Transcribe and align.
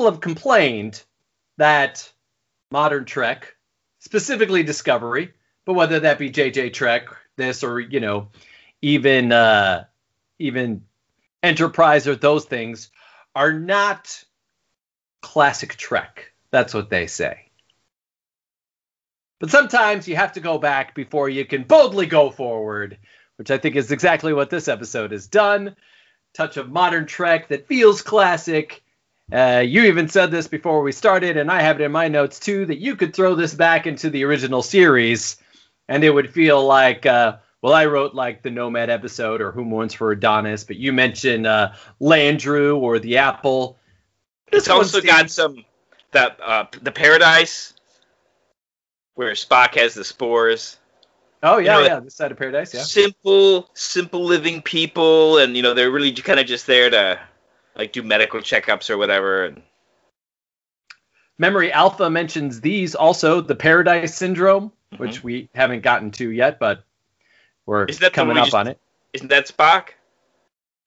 People 0.00 0.10
have 0.10 0.22
complained 0.22 1.02
that 1.58 2.10
modern 2.70 3.04
Trek, 3.04 3.54
specifically 3.98 4.62
Discovery, 4.62 5.34
but 5.66 5.74
whether 5.74 6.00
that 6.00 6.18
be 6.18 6.30
JJ 6.30 6.72
Trek, 6.72 7.08
this 7.36 7.62
or 7.62 7.80
you 7.80 8.00
know, 8.00 8.28
even 8.80 9.30
uh, 9.30 9.84
even 10.38 10.86
Enterprise 11.42 12.08
or 12.08 12.16
those 12.16 12.46
things, 12.46 12.90
are 13.34 13.52
not 13.52 14.24
classic 15.20 15.76
Trek. 15.76 16.32
That's 16.50 16.72
what 16.72 16.88
they 16.88 17.06
say. 17.06 17.50
But 19.38 19.50
sometimes 19.50 20.08
you 20.08 20.16
have 20.16 20.32
to 20.32 20.40
go 20.40 20.56
back 20.56 20.94
before 20.94 21.28
you 21.28 21.44
can 21.44 21.64
boldly 21.64 22.06
go 22.06 22.30
forward, 22.30 22.96
which 23.36 23.50
I 23.50 23.58
think 23.58 23.76
is 23.76 23.92
exactly 23.92 24.32
what 24.32 24.48
this 24.48 24.66
episode 24.66 25.12
has 25.12 25.26
done. 25.26 25.76
Touch 26.32 26.56
of 26.56 26.70
modern 26.70 27.04
Trek 27.04 27.48
that 27.48 27.66
feels 27.66 28.00
classic. 28.00 28.82
Uh, 29.32 29.62
you 29.64 29.84
even 29.84 30.08
said 30.08 30.30
this 30.30 30.48
before 30.48 30.82
we 30.82 30.92
started, 30.92 31.36
and 31.36 31.50
I 31.50 31.62
have 31.62 31.80
it 31.80 31.84
in 31.84 31.92
my 31.92 32.08
notes 32.08 32.40
too, 32.40 32.66
that 32.66 32.78
you 32.78 32.96
could 32.96 33.14
throw 33.14 33.34
this 33.34 33.54
back 33.54 33.86
into 33.86 34.10
the 34.10 34.24
original 34.24 34.62
series, 34.62 35.36
and 35.88 36.02
it 36.02 36.10
would 36.10 36.32
feel 36.32 36.64
like, 36.64 37.06
uh, 37.06 37.36
well, 37.62 37.72
I 37.72 37.86
wrote 37.86 38.14
like 38.14 38.42
the 38.42 38.50
Nomad 38.50 38.90
episode 38.90 39.40
or 39.40 39.52
Who 39.52 39.64
Mourns 39.64 39.94
for 39.94 40.10
Adonis, 40.10 40.64
but 40.64 40.76
you 40.76 40.92
mentioned 40.92 41.46
uh, 41.46 41.72
Landru 42.00 42.76
or 42.76 42.98
the 42.98 43.18
Apple. 43.18 43.78
It's 44.50 44.68
also 44.68 45.00
seems- 45.00 45.12
got 45.12 45.30
some 45.30 45.64
that 46.12 46.38
uh, 46.42 46.64
the 46.82 46.90
paradise 46.90 47.74
where 49.14 49.32
Spock 49.32 49.76
has 49.76 49.94
the 49.94 50.04
spores. 50.04 50.78
Oh 51.42 51.58
yeah, 51.58 51.74
know, 51.74 51.82
yeah, 51.82 52.00
this 52.00 52.14
side 52.14 52.32
of 52.32 52.38
paradise, 52.38 52.74
yeah. 52.74 52.82
Simple, 52.82 53.70
simple 53.74 54.24
living 54.24 54.60
people, 54.60 55.38
and 55.38 55.56
you 55.56 55.62
know 55.62 55.72
they're 55.72 55.90
really 55.90 56.12
kind 56.12 56.40
of 56.40 56.46
just 56.46 56.66
there 56.66 56.90
to 56.90 57.18
like 57.76 57.92
do 57.92 58.02
medical 58.02 58.40
checkups 58.40 58.90
or 58.90 58.98
whatever. 58.98 59.44
And 59.46 59.62
Memory 61.38 61.72
Alpha 61.72 62.10
mentions 62.10 62.60
these 62.60 62.94
also, 62.94 63.40
the 63.40 63.54
Paradise 63.54 64.14
Syndrome, 64.14 64.72
which 64.98 65.22
we 65.24 65.48
haven't 65.54 65.82
gotten 65.82 66.10
to 66.12 66.28
yet, 66.30 66.58
but 66.58 66.84
we're 67.66 67.86
coming 67.86 68.34
we 68.34 68.40
up 68.40 68.46
just- 68.46 68.54
on 68.54 68.68
it. 68.68 68.78
isn't 69.12 69.28
that 69.28 69.46
Spock? 69.46 69.90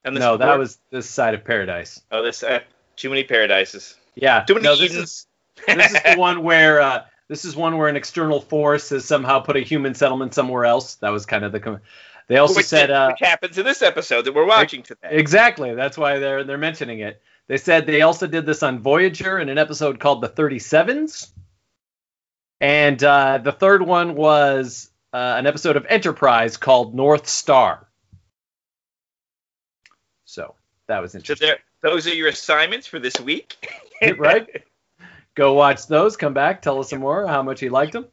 And 0.06 0.16
the 0.16 0.20
No, 0.20 0.36
that 0.38 0.60
was 0.60 0.80
this 0.92 1.10
side 1.10 1.34
of 1.34 1.46
paradise. 1.46 2.02
oh 2.12 2.22
this 2.22 2.44
uh, 2.44 2.60
too 2.98 3.10
many 3.10 3.24
paradises. 3.24 3.96
Yeah. 4.16 4.44
Too 4.44 4.56
many 4.56 4.66
no, 4.66 4.76
this 4.76 4.94
is 4.94 5.28
this 5.66 5.94
is 5.94 6.02
the 6.04 6.16
one 6.18 6.44
where 6.44 6.82
uh, 6.82 7.06
this 7.30 7.46
is 7.46 7.56
one 7.56 7.78
where 7.78 7.88
an 7.88 7.96
external 7.96 8.42
force 8.42 8.90
has 8.90 9.06
somehow 9.06 9.40
put 9.40 9.56
a 9.56 9.62
human 9.62 9.94
settlement 9.96 10.34
somewhere 10.34 10.66
else. 10.66 10.96
That 10.96 11.10
was 11.10 11.26
kind 11.26 11.46
of 11.46 11.54
the. 11.54 11.62
Com- 11.62 11.80
they 12.28 12.38
also 12.38 12.58
which, 12.58 12.66
said 12.66 12.92
uh, 12.92 13.10
which 13.10 13.28
happens 13.28 13.58
in 13.58 13.66
this 13.66 13.82
episode 13.82 14.26
that 14.26 14.34
we're 14.34 14.46
watching 14.46 14.84
today. 14.84 15.10
exactly. 15.12 15.76
That's 15.76 15.98
why 15.98 16.20
they're 16.20 16.44
they're 16.44 16.58
mentioning 16.58 17.00
it. 17.00 17.22
They 17.48 17.58
said 17.58 17.86
they 17.86 18.02
also 18.02 18.28
did 18.28 18.46
this 18.46 18.64
on 18.64 18.80
Voyager 18.80 19.40
in 19.40 19.50
an 19.50 19.58
episode 19.58 20.00
called 20.00 20.22
the 20.22 20.30
Thirty 20.30 20.60
Sevens, 20.60 21.34
and 22.62 23.04
uh, 23.04 23.40
the 23.40 23.52
third 23.52 23.82
one 23.82 24.16
was 24.16 24.90
uh, 25.12 25.36
an 25.38 25.48
episode 25.48 25.76
of 25.76 25.86
Enterprise 25.88 26.58
called 26.58 26.96
North 26.96 27.28
Star. 27.28 27.88
So 30.26 30.56
that 30.88 31.02
was 31.02 31.14
interesting. 31.14 31.48
there, 31.48 31.60
those 31.82 32.08
are 32.08 32.16
your 32.16 32.30
assignments 32.30 32.88
for 32.88 33.00
this 33.00 33.20
week. 33.20 33.70
right? 34.18 34.64
Go 35.36 35.54
watch 35.54 35.88
those. 35.88 36.16
Come 36.18 36.34
back. 36.34 36.62
Tell 36.62 36.80
us 36.80 36.90
some 36.90 37.00
more. 37.00 37.28
How 37.28 37.44
much 37.44 37.62
you 37.62 37.70
liked 37.70 37.94
them. 37.94 38.06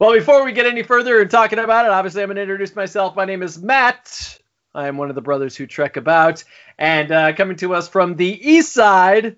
Well, 0.00 0.12
before 0.12 0.44
we 0.44 0.50
get 0.52 0.66
any 0.66 0.82
further 0.82 1.20
in 1.22 1.28
talking 1.28 1.60
about 1.60 1.86
it, 1.86 1.92
obviously 1.92 2.22
I'm 2.22 2.28
going 2.28 2.36
to 2.36 2.42
introduce 2.42 2.74
myself. 2.74 3.14
My 3.14 3.24
name 3.24 3.44
is 3.44 3.62
Matt. 3.62 4.40
I 4.74 4.88
am 4.88 4.96
one 4.96 5.08
of 5.08 5.14
the 5.14 5.22
brothers 5.22 5.56
who 5.56 5.66
trek 5.66 5.96
about, 5.96 6.42
and 6.76 7.12
uh, 7.12 7.32
coming 7.34 7.56
to 7.58 7.74
us 7.74 7.88
from 7.88 8.16
the 8.16 8.26
east 8.26 8.72
side, 8.72 9.36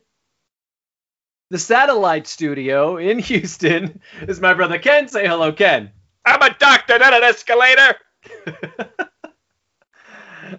the 1.51 1.59
satellite 1.59 2.27
studio 2.27 2.97
in 2.97 3.19
Houston, 3.31 4.01
is 4.23 4.41
my 4.41 4.55
brother 4.55 4.79
Ken. 4.79 5.09
Say 5.09 5.27
hello, 5.27 5.53
Ken. 5.53 5.91
I'm 6.25 6.41
a 6.41 6.57
doctor, 6.59 6.99
not 6.99 7.15
an 7.15 7.23
escalator. 7.23 7.97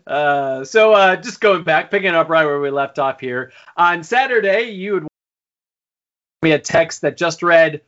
Uh, 0.05 0.65
so 0.65 0.91
uh, 0.91 1.15
just 1.15 1.39
going 1.39 1.63
back, 1.63 1.89
picking 1.89 2.09
up 2.09 2.27
right 2.27 2.45
where 2.45 2.59
we 2.59 2.69
left 2.69 2.99
off 2.99 3.21
here. 3.21 3.53
On 3.77 4.03
Saturday, 4.03 4.71
you 4.71 4.95
had 4.95 5.07
me 6.41 6.51
a 6.51 6.59
text 6.59 7.01
that 7.01 7.15
just 7.15 7.41
read, 7.41 7.81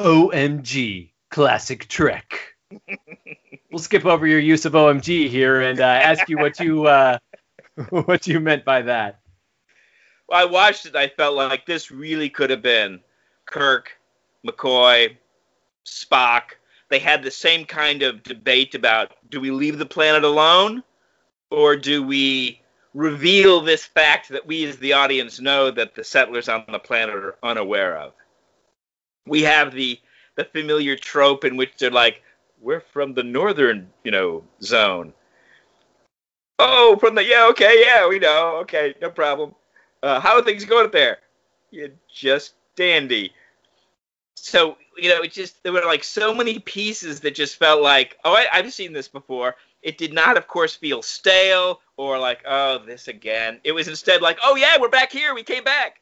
"OMG, 0.00 1.12
classic 1.30 1.88
Trek." 1.88 2.54
we'll 3.70 3.78
skip 3.78 4.04
over 4.04 4.26
your 4.26 4.38
use 4.38 4.64
of 4.64 4.72
OMG 4.74 5.28
here 5.28 5.62
and 5.62 5.80
uh, 5.80 5.84
ask 5.84 6.28
you 6.28 6.38
what 6.38 6.60
you 6.60 6.86
uh, 6.86 7.18
what 7.90 8.26
you 8.26 8.40
meant 8.40 8.64
by 8.64 8.82
that. 8.82 9.20
Well, 10.28 10.40
I 10.40 10.44
watched 10.44 10.86
it. 10.86 10.96
I 10.96 11.08
felt 11.08 11.36
like 11.36 11.64
this 11.64 11.90
really 11.90 12.28
could 12.28 12.50
have 12.50 12.62
been 12.62 13.00
Kirk, 13.46 13.92
McCoy, 14.46 15.16
Spock. 15.86 16.42
They 16.90 16.98
had 16.98 17.22
the 17.22 17.30
same 17.30 17.64
kind 17.64 18.02
of 18.02 18.22
debate 18.22 18.74
about 18.74 19.12
do 19.30 19.40
we 19.40 19.50
leave 19.50 19.78
the 19.78 19.86
planet 19.86 20.24
alone 20.24 20.82
or 21.50 21.76
do 21.76 22.02
we 22.02 22.60
reveal 22.94 23.60
this 23.60 23.84
fact 23.84 24.28
that 24.30 24.46
we 24.46 24.64
as 24.64 24.78
the 24.78 24.92
audience 24.92 25.40
know 25.40 25.70
that 25.70 25.94
the 25.94 26.04
settlers 26.04 26.48
on 26.48 26.64
the 26.68 26.78
planet 26.78 27.14
are 27.14 27.36
unaware 27.42 27.96
of. 27.96 28.12
We 29.26 29.42
have 29.42 29.72
the 29.72 30.00
the 30.38 30.44
familiar 30.44 30.96
trope 30.96 31.44
in 31.44 31.56
which 31.56 31.72
they're 31.78 31.90
like, 31.90 32.22
we're 32.60 32.80
from 32.80 33.12
the 33.12 33.24
northern, 33.24 33.90
you 34.04 34.12
know, 34.12 34.44
zone. 34.62 35.12
Oh, 36.60 36.96
from 36.98 37.16
the 37.16 37.24
yeah, 37.24 37.48
okay, 37.50 37.82
yeah, 37.84 38.08
we 38.08 38.20
know, 38.20 38.58
okay, 38.62 38.94
no 39.02 39.10
problem. 39.10 39.54
Uh, 40.00 40.20
how 40.20 40.36
are 40.36 40.42
things 40.42 40.64
going 40.64 40.86
up 40.86 40.92
there? 40.92 41.18
Yeah, 41.72 41.88
just 42.12 42.54
dandy. 42.76 43.32
So 44.36 44.76
you 44.96 45.08
know, 45.08 45.22
it 45.22 45.32
just 45.32 45.60
there 45.64 45.72
were 45.72 45.84
like 45.84 46.04
so 46.04 46.32
many 46.32 46.60
pieces 46.60 47.20
that 47.20 47.34
just 47.34 47.56
felt 47.56 47.82
like, 47.82 48.16
oh, 48.24 48.34
I, 48.34 48.46
I've 48.52 48.72
seen 48.72 48.92
this 48.92 49.08
before. 49.08 49.56
It 49.82 49.98
did 49.98 50.12
not, 50.12 50.36
of 50.36 50.46
course, 50.46 50.74
feel 50.74 51.02
stale 51.02 51.80
or 51.96 52.18
like, 52.18 52.42
oh, 52.46 52.78
this 52.84 53.08
again. 53.08 53.60
It 53.64 53.72
was 53.72 53.88
instead 53.88 54.22
like, 54.22 54.38
oh 54.42 54.54
yeah, 54.54 54.76
we're 54.80 54.88
back 54.88 55.10
here. 55.10 55.34
We 55.34 55.42
came 55.42 55.64
back. 55.64 56.00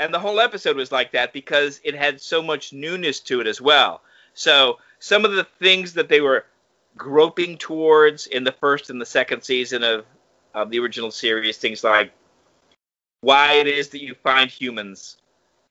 And 0.00 0.14
the 0.14 0.18
whole 0.18 0.40
episode 0.40 0.76
was 0.76 0.92
like 0.92 1.12
that 1.12 1.32
because 1.32 1.80
it 1.82 1.94
had 1.94 2.20
so 2.20 2.42
much 2.42 2.72
newness 2.72 3.20
to 3.20 3.40
it 3.40 3.46
as 3.46 3.60
well. 3.60 4.02
So 4.34 4.78
some 5.00 5.24
of 5.24 5.32
the 5.32 5.44
things 5.44 5.92
that 5.94 6.08
they 6.08 6.20
were 6.20 6.46
groping 6.96 7.58
towards 7.58 8.26
in 8.26 8.44
the 8.44 8.52
first 8.52 8.90
and 8.90 9.00
the 9.00 9.06
second 9.06 9.42
season 9.42 9.82
of, 9.82 10.04
of 10.54 10.70
the 10.70 10.78
original 10.78 11.10
series, 11.10 11.56
things 11.56 11.82
like 11.82 12.12
why 13.20 13.54
it 13.54 13.66
is 13.66 13.88
that 13.88 14.02
you 14.02 14.14
find 14.14 14.50
humans 14.50 15.16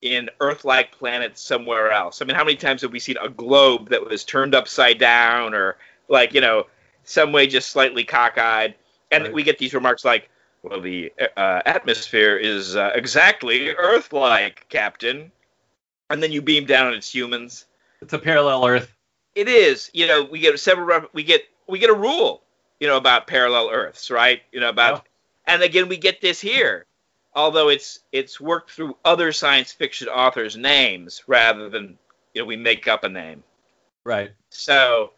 in 0.02 0.30
Earth-like 0.42 0.92
planets 0.92 1.42
somewhere 1.42 1.92
else. 1.92 2.22
I 2.22 2.26
mean, 2.26 2.36
how 2.36 2.44
many 2.44 2.58
times 2.58 2.82
have 2.82 2.92
we 2.92 3.00
seen 3.00 3.18
a 3.22 3.30
globe 3.30 3.90
that 3.90 4.06
was 4.06 4.24
turned 4.24 4.54
upside 4.54 5.00
down, 5.00 5.54
or 5.54 5.78
like 6.08 6.34
you 6.34 6.42
know, 6.42 6.68
some 7.04 7.32
way 7.32 7.48
just 7.48 7.70
slightly 7.70 8.04
cockeyed? 8.04 8.76
And 9.12 9.24
Right. 9.24 9.34
we 9.34 9.44
get 9.44 9.58
these 9.58 9.74
remarks 9.74 10.04
like, 10.04 10.30
"Well, 10.70 10.82
the 10.82 11.14
uh, 11.36 11.62
atmosphere 11.66 12.36
is 12.38 12.76
uh, 12.76 12.92
exactly 12.96 13.70
Earth-like, 13.70 14.68
Captain," 14.70 15.32
and 16.10 16.22
then 16.22 16.32
you 16.32 16.42
beam 16.42 16.66
down 16.66 16.88
and 16.88 16.96
it's 16.96 17.14
humans. 17.14 17.66
It's 18.02 18.14
a 18.14 18.20
parallel 18.20 18.66
Earth. 18.66 18.94
It 19.36 19.48
is. 19.48 19.90
You 19.94 20.08
know, 20.08 20.24
we 20.24 20.40
get 20.40 20.60
several. 20.60 21.08
We 21.14 21.24
get 21.24 21.44
we 21.68 21.80
get 21.80 21.90
a 21.90 21.94
rule. 21.94 22.44
You 22.80 22.88
know 22.88 22.98
about 22.98 23.28
parallel 23.28 23.70
Earths, 23.72 24.12
right? 24.12 24.42
You 24.52 24.60
know 24.60 24.70
about, 24.70 25.08
and 25.46 25.62
again 25.62 25.88
we 25.88 25.98
get 25.98 26.22
this 26.22 26.40
here. 26.40 26.86
Although 27.34 27.70
it's 27.70 28.00
it's 28.12 28.42
worked 28.42 28.72
through 28.72 28.98
other 29.06 29.32
science 29.32 29.72
fiction 29.72 30.08
authors' 30.08 30.58
names 30.58 31.24
rather 31.28 31.70
than 31.70 31.98
you 32.34 32.42
know 32.42 32.46
we 32.46 32.56
make 32.56 32.88
up 32.88 33.04
a 33.04 33.10
name. 33.10 33.44
Right. 34.04 34.32
So, 34.50 35.12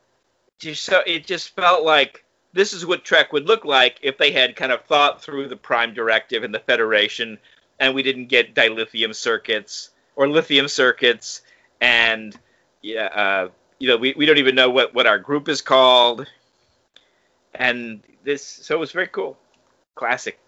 just 0.57 0.83
so 0.83 1.01
it 1.05 1.25
just 1.25 1.55
felt 1.55 1.83
like 1.83 2.23
this 2.53 2.73
is 2.73 2.85
what 2.85 3.05
Trek 3.05 3.31
would 3.33 3.45
look 3.45 3.65
like 3.65 3.99
if 4.01 4.17
they 4.17 4.31
had 4.31 4.55
kind 4.55 4.71
of 4.71 4.83
thought 4.85 5.21
through 5.21 5.47
the 5.47 5.55
Prime 5.55 5.93
Directive 5.93 6.43
and 6.43 6.53
the 6.53 6.59
Federation, 6.59 7.37
and 7.79 7.93
we 7.93 8.03
didn't 8.03 8.25
get 8.27 8.55
dilithium 8.55 9.15
circuits 9.15 9.91
or 10.15 10.27
lithium 10.27 10.67
circuits, 10.67 11.41
and 11.79 12.37
yeah, 12.81 13.05
uh, 13.05 13.49
you 13.79 13.87
know, 13.87 13.97
we, 13.97 14.13
we 14.17 14.25
don't 14.25 14.37
even 14.37 14.55
know 14.55 14.69
what 14.69 14.93
what 14.93 15.07
our 15.07 15.19
group 15.19 15.47
is 15.47 15.61
called, 15.61 16.27
and 17.53 18.01
this 18.23 18.43
so 18.45 18.75
it 18.75 18.79
was 18.79 18.91
very 18.91 19.07
cool. 19.07 19.37
classic. 19.95 20.39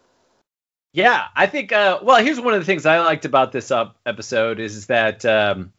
Yeah, 0.94 1.28
I 1.36 1.48
think. 1.48 1.72
Uh, 1.72 2.00
well, 2.04 2.22
here's 2.24 2.40
one 2.40 2.54
of 2.54 2.60
the 2.60 2.66
things 2.66 2.86
I 2.86 3.00
liked 3.00 3.26
about 3.26 3.52
this 3.52 3.72
episode 4.06 4.60
is 4.60 4.88
that 4.88 5.24
um, 5.24 5.72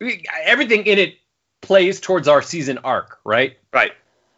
everything 0.00 0.86
in 0.86 0.98
it 0.98 1.18
plays 1.60 2.00
towards 2.00 2.28
our 2.28 2.42
season 2.42 2.78
arc, 2.78 3.18
right? 3.24 3.58
Right. 3.72 3.92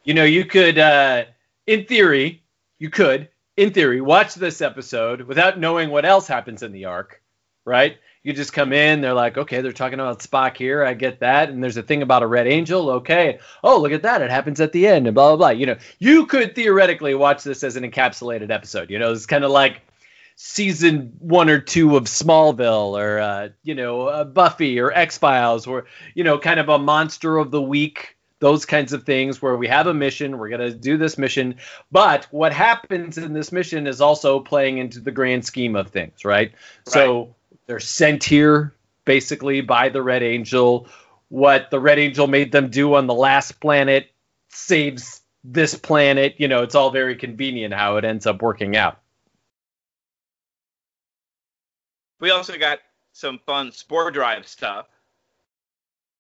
You 0.05 0.15
know, 0.15 0.25
you 0.25 0.45
could, 0.45 0.79
uh, 0.79 1.25
in 1.67 1.85
theory, 1.85 2.43
you 2.79 2.91
could, 2.91 3.29
in 3.57 3.73
theory, 3.73 4.01
watch 4.01 4.35
this 4.35 4.61
episode 4.61 5.23
without 5.23 5.59
knowing 5.59 5.91
what 5.91 6.05
else 6.05 6.27
happens 6.27 6.63
in 6.63 6.73
the 6.73 6.87
arc, 6.87 7.23
right? 7.65 7.99
You 8.23 8.33
just 8.33 8.53
come 8.53 8.73
in, 8.73 9.01
they're 9.01 9.15
like, 9.15 9.39
okay, 9.39 9.61
they're 9.61 9.73
talking 9.73 9.99
about 9.99 10.21
Spock 10.21 10.57
here, 10.57 10.85
I 10.85 10.93
get 10.95 11.21
that, 11.21 11.49
and 11.49 11.63
there's 11.63 11.79
a 11.79 11.83
thing 11.83 12.03
about 12.03 12.23
a 12.23 12.27
red 12.27 12.47
angel, 12.47 12.91
okay. 12.91 13.39
Oh, 13.65 13.81
look 13.81 13.93
at 13.93 14.03
that, 14.03 14.21
it 14.21 14.31
happens 14.31 14.61
at 14.61 14.73
the 14.73 14.87
end, 14.87 15.07
and 15.07 15.15
blah 15.15 15.29
blah 15.29 15.37
blah. 15.37 15.59
You 15.59 15.67
know, 15.67 15.77
you 15.99 16.27
could 16.27 16.55
theoretically 16.55 17.15
watch 17.15 17.45
this 17.45 17.65
as 17.65 17.77
an 17.77 17.91
encapsulated 17.91 18.51
episode. 18.51 18.91
You 18.91 18.99
know, 18.99 19.11
it's 19.11 19.25
kind 19.25 19.45
of 19.45 19.51
like 19.51 19.81
season 20.43 21.13
one 21.19 21.51
or 21.51 21.61
two 21.61 21.99
of 21.99 22.05
Smallville 22.05 22.99
or 22.99 23.19
uh, 23.19 23.49
you 23.63 23.75
know 23.75 24.09
uh, 24.09 24.25
Buffy 24.25 24.81
or 24.81 24.91
X 24.91 25.19
Files, 25.19 25.67
or 25.67 25.85
you 26.15 26.25
know, 26.25 26.39
kind 26.39 26.59
of 26.59 26.71
a 26.71 26.79
monster 26.79 27.37
of 27.37 27.51
the 27.51 27.61
week 27.61 28.17
those 28.39 28.65
kinds 28.65 28.95
of 28.95 29.05
things 29.05 29.43
where 29.43 29.55
we 29.55 29.69
have 29.69 29.87
a 29.87 29.93
mission, 29.93 30.39
we're 30.39 30.49
going 30.49 30.63
to 30.63 30.73
do 30.73 30.97
this 30.97 31.19
mission, 31.19 31.57
but 31.93 32.27
what 32.31 32.55
happens 32.55 33.19
in 33.19 33.35
this 33.35 33.53
mission 33.53 33.87
is 33.87 34.01
also 34.01 34.41
playing 34.41 34.79
into 34.79 34.99
the 34.99 35.11
grand 35.11 35.45
scheme 35.45 35.77
of 35.77 35.89
things, 35.89 36.25
right? 36.25 36.51
right. 36.51 36.55
So 36.87 37.35
they're 37.67 37.81
sent 37.81 38.25
here 38.25 38.73
basically 39.05 39.61
by 39.61 39.91
the 39.91 40.01
Red 40.01 40.23
Angel. 40.23 40.89
What 41.29 41.71
the 41.71 41.79
Red 41.79 41.99
Angel 41.99 42.27
made 42.27 42.51
them 42.51 42.71
do 42.71 42.95
on 42.95 43.07
the 43.07 43.15
last 43.15 43.61
planet 43.61 44.11
saves 44.49 45.21
this 45.45 45.75
planet. 45.75 46.37
You 46.39 46.49
know, 46.49 46.63
it's 46.63 46.75
all 46.75 46.91
very 46.91 47.17
convenient 47.17 47.75
how 47.75 47.99
it 47.99 48.07
ends 48.07 48.27
up 48.27 48.41
working 48.41 48.75
out. 48.75 49.01
We 52.21 52.31
also 52.31 52.57
got 52.59 52.79
some 53.13 53.41
fun 53.47 53.73
Spore 53.73 54.11
Drive 54.11 54.47
stuff. 54.47 54.87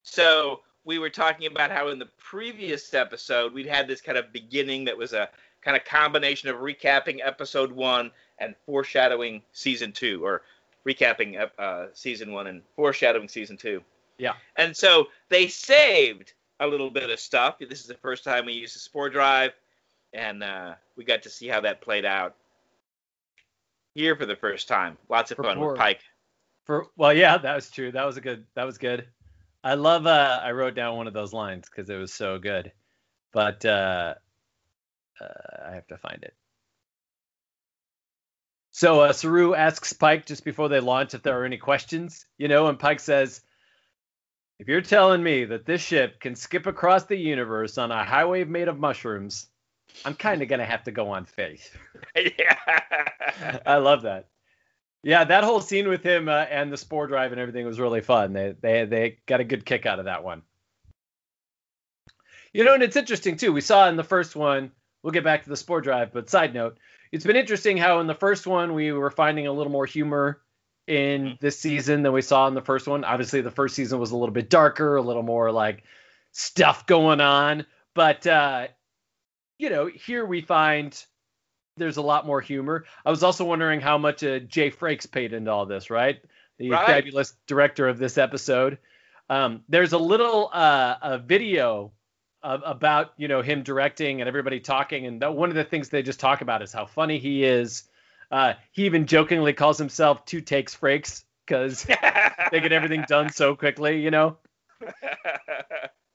So 0.02 0.60
we 0.84 0.98
were 0.98 1.10
talking 1.10 1.46
about 1.46 1.70
how 1.70 1.88
in 1.88 1.98
the 1.98 2.08
previous 2.18 2.92
episode 2.94 3.52
we'd 3.52 3.66
had 3.66 3.86
this 3.86 4.00
kind 4.00 4.18
of 4.18 4.32
beginning 4.32 4.86
that 4.86 4.96
was 4.96 5.12
a 5.12 5.28
kind 5.60 5.76
of 5.76 5.84
combination 5.84 6.48
of 6.48 6.56
recapping 6.56 7.20
episode 7.22 7.70
one 7.70 8.10
and 8.38 8.54
foreshadowing 8.64 9.42
season 9.52 9.92
two, 9.92 10.24
or 10.24 10.42
recapping 10.88 11.48
uh, 11.58 11.86
season 11.92 12.32
one 12.32 12.46
and 12.46 12.62
foreshadowing 12.74 13.28
season 13.28 13.58
two. 13.58 13.82
Yeah. 14.16 14.32
And 14.56 14.74
so 14.74 15.08
they 15.28 15.48
saved 15.48 16.32
a 16.58 16.66
little 16.66 16.90
bit 16.90 17.10
of 17.10 17.20
stuff. 17.20 17.58
This 17.58 17.80
is 17.80 17.86
the 17.86 17.94
first 17.94 18.24
time 18.24 18.46
we 18.46 18.54
used 18.54 18.76
a 18.76 18.78
spore 18.78 19.10
drive, 19.10 19.52
and 20.14 20.42
uh, 20.42 20.74
we 20.96 21.04
got 21.04 21.22
to 21.22 21.30
see 21.30 21.46
how 21.46 21.60
that 21.60 21.82
played 21.82 22.06
out 22.06 22.34
here 23.94 24.16
for 24.16 24.26
the 24.26 24.36
first 24.36 24.68
time. 24.68 24.96
Lots 25.08 25.30
of 25.30 25.36
for 25.36 25.44
fun 25.44 25.60
with 25.60 25.76
Pike. 25.76 26.00
For 26.64 26.86
well, 26.96 27.12
yeah, 27.12 27.38
that 27.38 27.54
was 27.54 27.70
true. 27.70 27.92
That 27.92 28.04
was 28.04 28.16
a 28.16 28.20
good. 28.20 28.44
That 28.54 28.64
was 28.64 28.78
good. 28.78 29.06
I 29.62 29.74
love. 29.74 30.06
Uh, 30.06 30.40
I 30.42 30.52
wrote 30.52 30.74
down 30.74 30.96
one 30.96 31.06
of 31.06 31.14
those 31.14 31.32
lines 31.32 31.68
because 31.68 31.90
it 31.90 31.96
was 31.96 32.12
so 32.12 32.38
good, 32.38 32.72
but 33.32 33.64
uh, 33.64 34.14
uh, 35.20 35.68
I 35.68 35.74
have 35.74 35.86
to 35.88 35.98
find 35.98 36.22
it. 36.22 36.34
So 38.72 39.00
uh, 39.00 39.12
Saru 39.12 39.54
asks 39.54 39.92
Pike 39.92 40.26
just 40.26 40.44
before 40.44 40.68
they 40.68 40.80
launch 40.80 41.14
if 41.14 41.22
there 41.22 41.40
are 41.40 41.44
any 41.44 41.58
questions, 41.58 42.24
you 42.38 42.48
know, 42.48 42.68
and 42.68 42.78
Pike 42.78 43.00
says, 43.00 43.42
"If 44.58 44.68
you're 44.68 44.80
telling 44.80 45.22
me 45.22 45.44
that 45.46 45.66
this 45.66 45.82
ship 45.82 46.20
can 46.20 46.36
skip 46.36 46.66
across 46.66 47.04
the 47.04 47.16
universe 47.16 47.78
on 47.78 47.90
a 47.90 48.04
highway 48.04 48.44
made 48.44 48.68
of 48.68 48.78
mushrooms, 48.78 49.48
I'm 50.04 50.14
kind 50.14 50.42
of 50.42 50.48
gonna 50.48 50.64
have 50.64 50.84
to 50.84 50.90
go 50.90 51.10
on 51.10 51.24
faith." 51.24 51.76
yeah, 52.16 53.58
I 53.66 53.76
love 53.76 54.02
that. 54.02 54.28
Yeah, 55.02 55.24
that 55.24 55.44
whole 55.44 55.60
scene 55.60 55.88
with 55.88 56.02
him 56.02 56.28
uh, 56.28 56.46
and 56.50 56.70
the 56.70 56.76
spore 56.76 57.06
drive 57.06 57.32
and 57.32 57.40
everything 57.40 57.64
was 57.64 57.80
really 57.80 58.02
fun. 58.02 58.32
They 58.32 58.54
they 58.60 58.84
they 58.84 59.18
got 59.26 59.40
a 59.40 59.44
good 59.44 59.64
kick 59.64 59.86
out 59.86 59.98
of 59.98 60.04
that 60.06 60.24
one. 60.24 60.42
You 62.52 62.64
know, 62.64 62.74
and 62.74 62.82
it's 62.82 62.96
interesting 62.96 63.36
too. 63.36 63.52
We 63.52 63.60
saw 63.60 63.88
in 63.88 63.96
the 63.96 64.04
first 64.04 64.36
one. 64.36 64.72
We'll 65.02 65.12
get 65.12 65.24
back 65.24 65.44
to 65.44 65.48
the 65.48 65.56
spore 65.56 65.80
drive, 65.80 66.12
but 66.12 66.28
side 66.28 66.52
note, 66.52 66.76
it's 67.10 67.24
been 67.24 67.36
interesting 67.36 67.78
how 67.78 68.00
in 68.00 68.06
the 68.06 68.14
first 68.14 68.46
one 68.46 68.74
we 68.74 68.92
were 68.92 69.10
finding 69.10 69.46
a 69.46 69.52
little 69.52 69.72
more 69.72 69.86
humor 69.86 70.42
in 70.86 71.22
mm-hmm. 71.22 71.34
this 71.40 71.58
season 71.58 72.02
than 72.02 72.12
we 72.12 72.20
saw 72.20 72.46
in 72.48 72.54
the 72.54 72.60
first 72.60 72.86
one. 72.86 73.04
Obviously, 73.04 73.40
the 73.40 73.50
first 73.50 73.74
season 73.74 73.98
was 73.98 74.10
a 74.10 74.16
little 74.16 74.34
bit 74.34 74.50
darker, 74.50 74.96
a 74.96 75.02
little 75.02 75.22
more 75.22 75.50
like 75.50 75.84
stuff 76.32 76.86
going 76.86 77.20
on, 77.20 77.64
but 77.94 78.26
uh, 78.26 78.66
you 79.60 79.68
know, 79.68 79.86
here 79.86 80.24
we 80.24 80.40
find 80.40 81.04
there's 81.76 81.98
a 81.98 82.02
lot 82.02 82.26
more 82.26 82.40
humor. 82.40 82.84
I 83.04 83.10
was 83.10 83.22
also 83.22 83.44
wondering 83.44 83.80
how 83.80 83.98
much 83.98 84.24
uh, 84.24 84.38
Jay 84.40 84.70
Frakes 84.70 85.10
paid 85.10 85.34
into 85.34 85.50
all 85.50 85.66
this, 85.66 85.90
right? 85.90 86.18
The 86.58 86.70
right. 86.70 86.86
fabulous 86.86 87.34
director 87.46 87.86
of 87.86 87.98
this 87.98 88.16
episode. 88.16 88.78
Um, 89.28 89.62
there's 89.68 89.92
a 89.92 89.98
little 89.98 90.50
uh, 90.52 90.96
a 91.02 91.18
video 91.18 91.92
of, 92.42 92.62
about 92.64 93.12
you 93.18 93.28
know 93.28 93.42
him 93.42 93.62
directing 93.62 94.20
and 94.20 94.28
everybody 94.28 94.60
talking, 94.60 95.06
and 95.06 95.22
one 95.22 95.50
of 95.50 95.54
the 95.54 95.64
things 95.64 95.90
they 95.90 96.02
just 96.02 96.20
talk 96.20 96.40
about 96.40 96.62
is 96.62 96.72
how 96.72 96.86
funny 96.86 97.18
he 97.18 97.44
is. 97.44 97.84
Uh, 98.30 98.54
he 98.72 98.86
even 98.86 99.06
jokingly 99.06 99.52
calls 99.52 99.76
himself 99.76 100.24
two 100.24 100.40
takes 100.40 100.74
Frakes 100.74 101.24
because 101.46 101.82
they 102.50 102.60
get 102.60 102.72
everything 102.72 103.04
done 103.08 103.30
so 103.30 103.54
quickly, 103.54 104.00
you 104.00 104.10
know. 104.10 104.38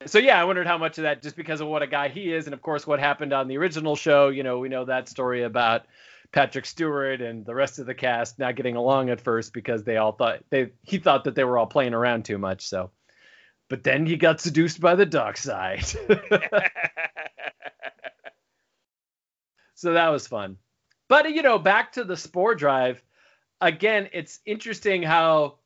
so 0.06 0.18
yeah, 0.18 0.40
I 0.40 0.44
wondered 0.44 0.66
how 0.66 0.78
much 0.78 0.98
of 0.98 1.02
that 1.02 1.22
just 1.22 1.36
because 1.36 1.60
of 1.60 1.68
what 1.68 1.82
a 1.82 1.86
guy 1.86 2.08
he 2.08 2.32
is, 2.32 2.46
and 2.46 2.54
of 2.54 2.62
course 2.62 2.86
what 2.86 2.98
happened 3.00 3.32
on 3.32 3.48
the 3.48 3.58
original 3.58 3.96
show. 3.96 4.28
You 4.28 4.42
know, 4.42 4.58
we 4.58 4.68
know 4.68 4.84
that 4.84 5.08
story 5.08 5.42
about 5.42 5.86
Patrick 6.32 6.66
Stewart 6.66 7.20
and 7.20 7.44
the 7.44 7.54
rest 7.54 7.78
of 7.78 7.86
the 7.86 7.94
cast 7.94 8.38
not 8.38 8.56
getting 8.56 8.76
along 8.76 9.10
at 9.10 9.20
first 9.20 9.52
because 9.52 9.84
they 9.84 9.96
all 9.96 10.12
thought 10.12 10.42
they 10.50 10.72
he 10.82 10.98
thought 10.98 11.24
that 11.24 11.34
they 11.34 11.44
were 11.44 11.58
all 11.58 11.66
playing 11.66 11.94
around 11.94 12.24
too 12.24 12.38
much. 12.38 12.66
So, 12.66 12.90
but 13.68 13.84
then 13.84 14.06
he 14.06 14.16
got 14.16 14.40
seduced 14.40 14.80
by 14.80 14.94
the 14.94 15.06
dark 15.06 15.36
side. 15.36 15.84
so 19.74 19.92
that 19.92 20.08
was 20.08 20.26
fun. 20.26 20.56
But 21.08 21.30
you 21.30 21.42
know, 21.42 21.58
back 21.58 21.92
to 21.92 22.04
the 22.04 22.16
Spore 22.16 22.54
Drive. 22.54 23.02
Again, 23.60 24.10
it's 24.12 24.40
interesting 24.44 25.02
how 25.02 25.56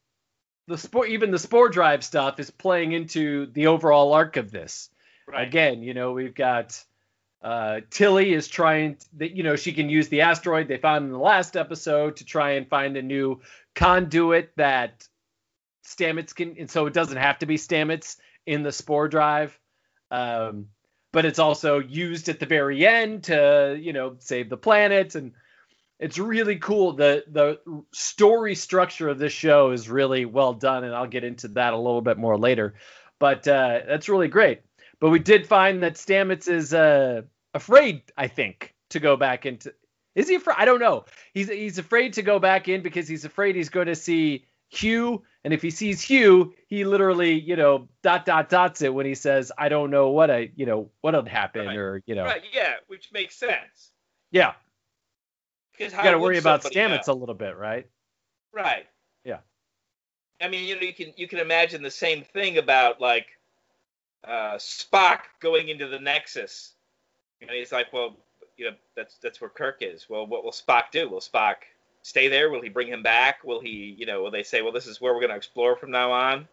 the 0.70 0.78
sport, 0.78 1.10
even 1.10 1.30
the 1.30 1.38
spore 1.38 1.68
drive 1.68 2.04
stuff, 2.04 2.38
is 2.40 2.50
playing 2.50 2.92
into 2.92 3.46
the 3.46 3.66
overall 3.66 4.12
arc 4.12 4.36
of 4.36 4.50
this. 4.50 4.88
Right. 5.26 5.46
Again, 5.46 5.82
you 5.82 5.94
know, 5.94 6.12
we've 6.12 6.34
got 6.34 6.82
uh, 7.42 7.80
Tilly 7.90 8.32
is 8.32 8.48
trying 8.48 8.96
that 9.16 9.32
you 9.32 9.42
know 9.42 9.56
she 9.56 9.72
can 9.72 9.90
use 9.90 10.08
the 10.08 10.22
asteroid 10.22 10.68
they 10.68 10.78
found 10.78 11.06
in 11.06 11.12
the 11.12 11.18
last 11.18 11.56
episode 11.56 12.16
to 12.16 12.24
try 12.24 12.52
and 12.52 12.68
find 12.68 12.96
a 12.96 13.02
new 13.02 13.40
conduit 13.74 14.52
that 14.56 15.06
Stamets 15.84 16.34
can, 16.34 16.56
and 16.58 16.70
so 16.70 16.86
it 16.86 16.94
doesn't 16.94 17.16
have 17.16 17.40
to 17.40 17.46
be 17.46 17.56
Stamets 17.56 18.16
in 18.46 18.62
the 18.62 18.72
spore 18.72 19.08
drive. 19.08 19.58
Um, 20.10 20.66
but 21.12 21.24
it's 21.24 21.40
also 21.40 21.80
used 21.80 22.28
at 22.28 22.38
the 22.38 22.46
very 22.46 22.86
end 22.86 23.24
to 23.24 23.76
you 23.80 23.92
know 23.92 24.16
save 24.20 24.48
the 24.48 24.56
planet 24.56 25.16
and 25.16 25.32
it's 26.00 26.18
really 26.18 26.56
cool. 26.56 26.94
The 26.94 27.24
the 27.28 27.60
story 27.92 28.54
structure 28.54 29.08
of 29.08 29.18
this 29.18 29.34
show 29.34 29.70
is 29.70 29.88
really 29.88 30.24
well 30.24 30.54
done, 30.54 30.82
and 30.84 30.94
I'll 30.94 31.06
get 31.06 31.24
into 31.24 31.48
that 31.48 31.74
a 31.74 31.76
little 31.76 32.00
bit 32.00 32.16
more 32.16 32.38
later. 32.38 32.74
But 33.18 33.46
uh, 33.46 33.80
that's 33.86 34.08
really 34.08 34.28
great. 34.28 34.62
But 34.98 35.10
we 35.10 35.18
did 35.18 35.46
find 35.46 35.82
that 35.82 35.94
Stamets 35.94 36.48
is 36.48 36.72
uh, 36.72 37.22
afraid, 37.54 38.02
I 38.16 38.28
think, 38.28 38.74
to 38.90 38.98
go 38.98 39.16
back 39.16 39.44
into. 39.44 39.74
Is 40.14 40.28
he 40.28 40.36
afraid? 40.36 40.56
I 40.58 40.64
don't 40.64 40.80
know. 40.80 41.04
He's 41.34 41.50
he's 41.50 41.78
afraid 41.78 42.14
to 42.14 42.22
go 42.22 42.38
back 42.38 42.66
in 42.66 42.82
because 42.82 43.06
he's 43.06 43.26
afraid 43.26 43.54
he's 43.54 43.68
going 43.68 43.86
to 43.86 43.94
see 43.94 44.46
Hugh, 44.70 45.22
and 45.44 45.52
if 45.52 45.60
he 45.60 45.70
sees 45.70 46.00
Hugh, 46.00 46.54
he 46.66 46.84
literally, 46.84 47.38
you 47.38 47.56
know, 47.56 47.88
dot 48.02 48.24
dot 48.24 48.48
dots 48.48 48.80
it 48.80 48.92
when 48.92 49.04
he 49.04 49.14
says, 49.14 49.52
"I 49.58 49.68
don't 49.68 49.90
know 49.90 50.08
what 50.08 50.30
I, 50.30 50.50
you 50.56 50.64
know, 50.64 50.90
what'll 51.02 51.26
happen," 51.26 51.66
right. 51.66 51.76
or 51.76 52.02
you 52.06 52.14
know. 52.14 52.24
Right. 52.24 52.42
Yeah, 52.54 52.74
which 52.86 53.12
makes 53.12 53.36
sense. 53.36 53.90
Yeah. 54.30 54.54
Because 55.80 55.94
you 55.94 56.02
got 56.02 56.10
to 56.10 56.18
worry 56.18 56.36
about 56.36 56.62
Stamets 56.62 57.06
know? 57.06 57.14
a 57.14 57.16
little 57.16 57.34
bit, 57.34 57.56
right? 57.56 57.86
Right. 58.52 58.86
Yeah. 59.24 59.38
I 60.38 60.48
mean, 60.48 60.68
you 60.68 60.74
know, 60.74 60.82
you 60.82 60.92
can 60.92 61.14
you 61.16 61.26
can 61.26 61.38
imagine 61.38 61.82
the 61.82 61.90
same 61.90 62.22
thing 62.22 62.58
about 62.58 63.00
like 63.00 63.26
uh, 64.22 64.56
Spock 64.56 65.20
going 65.40 65.70
into 65.70 65.88
the 65.88 65.98
Nexus, 65.98 66.74
and 67.40 67.50
he's 67.50 67.72
like, 67.72 67.94
well, 67.94 68.14
you 68.58 68.66
know, 68.66 68.76
that's 68.94 69.16
that's 69.22 69.40
where 69.40 69.48
Kirk 69.48 69.78
is. 69.80 70.06
Well, 70.10 70.26
what 70.26 70.44
will 70.44 70.52
Spock 70.52 70.90
do? 70.92 71.08
Will 71.08 71.20
Spock 71.20 71.54
stay 72.02 72.28
there? 72.28 72.50
Will 72.50 72.60
he 72.60 72.68
bring 72.68 72.88
him 72.88 73.02
back? 73.02 73.42
Will 73.42 73.60
he, 73.60 73.96
you 73.98 74.04
know, 74.04 74.22
will 74.22 74.30
they 74.30 74.42
say, 74.42 74.60
well, 74.60 74.72
this 74.72 74.86
is 74.86 75.00
where 75.00 75.14
we're 75.14 75.20
going 75.20 75.30
to 75.30 75.36
explore 75.36 75.76
from 75.76 75.90
now 75.90 76.12
on? 76.12 76.46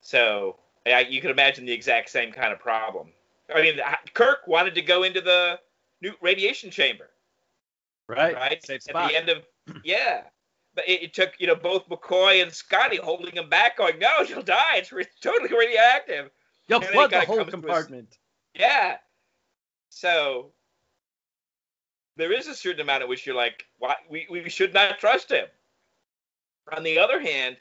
So 0.00 0.56
yeah, 0.84 0.98
you 0.98 1.20
can 1.20 1.30
imagine 1.30 1.64
the 1.64 1.72
exact 1.72 2.10
same 2.10 2.32
kind 2.32 2.52
of 2.52 2.58
problem. 2.58 3.12
I 3.54 3.62
mean, 3.62 3.80
Kirk 4.14 4.48
wanted 4.48 4.74
to 4.74 4.82
go 4.82 5.04
into 5.04 5.20
the 5.20 5.60
new 6.02 6.14
radiation 6.20 6.72
chamber. 6.72 7.10
Right. 8.10 8.34
Right. 8.34 8.64
Safe 8.64 8.82
spot. 8.82 9.04
At 9.04 9.08
the 9.08 9.16
end 9.16 9.28
of 9.28 9.46
yeah. 9.84 10.22
But 10.74 10.88
it, 10.88 11.02
it, 11.02 11.14
took 11.14 11.32
you 11.38 11.46
know 11.48 11.56
both 11.56 11.88
McCoy 11.88 12.42
and 12.42 12.52
Scotty 12.52 12.96
holding 12.96 13.34
him 13.34 13.48
back, 13.48 13.76
going, 13.76 13.98
"No, 13.98 14.20
you'll 14.20 14.42
die. 14.42 14.76
It's 14.76 14.92
re- 14.92 15.06
totally 15.20 15.52
radioactive." 15.52 16.30
You'll 16.68 16.80
flood 16.80 17.10
the 17.10 17.22
whole 17.22 17.44
compartment. 17.44 18.16
His, 18.54 18.60
yeah. 18.62 18.96
So 19.88 20.52
there 22.16 22.32
is 22.32 22.46
a 22.46 22.54
certain 22.54 22.82
amount 22.82 23.02
at 23.02 23.08
which 23.08 23.26
you're 23.26 23.34
like, 23.34 23.64
why 23.78 23.96
we, 24.08 24.26
we 24.30 24.48
should 24.48 24.74
not 24.74 24.98
trust 24.98 25.30
him. 25.30 25.46
On 26.76 26.82
the 26.82 26.98
other 26.98 27.20
hand, 27.20 27.56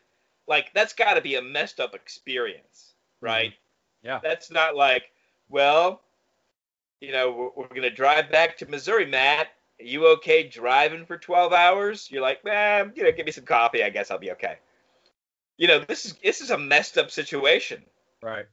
like 0.48 0.72
that's 0.74 0.94
got 0.94 1.16
to 1.16 1.22
be 1.22 1.36
a 1.36 1.42
messed 1.42 1.80
up 1.80 1.96
experience, 1.96 2.94
right? 3.22 3.52
Mm-hmm. 3.52 4.08
Yeah. 4.08 4.20
That's 4.22 4.52
not 4.52 4.76
like, 4.76 5.12
well, 5.50 6.02
you 7.02 7.12
know, 7.12 7.32
we're, 7.32 7.64
we're 7.64 7.70
going 7.70 7.82
to 7.84 7.90
drive 7.90 8.32
back 8.32 8.58
to 8.58 8.66
Missouri, 8.66 9.06
Matt. 9.06 9.48
Are 9.80 9.86
you 9.86 10.08
okay 10.14 10.48
driving 10.48 11.06
for 11.06 11.18
12 11.18 11.54
hours? 11.54 12.10
You're 12.12 12.22
like, 12.22 12.44
man, 12.44 12.94
you 12.96 13.04
know, 13.04 13.12
give 13.12 13.26
me 13.26 13.32
some 13.32 13.46
coffee. 13.46 13.84
I 13.84 13.90
guess 13.90 14.12
I'll 14.12 14.20
be 14.20 14.32
okay. 14.32 14.58
You 15.58 15.68
know, 15.68 15.80
this 15.80 16.06
is 16.06 16.14
this 16.24 16.42
is 16.42 16.52
a 16.52 16.58
messed 16.58 16.98
up 16.98 17.12
situation. 17.12 17.84
Right. 18.22 18.46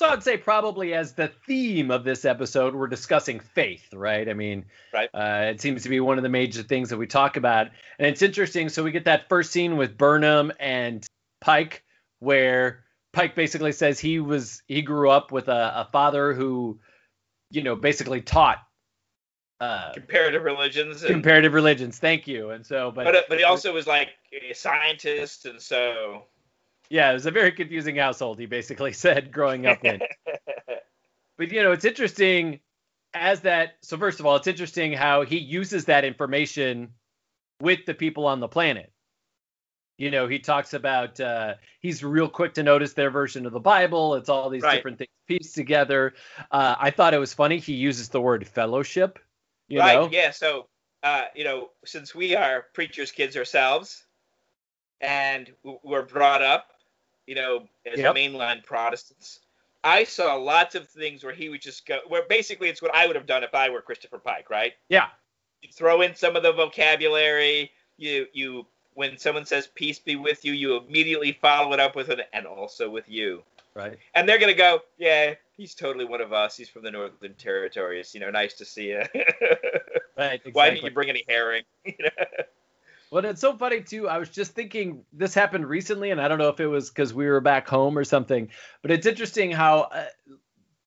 So 0.00 0.08
I'd 0.08 0.22
say 0.22 0.38
probably 0.38 0.94
as 0.94 1.12
the 1.12 1.28
theme 1.46 1.90
of 1.90 2.04
this 2.04 2.24
episode, 2.24 2.74
we're 2.74 2.86
discussing 2.86 3.38
faith, 3.38 3.92
right? 3.92 4.30
I 4.30 4.32
mean, 4.32 4.64
right. 4.94 5.10
Uh, 5.12 5.50
it 5.50 5.60
seems 5.60 5.82
to 5.82 5.90
be 5.90 6.00
one 6.00 6.16
of 6.16 6.22
the 6.22 6.30
major 6.30 6.62
things 6.62 6.88
that 6.88 6.96
we 6.96 7.06
talk 7.06 7.36
about, 7.36 7.66
and 7.98 8.08
it's 8.08 8.22
interesting. 8.22 8.70
So 8.70 8.82
we 8.82 8.92
get 8.92 9.04
that 9.04 9.28
first 9.28 9.52
scene 9.52 9.76
with 9.76 9.98
Burnham 9.98 10.52
and 10.58 11.06
Pike, 11.42 11.84
where 12.18 12.82
Pike 13.12 13.34
basically 13.34 13.72
says 13.72 14.00
he 14.00 14.20
was 14.20 14.62
he 14.66 14.80
grew 14.80 15.10
up 15.10 15.32
with 15.32 15.48
a, 15.48 15.72
a 15.80 15.88
father 15.92 16.32
who, 16.32 16.80
you 17.50 17.62
know, 17.62 17.76
basically 17.76 18.20
taught 18.20 18.58
uh, 19.60 19.92
comparative 19.92 20.42
religions. 20.42 21.02
And, 21.02 21.10
comparative 21.10 21.52
religions. 21.52 21.98
Thank 21.98 22.26
you. 22.26 22.50
And 22.50 22.64
so, 22.64 22.90
but 22.90 23.04
but, 23.04 23.26
but 23.28 23.38
he 23.38 23.44
also 23.44 23.72
was 23.72 23.86
like 23.86 24.08
a 24.32 24.54
scientist, 24.54 25.46
and 25.46 25.60
so 25.60 26.24
yeah, 26.88 27.10
it 27.10 27.14
was 27.14 27.26
a 27.26 27.30
very 27.30 27.52
confusing 27.52 27.96
household. 27.96 28.38
He 28.38 28.46
basically 28.46 28.92
said 29.04 29.32
growing 29.32 29.66
up 29.66 29.84
in. 29.84 30.00
but 31.38 31.52
you 31.52 31.62
know, 31.62 31.72
it's 31.72 31.84
interesting 31.84 32.60
as 33.14 33.40
that. 33.40 33.74
So 33.82 33.98
first 33.98 34.20
of 34.20 34.26
all, 34.26 34.36
it's 34.36 34.46
interesting 34.46 34.92
how 34.92 35.22
he 35.22 35.38
uses 35.38 35.86
that 35.86 36.04
information 36.04 36.90
with 37.60 37.84
the 37.86 37.94
people 37.94 38.26
on 38.26 38.40
the 38.40 38.48
planet. 38.48 38.92
You 40.00 40.10
know, 40.10 40.26
he 40.26 40.38
talks 40.38 40.72
about 40.72 41.20
uh, 41.20 41.56
he's 41.80 42.02
real 42.02 42.26
quick 42.26 42.54
to 42.54 42.62
notice 42.62 42.94
their 42.94 43.10
version 43.10 43.44
of 43.44 43.52
the 43.52 43.60
Bible. 43.60 44.14
It's 44.14 44.30
all 44.30 44.48
these 44.48 44.62
right. 44.62 44.76
different 44.76 44.96
things 44.96 45.10
pieced 45.28 45.54
together. 45.54 46.14
Uh, 46.50 46.74
I 46.80 46.90
thought 46.90 47.12
it 47.12 47.18
was 47.18 47.34
funny. 47.34 47.58
He 47.58 47.74
uses 47.74 48.08
the 48.08 48.18
word 48.18 48.48
fellowship. 48.48 49.18
right. 49.70 49.96
Know? 49.96 50.08
Yeah. 50.10 50.30
So, 50.30 50.68
uh, 51.02 51.24
you 51.34 51.44
know, 51.44 51.68
since 51.84 52.14
we 52.14 52.34
are 52.34 52.64
preachers' 52.72 53.12
kids 53.12 53.36
ourselves, 53.36 54.06
and 55.02 55.52
we're 55.84 56.06
brought 56.06 56.40
up, 56.40 56.68
you 57.26 57.34
know, 57.34 57.68
as 57.84 57.98
yep. 57.98 58.14
mainline 58.16 58.64
Protestants, 58.64 59.40
I 59.84 60.04
saw 60.04 60.34
lots 60.34 60.74
of 60.74 60.88
things 60.88 61.24
where 61.24 61.34
he 61.34 61.50
would 61.50 61.60
just 61.60 61.84
go. 61.84 61.98
Where 62.08 62.24
basically 62.26 62.70
it's 62.70 62.80
what 62.80 62.94
I 62.94 63.06
would 63.06 63.16
have 63.16 63.26
done 63.26 63.44
if 63.44 63.54
I 63.54 63.68
were 63.68 63.82
Christopher 63.82 64.18
Pike, 64.18 64.48
right? 64.48 64.72
Yeah. 64.88 65.08
You 65.60 65.68
throw 65.70 66.00
in 66.00 66.14
some 66.14 66.36
of 66.36 66.42
the 66.42 66.54
vocabulary. 66.54 67.70
You 67.98 68.24
you 68.32 68.64
when 69.00 69.16
someone 69.16 69.46
says 69.46 69.66
peace 69.66 69.98
be 69.98 70.14
with 70.14 70.44
you, 70.44 70.52
you 70.52 70.76
immediately 70.76 71.32
follow 71.32 71.72
it 71.72 71.80
up 71.80 71.96
with 71.96 72.10
an 72.10 72.20
and 72.34 72.44
also 72.44 72.90
with 72.90 73.08
you. 73.08 73.42
Right. 73.74 73.98
And 74.14 74.28
they're 74.28 74.38
gonna 74.38 74.52
go, 74.52 74.80
yeah, 74.98 75.36
he's 75.56 75.74
totally 75.74 76.04
one 76.04 76.20
of 76.20 76.34
us. 76.34 76.54
He's 76.54 76.68
from 76.68 76.82
the 76.82 76.90
Northern 76.90 77.32
Territories. 77.32 78.12
You 78.12 78.20
know, 78.20 78.28
nice 78.28 78.52
to 78.58 78.66
see 78.66 78.88
you. 78.88 78.98
right. 80.18 80.34
Exactly. 80.34 80.52
Why 80.52 80.68
didn't 80.68 80.84
you 80.84 80.90
bring 80.90 81.08
any 81.08 81.24
herring? 81.26 81.64
Well, 83.12 83.24
it's 83.24 83.40
so 83.40 83.56
funny 83.56 83.80
too. 83.80 84.08
I 84.08 84.18
was 84.18 84.28
just 84.28 84.52
thinking 84.52 85.04
this 85.12 85.34
happened 85.34 85.66
recently, 85.68 86.12
and 86.12 86.20
I 86.20 86.28
don't 86.28 86.38
know 86.38 86.48
if 86.48 86.60
it 86.60 86.68
was 86.68 86.90
because 86.90 87.12
we 87.12 87.26
were 87.26 87.40
back 87.40 87.68
home 87.68 87.98
or 87.98 88.04
something, 88.04 88.50
but 88.82 88.92
it's 88.92 89.04
interesting 89.04 89.50
how 89.50 89.88
uh, 89.92 90.04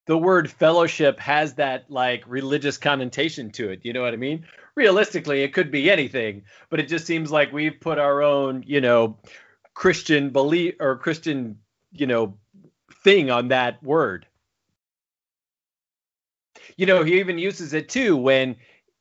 the 0.05 0.17
word 0.17 0.50
fellowship 0.50 1.20
has 1.20 1.55
that 1.55 1.91
like 1.91 2.24
religious 2.25 2.77
connotation 2.77 3.51
to 3.51 3.72
it. 3.72 3.82
You 3.84 3.91
know 3.91 4.01
what 4.01 4.13
I 4.13 4.15
mean? 4.15 4.46
Realistically, 4.75 5.44
it 5.44 5.53
could 5.53 5.72
be 5.72 5.89
anything, 5.89 6.44
but 6.70 6.80
it 6.80 6.88
just 6.88 7.06
seems 7.06 7.32
like 7.32 7.51
we've 7.51 7.80
put 7.80 8.00
our 8.00 8.22
own, 8.22 8.63
you 8.65 8.82
know, 8.82 9.18
Christian 9.74 10.30
belief 10.30 10.75
or 10.80 10.98
Christian, 10.98 11.60
you 11.92 12.08
know, 12.08 12.38
thing 13.03 13.32
on 13.32 13.50
that 13.50 13.82
word. 13.84 14.25
You 16.77 16.86
know, 16.86 17.03
he 17.03 17.20
even 17.20 17.38
uses 17.38 17.74
it 17.74 17.89
too 17.89 18.15
when 18.15 18.56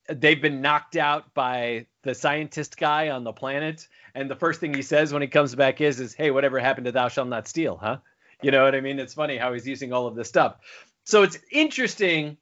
they've 0.08 0.40
been 0.40 0.60
knocked 0.60 0.96
out 0.96 1.32
by 1.34 1.86
the 2.02 2.14
scientist 2.14 2.76
guy 2.76 3.08
on 3.10 3.24
the 3.24 3.32
planet, 3.32 3.86
and 4.14 4.30
the 4.30 4.36
first 4.36 4.60
thing 4.60 4.74
he 4.74 4.82
says 4.82 5.12
when 5.12 5.22
he 5.22 5.28
comes 5.28 5.54
back 5.54 5.80
is, 5.80 6.00
"Is 6.00 6.12
hey, 6.12 6.30
whatever 6.30 6.58
happened 6.58 6.86
to 6.86 6.92
thou 6.92 7.08
shalt 7.08 7.28
not 7.28 7.48
steal?" 7.48 7.76
Huh? 7.76 7.98
You 8.42 8.50
know 8.50 8.64
what 8.64 8.74
I 8.74 8.80
mean? 8.80 8.98
It's 8.98 9.14
funny 9.14 9.36
how 9.36 9.52
he's 9.52 9.66
using 9.66 9.92
all 9.92 10.06
of 10.06 10.16
this 10.16 10.28
stuff. 10.28 10.56
So 11.04 11.22
it's 11.22 11.38
interesting 11.50 12.36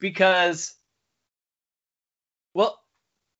because 0.00 0.74
well, 2.54 2.80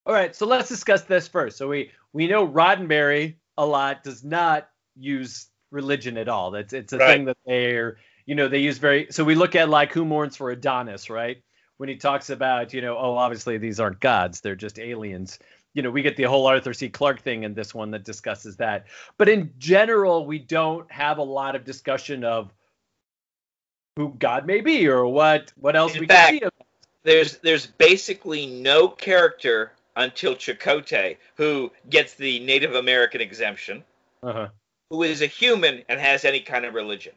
all 0.07 0.15
right. 0.15 0.35
So 0.35 0.47
let's 0.47 0.69
discuss 0.69 1.03
this 1.03 1.29
first. 1.29 1.57
So 1.57 1.69
we 1.69 1.91
we 2.13 2.27
know 2.27 2.47
Roddenberry 2.47 3.37
a 3.57 3.67
lot 3.67 4.03
does 4.03 4.25
not 4.25 4.69
use 4.97 5.49
religion 5.71 6.17
at 6.17 6.29
all. 6.29 6.51
That's 6.51 6.73
it's 6.73 6.93
a 6.93 6.99
right. 6.99 7.09
thing 7.09 7.25
that 7.27 7.39
they're 7.47 7.99
you 8.27 8.35
know 8.35 8.49
they 8.49 8.59
use 8.59 8.79
very. 8.79 9.09
So 9.11 9.25
we 9.25 9.35
look 9.35 9.55
at 9.55 9.69
like 9.69 9.93
who 9.93 10.05
mourns 10.05 10.37
for 10.37 10.51
Adonis, 10.51 11.11
right? 11.11 11.43
When 11.77 11.89
he 11.89 11.97
talks 11.97 12.31
about 12.31 12.73
you 12.73 12.81
know 12.81 12.97
oh 12.97 13.17
obviously 13.17 13.59
these 13.59 13.81
aren't 13.81 14.01
gods 14.01 14.41
they're 14.41 14.57
just 14.57 14.79
aliens. 14.79 15.39
You 15.75 15.83
know 15.83 15.91
we 15.91 16.03
get 16.03 16.17
the 16.17 16.25
whole 16.25 16.47
Arthur 16.47 16.75
C. 16.75 16.89
Clarke 16.89 17.21
thing 17.21 17.45
in 17.45 17.55
this 17.55 17.75
one 17.75 17.91
that 17.93 18.05
discusses 18.05 18.57
that. 18.57 18.87
But 19.19 19.29
in 19.29 19.53
general 19.59 20.27
we 20.27 20.39
don't 20.39 20.91
have 20.91 21.19
a 21.19 21.23
lot 21.23 21.57
of 21.57 21.65
discussion 21.65 22.25
of 22.25 22.53
who 23.97 24.15
God 24.19 24.47
may 24.47 24.61
be 24.61 24.89
or 24.89 25.07
what 25.07 25.53
what 25.57 25.77
else 25.77 25.95
in 25.95 26.01
we 26.01 26.07
fact, 26.07 26.41
can 26.41 26.51
see 26.51 26.62
there's 27.05 27.39
there's 27.39 27.67
basically 27.67 28.47
no 28.47 28.89
character 28.89 29.73
until 29.97 30.35
Chakotay 30.35 31.17
who 31.37 31.71
gets 31.89 32.15
the 32.15 32.41
Native 32.41 32.75
American 32.75 33.21
exemption, 33.21 33.85
uh-huh. 34.23 34.49
who 34.91 35.03
is 35.03 35.23
a 35.23 35.27
human 35.27 35.83
and 35.89 36.01
has 36.01 36.25
any 36.25 36.41
kind 36.41 36.65
of 36.65 36.75
religion. 36.75 37.13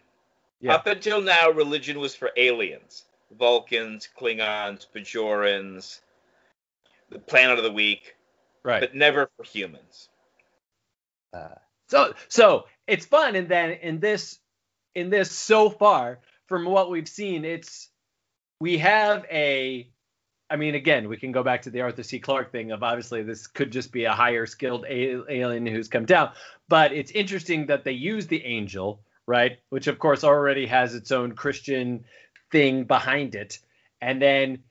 Yeah. 0.62 0.76
Up 0.76 0.88
until 0.88 1.22
now, 1.22 1.52
religion 1.52 2.00
was 2.00 2.16
for 2.16 2.32
aliens, 2.38 3.06
Vulcans, 3.38 4.10
Klingons, 4.18 4.88
Bajorans, 4.94 6.00
the 7.10 7.20
Planet 7.20 7.58
of 7.58 7.64
the 7.64 7.72
Week, 7.72 8.16
right? 8.64 8.80
But 8.80 8.96
never 8.96 9.30
for 9.38 9.44
humans. 9.44 10.10
Uh, 11.34 11.56
so 11.88 12.14
so 12.28 12.66
it's 12.88 13.06
fun, 13.06 13.36
and 13.36 13.48
then 13.48 13.72
in 13.72 14.00
this 14.00 14.40
in 14.96 15.10
this 15.10 15.32
so 15.32 15.70
far 15.70 16.20
from 16.48 16.66
what 16.66 16.90
we've 16.90 17.08
seen, 17.08 17.46
it's 17.46 17.90
we 18.60 18.78
have 18.78 19.26
a 19.32 19.90
I 20.48 20.58
mean, 20.58 20.76
again, 20.76 21.10
we 21.10 21.18
can 21.18 21.32
go 21.32 21.42
back 21.42 21.64
to 21.64 21.72
the 21.72 21.82
Arthur 21.82 22.04
C. 22.04 22.20
Clarke 22.20 22.52
thing 22.52 22.72
of 22.72 22.84
obviously 22.84 23.24
this 23.24 23.48
could 23.48 23.72
just 23.72 23.92
be 23.92 24.06
a 24.06 24.14
higher 24.14 24.46
skilled 24.46 24.86
alien 24.88 25.66
who's 25.66 25.88
come 25.88 26.06
down, 26.06 26.32
but 26.70 26.92
it's 26.92 27.12
interesting 27.12 27.66
that 27.66 27.84
they 27.84 27.94
use 27.94 28.28
the 28.28 28.46
angel, 28.46 29.02
right? 29.26 29.58
Which 29.70 29.88
of 29.88 29.98
course 29.98 30.24
already 30.24 30.68
has 30.68 30.94
its 30.94 31.12
own 31.12 31.34
Christian 31.34 32.06
thing 32.52 32.84
behind 32.84 33.34
it, 33.34 33.60
and 34.02 34.22
then 34.22 34.64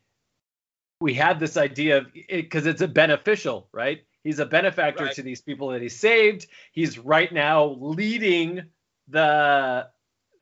we 1.01 1.15
have 1.15 1.41
this 1.41 1.57
idea 1.57 1.99
of 1.99 2.13
because 2.13 2.67
it, 2.67 2.71
it's 2.71 2.83
a 2.83 2.89
beneficial, 2.89 3.69
right? 3.73 4.05
He's 4.23 4.39
a 4.39 4.47
benefactor 4.47 5.05
right. 5.05 5.15
to 5.15 5.23
these 5.23 5.43
people 5.43 5.69
that 5.69 5.83
he 5.83 5.89
saved. 5.89 6.47
He's 6.73 6.99
right 6.99 7.33
now 7.33 7.77
leading 7.81 8.63
the 9.09 9.89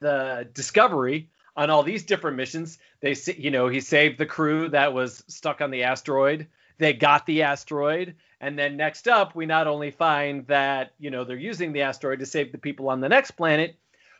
the 0.00 0.48
discovery 0.52 1.30
on 1.56 1.70
all 1.70 1.82
these 1.82 2.04
different 2.04 2.36
missions. 2.36 2.78
They, 3.00 3.14
you 3.36 3.50
know, 3.50 3.68
he 3.68 3.80
saved 3.80 4.18
the 4.18 4.26
crew 4.26 4.68
that 4.70 4.94
was 4.94 5.24
stuck 5.28 5.60
on 5.60 5.70
the 5.70 5.84
asteroid. 5.84 6.46
They 6.78 6.92
got 6.92 7.26
the 7.26 7.42
asteroid, 7.42 8.16
and 8.40 8.58
then 8.58 8.76
next 8.76 9.06
up, 9.06 9.36
we 9.36 9.46
not 9.46 9.66
only 9.66 9.90
find 9.90 10.46
that 10.46 10.94
you 10.98 11.10
know 11.10 11.24
they're 11.24 11.36
using 11.36 11.72
the 11.72 11.82
asteroid 11.82 12.18
to 12.20 12.26
save 12.26 12.50
the 12.50 12.58
people 12.58 12.88
on 12.88 13.00
the 13.00 13.08
next 13.08 13.32
planet, 13.32 13.76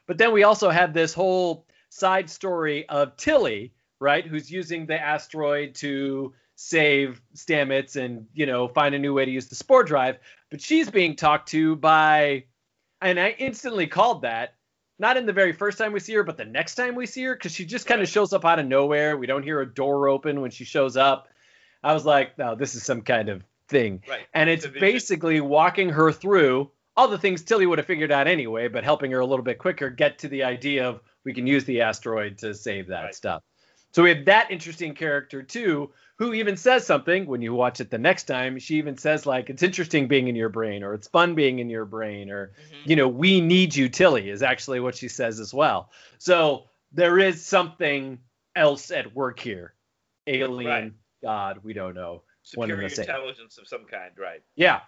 but 0.07 0.19
then 0.19 0.33
we 0.33 0.45
also 0.45 0.71
have 0.71 0.93
this 0.93 1.15
whole 1.15 1.67
side 1.89 2.31
story 2.31 2.89
of 2.89 3.17
Tilly, 3.17 3.73
right, 3.99 4.25
who's 4.25 4.51
using 4.51 4.87
the 4.87 5.01
asteroid 5.01 5.75
to 5.77 6.35
save 6.55 7.21
Stamets 7.35 7.97
and 7.97 8.27
you 8.35 8.47
know 8.47 8.69
find 8.69 8.95
a 8.95 8.99
new 8.99 9.15
way 9.15 9.25
to 9.25 9.31
use 9.31 9.49
the 9.49 9.55
spore 9.57 9.83
drive. 9.83 10.19
But 10.51 10.61
she's 10.61 10.91
being 10.91 11.17
talked 11.17 11.49
to 11.49 11.75
by, 11.77 12.45
and 13.01 13.19
I 13.19 13.31
instantly 13.39 13.87
called 13.87 14.23
that 14.23 14.55
not 15.03 15.19
in 15.19 15.27
the 15.27 15.33
very 15.33 15.53
first 15.53 15.77
time 15.77 15.93
we 15.93 16.01
see 16.01 16.15
her, 16.15 16.23
but 16.23 16.39
the 16.39 16.45
next 16.45 16.77
time 16.77 16.95
we 16.95 17.05
see 17.07 17.25
her, 17.25 17.35
because 17.35 17.53
she 17.53 17.67
just 17.67 17.87
kind 17.87 18.01
of 18.01 18.09
shows 18.09 18.33
up 18.33 18.45
out 18.45 18.61
of 18.61 18.67
nowhere. 18.67 19.19
We 19.19 19.27
don't 19.27 19.43
hear 19.43 19.61
a 19.61 19.67
door 19.67 20.09
open 20.09 20.41
when 20.41 20.53
she 20.53 20.65
shows 20.65 20.97
up. 20.97 21.29
I 21.83 21.93
was 21.93 22.07
like, 22.07 22.39
no, 22.39 22.55
this 22.55 22.77
is 22.77 22.85
some 22.85 23.03
kind 23.03 23.29
of 23.29 23.43
thing. 23.69 24.05
Right. 24.09 24.23
And 24.33 24.49
it's 24.49 24.67
basically 24.67 25.41
walking 25.41 25.91
her 25.91 26.13
through 26.13 26.71
all 26.97 27.09
the 27.09 27.19
things 27.19 27.43
Tilly 27.43 27.67
would 27.67 27.79
have 27.79 27.87
figured 27.87 28.13
out 28.13 28.29
anyway, 28.29 28.69
but 28.69 28.85
helping 28.85 29.11
her 29.11 29.19
a 29.19 29.27
little 29.27 29.45
bit 29.45 29.59
quicker 29.59 29.91
get 29.91 30.21
to 30.21 30.29
the 30.29 30.45
idea 30.45 30.89
of 30.89 31.01
we 31.25 31.35
can 31.35 31.47
use 31.47 31.65
the 31.65 31.81
asteroid 31.81 32.39
to 32.39 32.55
save 32.55 32.89
that 32.89 33.03
right. 33.03 33.15
stuff. 33.15 33.43
So 33.93 34.03
we 34.03 34.11
have 34.11 34.25
that 34.25 34.51
interesting 34.51 34.95
character 34.95 35.43
too, 35.43 35.91
who 36.17 36.33
even 36.35 36.57
says 36.57 36.87
something 36.87 37.27
when 37.27 37.43
you 37.43 37.53
watch 37.55 37.81
it 37.81 37.91
the 37.91 37.99
next 37.99 38.25
time. 38.25 38.59
She 38.59 38.77
even 38.77 38.97
says 38.97 39.27
like, 39.27 39.51
"It's 39.51 39.63
interesting 39.63 40.09
being 40.09 40.29
in 40.29 40.37
your 40.37 40.49
brain," 40.49 40.83
or 40.83 40.95
"It's 40.95 41.09
fun 41.09 41.35
being 41.35 41.59
in 41.59 41.69
your 41.69 41.85
brain," 41.85 42.31
or 42.31 42.49
mm-hmm. 42.49 42.91
you 42.91 42.97
know, 42.97 43.09
"We 43.09 43.41
need 43.41 43.75
you, 43.75 43.89
Tilly," 43.89 44.31
is 44.31 44.43
actually 44.43 44.81
what 44.81 44.97
she 44.97 45.09
says 45.09 45.41
as 45.41 45.53
well. 45.53 45.91
So 46.19 46.65
there 46.93 47.19
is 47.19 47.45
something 47.45 48.19
else 48.55 48.91
at 48.91 49.15
work 49.15 49.41
here. 49.41 49.75
Alien, 50.27 50.67
Right. 50.67 50.93
God, 51.23 51.61
we 51.63 51.73
don't 51.73 51.95
know. 51.95 52.23
One 52.55 52.69
Superior 52.69 52.89
same. 52.89 53.05
intelligence 53.05 53.59
of 53.59 53.69
some 53.69 53.85
kind, 53.85 54.13
right? 54.19 54.43
Yeah. 54.57 54.81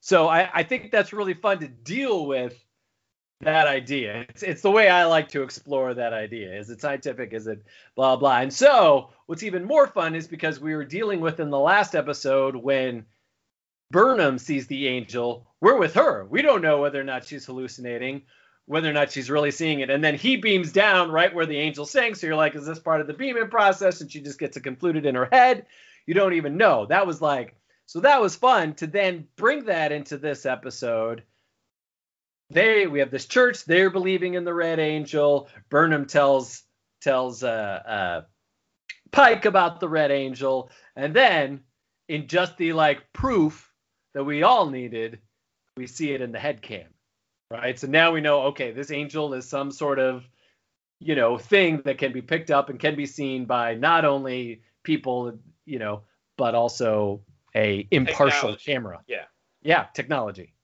So 0.00 0.28
I, 0.28 0.48
I 0.52 0.62
think 0.62 0.90
that's 0.90 1.12
really 1.12 1.34
fun 1.34 1.58
to 1.60 1.68
deal 1.68 2.26
with 2.26 2.65
that 3.40 3.68
idea. 3.68 4.26
It's, 4.28 4.42
it's 4.42 4.62
the 4.62 4.70
way 4.70 4.88
I 4.88 5.04
like 5.04 5.28
to 5.30 5.42
explore 5.42 5.94
that 5.94 6.12
idea. 6.12 6.58
Is 6.58 6.70
it 6.70 6.80
scientific? 6.80 7.32
Is 7.32 7.46
it 7.46 7.64
blah 7.94 8.16
blah? 8.16 8.38
And 8.38 8.52
so 8.52 9.10
what's 9.26 9.42
even 9.42 9.64
more 9.64 9.86
fun 9.86 10.14
is 10.14 10.26
because 10.26 10.60
we 10.60 10.74
were 10.74 10.84
dealing 10.84 11.20
with 11.20 11.40
in 11.40 11.50
the 11.50 11.58
last 11.58 11.94
episode 11.94 12.56
when 12.56 13.04
Burnham 13.90 14.38
sees 14.38 14.66
the 14.66 14.88
angel, 14.88 15.46
we're 15.60 15.78
with 15.78 15.94
her. 15.94 16.24
We 16.26 16.42
don't 16.42 16.62
know 16.62 16.80
whether 16.80 17.00
or 17.00 17.04
not 17.04 17.24
she's 17.24 17.46
hallucinating, 17.46 18.22
whether 18.64 18.90
or 18.90 18.94
not 18.94 19.12
she's 19.12 19.30
really 19.30 19.50
seeing 19.50 19.80
it. 19.80 19.90
And 19.90 20.02
then 20.02 20.16
he 20.16 20.36
beams 20.36 20.72
down 20.72 21.10
right 21.10 21.34
where 21.34 21.46
the 21.46 21.58
angel 21.58 21.86
saying. 21.86 22.14
So 22.14 22.26
you're 22.26 22.36
like, 22.36 22.56
is 22.56 22.66
this 22.66 22.78
part 22.78 23.00
of 23.00 23.06
the 23.06 23.14
beaming 23.14 23.48
process? 23.48 24.00
And 24.00 24.10
she 24.10 24.20
just 24.20 24.38
gets 24.38 24.56
it 24.56 24.64
concluded 24.64 25.06
in 25.06 25.14
her 25.14 25.28
head. 25.30 25.66
You 26.06 26.14
don't 26.14 26.34
even 26.34 26.56
know. 26.56 26.86
That 26.86 27.06
was 27.06 27.20
like 27.20 27.54
so 27.86 28.00
that 28.00 28.20
was 28.20 28.34
fun 28.34 28.74
to 28.74 28.86
then 28.88 29.28
bring 29.36 29.64
that 29.66 29.92
into 29.92 30.18
this 30.18 30.44
episode. 30.44 31.22
They 32.50 32.86
we 32.86 33.00
have 33.00 33.10
this 33.10 33.26
church, 33.26 33.64
they're 33.64 33.90
believing 33.90 34.34
in 34.34 34.44
the 34.44 34.54
red 34.54 34.78
angel. 34.78 35.48
Burnham 35.68 36.06
tells 36.06 36.62
tells 37.00 37.42
uh, 37.42 37.82
uh, 37.86 38.22
Pike 39.10 39.44
about 39.44 39.80
the 39.80 39.88
red 39.88 40.10
angel, 40.10 40.70
and 40.94 41.14
then 41.14 41.60
in 42.08 42.28
just 42.28 42.56
the 42.56 42.72
like 42.72 43.12
proof 43.12 43.72
that 44.14 44.24
we 44.24 44.42
all 44.42 44.70
needed, 44.70 45.18
we 45.76 45.86
see 45.86 46.12
it 46.12 46.20
in 46.20 46.32
the 46.32 46.38
head 46.38 46.62
cam. 46.62 46.86
Right? 47.50 47.78
So 47.78 47.86
now 47.86 48.12
we 48.12 48.20
know 48.20 48.42
okay, 48.42 48.70
this 48.70 48.90
angel 48.90 49.34
is 49.34 49.48
some 49.48 49.72
sort 49.72 49.98
of 49.98 50.24
you 51.00 51.16
know 51.16 51.38
thing 51.38 51.82
that 51.84 51.98
can 51.98 52.12
be 52.12 52.22
picked 52.22 52.50
up 52.50 52.70
and 52.70 52.78
can 52.78 52.94
be 52.94 53.06
seen 53.06 53.44
by 53.44 53.74
not 53.74 54.04
only 54.04 54.62
people, 54.84 55.38
you 55.64 55.78
know, 55.80 56.02
but 56.38 56.54
also 56.54 57.22
a 57.56 57.88
impartial 57.90 58.50
Technology. 58.50 58.64
camera. 58.64 59.00
Yeah. 59.08 59.24
Yeah, 59.62 59.86
technology. 59.94 60.54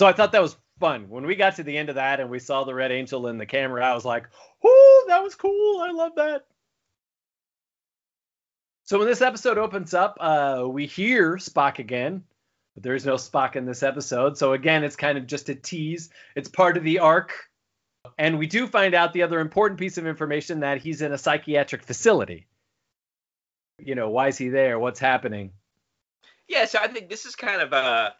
So 0.00 0.06
I 0.06 0.14
thought 0.14 0.32
that 0.32 0.40
was 0.40 0.56
fun. 0.78 1.10
When 1.10 1.26
we 1.26 1.36
got 1.36 1.56
to 1.56 1.62
the 1.62 1.76
end 1.76 1.90
of 1.90 1.96
that 1.96 2.20
and 2.20 2.30
we 2.30 2.38
saw 2.38 2.64
the 2.64 2.74
red 2.74 2.90
angel 2.90 3.26
in 3.26 3.36
the 3.36 3.44
camera, 3.44 3.84
I 3.84 3.92
was 3.92 4.06
like, 4.06 4.30
"Oh, 4.64 5.04
that 5.08 5.22
was 5.22 5.34
cool. 5.34 5.82
I 5.82 5.90
love 5.90 6.14
that." 6.16 6.46
So 8.84 8.98
when 8.98 9.06
this 9.06 9.20
episode 9.20 9.58
opens 9.58 9.92
up, 9.92 10.16
uh, 10.18 10.64
we 10.66 10.86
hear 10.86 11.36
Spock 11.36 11.80
again, 11.80 12.24
but 12.74 12.82
there 12.82 12.94
is 12.94 13.04
no 13.04 13.16
Spock 13.16 13.56
in 13.56 13.66
this 13.66 13.82
episode. 13.82 14.38
So 14.38 14.54
again, 14.54 14.84
it's 14.84 14.96
kind 14.96 15.18
of 15.18 15.26
just 15.26 15.50
a 15.50 15.54
tease. 15.54 16.08
It's 16.34 16.48
part 16.48 16.78
of 16.78 16.82
the 16.82 17.00
arc. 17.00 17.34
And 18.16 18.38
we 18.38 18.46
do 18.46 18.66
find 18.66 18.94
out 18.94 19.12
the 19.12 19.24
other 19.24 19.38
important 19.38 19.78
piece 19.78 19.98
of 19.98 20.06
information 20.06 20.60
that 20.60 20.78
he's 20.78 21.02
in 21.02 21.12
a 21.12 21.18
psychiatric 21.18 21.82
facility. 21.82 22.46
You 23.78 23.96
know, 23.96 24.08
why 24.08 24.28
is 24.28 24.38
he 24.38 24.48
there? 24.48 24.78
What's 24.78 24.98
happening? 24.98 25.52
Yeah, 26.48 26.64
so 26.64 26.78
I 26.78 26.88
think 26.88 27.10
this 27.10 27.26
is 27.26 27.36
kind 27.36 27.60
of 27.60 27.74
a 27.74 28.14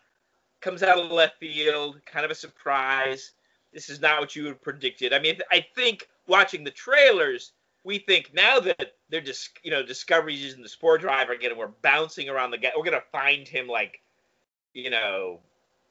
comes 0.60 0.82
out 0.82 0.98
of 0.98 1.10
left 1.10 1.38
field, 1.38 2.00
kind 2.06 2.24
of 2.24 2.30
a 2.30 2.34
surprise. 2.34 3.32
This 3.72 3.88
is 3.88 4.00
not 4.00 4.20
what 4.20 4.34
you 4.34 4.44
would 4.44 4.50
have 4.50 4.62
predicted. 4.62 5.12
I 5.12 5.18
mean, 5.18 5.38
I 5.50 5.64
think 5.74 6.08
watching 6.26 6.64
the 6.64 6.70
trailers, 6.70 7.52
we 7.84 7.98
think 7.98 8.32
now 8.34 8.60
that 8.60 8.94
they're 9.08 9.20
just 9.20 9.50
you 9.62 9.70
know 9.70 9.82
Discovery's 9.82 10.42
using 10.42 10.62
the 10.62 10.68
spore 10.68 10.98
drive 10.98 11.30
again, 11.30 11.50
and 11.50 11.58
we're 11.58 11.68
bouncing 11.82 12.28
around 12.28 12.50
the 12.50 12.58
ga 12.58 12.72
We're 12.76 12.84
gonna 12.84 13.02
find 13.12 13.46
him 13.46 13.66
like, 13.66 14.00
you 14.74 14.90
know, 14.90 15.40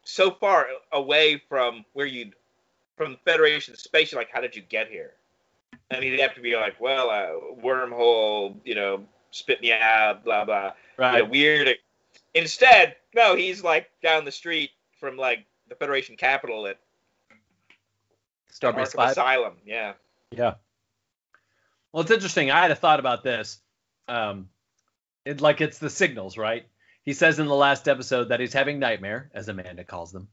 so 0.03 0.31
far 0.31 0.67
away 0.91 1.41
from 1.49 1.85
where 1.93 2.05
you 2.05 2.31
from 2.97 3.13
the 3.13 3.17
Federation 3.25 3.75
space. 3.75 4.11
You're 4.11 4.21
like, 4.21 4.31
how 4.31 4.41
did 4.41 4.55
you 4.55 4.61
get 4.61 4.89
here? 4.89 5.13
I 5.91 5.99
mean, 5.99 6.15
they 6.15 6.21
have 6.21 6.35
to 6.35 6.41
be 6.41 6.55
like, 6.55 6.79
well, 6.79 7.09
uh, 7.09 7.63
wormhole, 7.63 8.55
you 8.63 8.75
know, 8.75 9.03
spit 9.31 9.61
me 9.61 9.71
out, 9.71 10.23
blah 10.23 10.45
blah 10.45 10.73
you 10.99 11.19
know, 11.19 11.25
weird. 11.25 11.77
Instead, 12.33 12.95
no, 13.15 13.35
he's 13.35 13.63
like 13.63 13.89
down 14.01 14.25
the 14.25 14.31
street 14.31 14.71
from 14.99 15.17
like 15.17 15.45
the 15.67 15.75
Federation 15.75 16.15
capital 16.15 16.67
at 16.67 16.77
Starbase 18.51 18.93
Arkham 18.93 18.95
5. 18.95 19.11
Asylum. 19.11 19.53
Yeah. 19.65 19.93
Yeah. 20.31 20.55
Well, 21.91 22.01
it's 22.01 22.11
interesting. 22.11 22.51
I 22.51 22.61
had 22.61 22.71
a 22.71 22.75
thought 22.75 22.99
about 22.99 23.23
this. 23.23 23.59
Um, 24.07 24.49
it 25.25 25.41
like 25.41 25.61
it's 25.61 25.79
the 25.79 25.89
signals, 25.89 26.37
right? 26.37 26.65
He 27.03 27.13
says 27.13 27.39
in 27.39 27.47
the 27.47 27.55
last 27.55 27.87
episode 27.87 28.29
that 28.29 28.39
he's 28.39 28.53
having 28.53 28.79
nightmare, 28.79 29.31
as 29.33 29.47
Amanda 29.47 29.83
calls 29.83 30.11
them, 30.11 30.27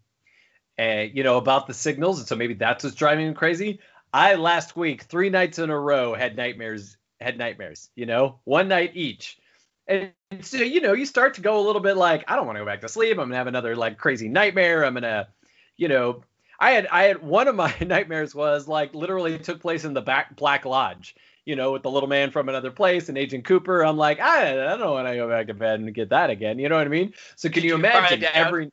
and 0.76 1.16
you 1.16 1.22
know 1.22 1.38
about 1.38 1.66
the 1.66 1.74
signals, 1.74 2.18
and 2.18 2.28
so 2.28 2.36
maybe 2.36 2.54
that's 2.54 2.84
what's 2.84 2.96
driving 2.96 3.26
him 3.26 3.34
crazy. 3.34 3.80
I 4.12 4.34
last 4.34 4.76
week, 4.76 5.02
three 5.02 5.30
nights 5.30 5.58
in 5.58 5.70
a 5.70 5.78
row, 5.78 6.14
had 6.14 6.36
nightmares. 6.36 6.96
Had 7.20 7.38
nightmares. 7.38 7.88
You 7.94 8.06
know, 8.06 8.40
one 8.44 8.68
night 8.68 8.92
each. 8.94 9.38
And 9.86 10.12
so 10.40 10.58
you 10.58 10.80
know, 10.80 10.92
you 10.92 11.06
start 11.06 11.34
to 11.34 11.40
go 11.40 11.58
a 11.58 11.64
little 11.64 11.80
bit 11.80 11.96
like, 11.96 12.24
I 12.28 12.36
don't 12.36 12.46
want 12.46 12.56
to 12.56 12.60
go 12.60 12.66
back 12.66 12.80
to 12.82 12.88
sleep. 12.88 13.12
I'm 13.12 13.28
gonna 13.28 13.36
have 13.36 13.46
another 13.46 13.76
like 13.76 13.98
crazy 13.98 14.28
nightmare. 14.28 14.84
I'm 14.84 14.94
gonna, 14.94 15.28
you 15.76 15.88
know, 15.88 16.22
I 16.58 16.70
had 16.72 16.86
I 16.88 17.04
had 17.04 17.22
one 17.22 17.48
of 17.48 17.54
my 17.54 17.74
nightmares 17.80 18.34
was 18.34 18.68
like 18.68 18.94
literally 18.94 19.38
took 19.38 19.60
place 19.60 19.84
in 19.84 19.94
the 19.94 20.02
back 20.02 20.36
Black 20.36 20.64
Lodge, 20.64 21.14
you 21.44 21.56
know, 21.56 21.72
with 21.72 21.82
the 21.82 21.90
little 21.90 22.08
man 22.08 22.30
from 22.30 22.48
another 22.48 22.70
place 22.70 23.08
and 23.08 23.16
Agent 23.16 23.44
Cooper. 23.44 23.82
I'm 23.82 23.96
like, 23.96 24.20
I, 24.20 24.72
I 24.72 24.76
don't 24.76 24.92
want 24.92 25.06
to 25.06 25.14
go 25.14 25.28
back 25.28 25.46
to 25.46 25.54
bed 25.54 25.80
and 25.80 25.94
get 25.94 26.10
that 26.10 26.30
again. 26.30 26.58
You 26.58 26.68
know 26.68 26.76
what 26.76 26.86
I 26.86 26.90
mean? 26.90 27.14
So 27.36 27.48
can 27.48 27.62
you, 27.62 27.70
you 27.70 27.74
imagine 27.76 28.24
every 28.24 28.70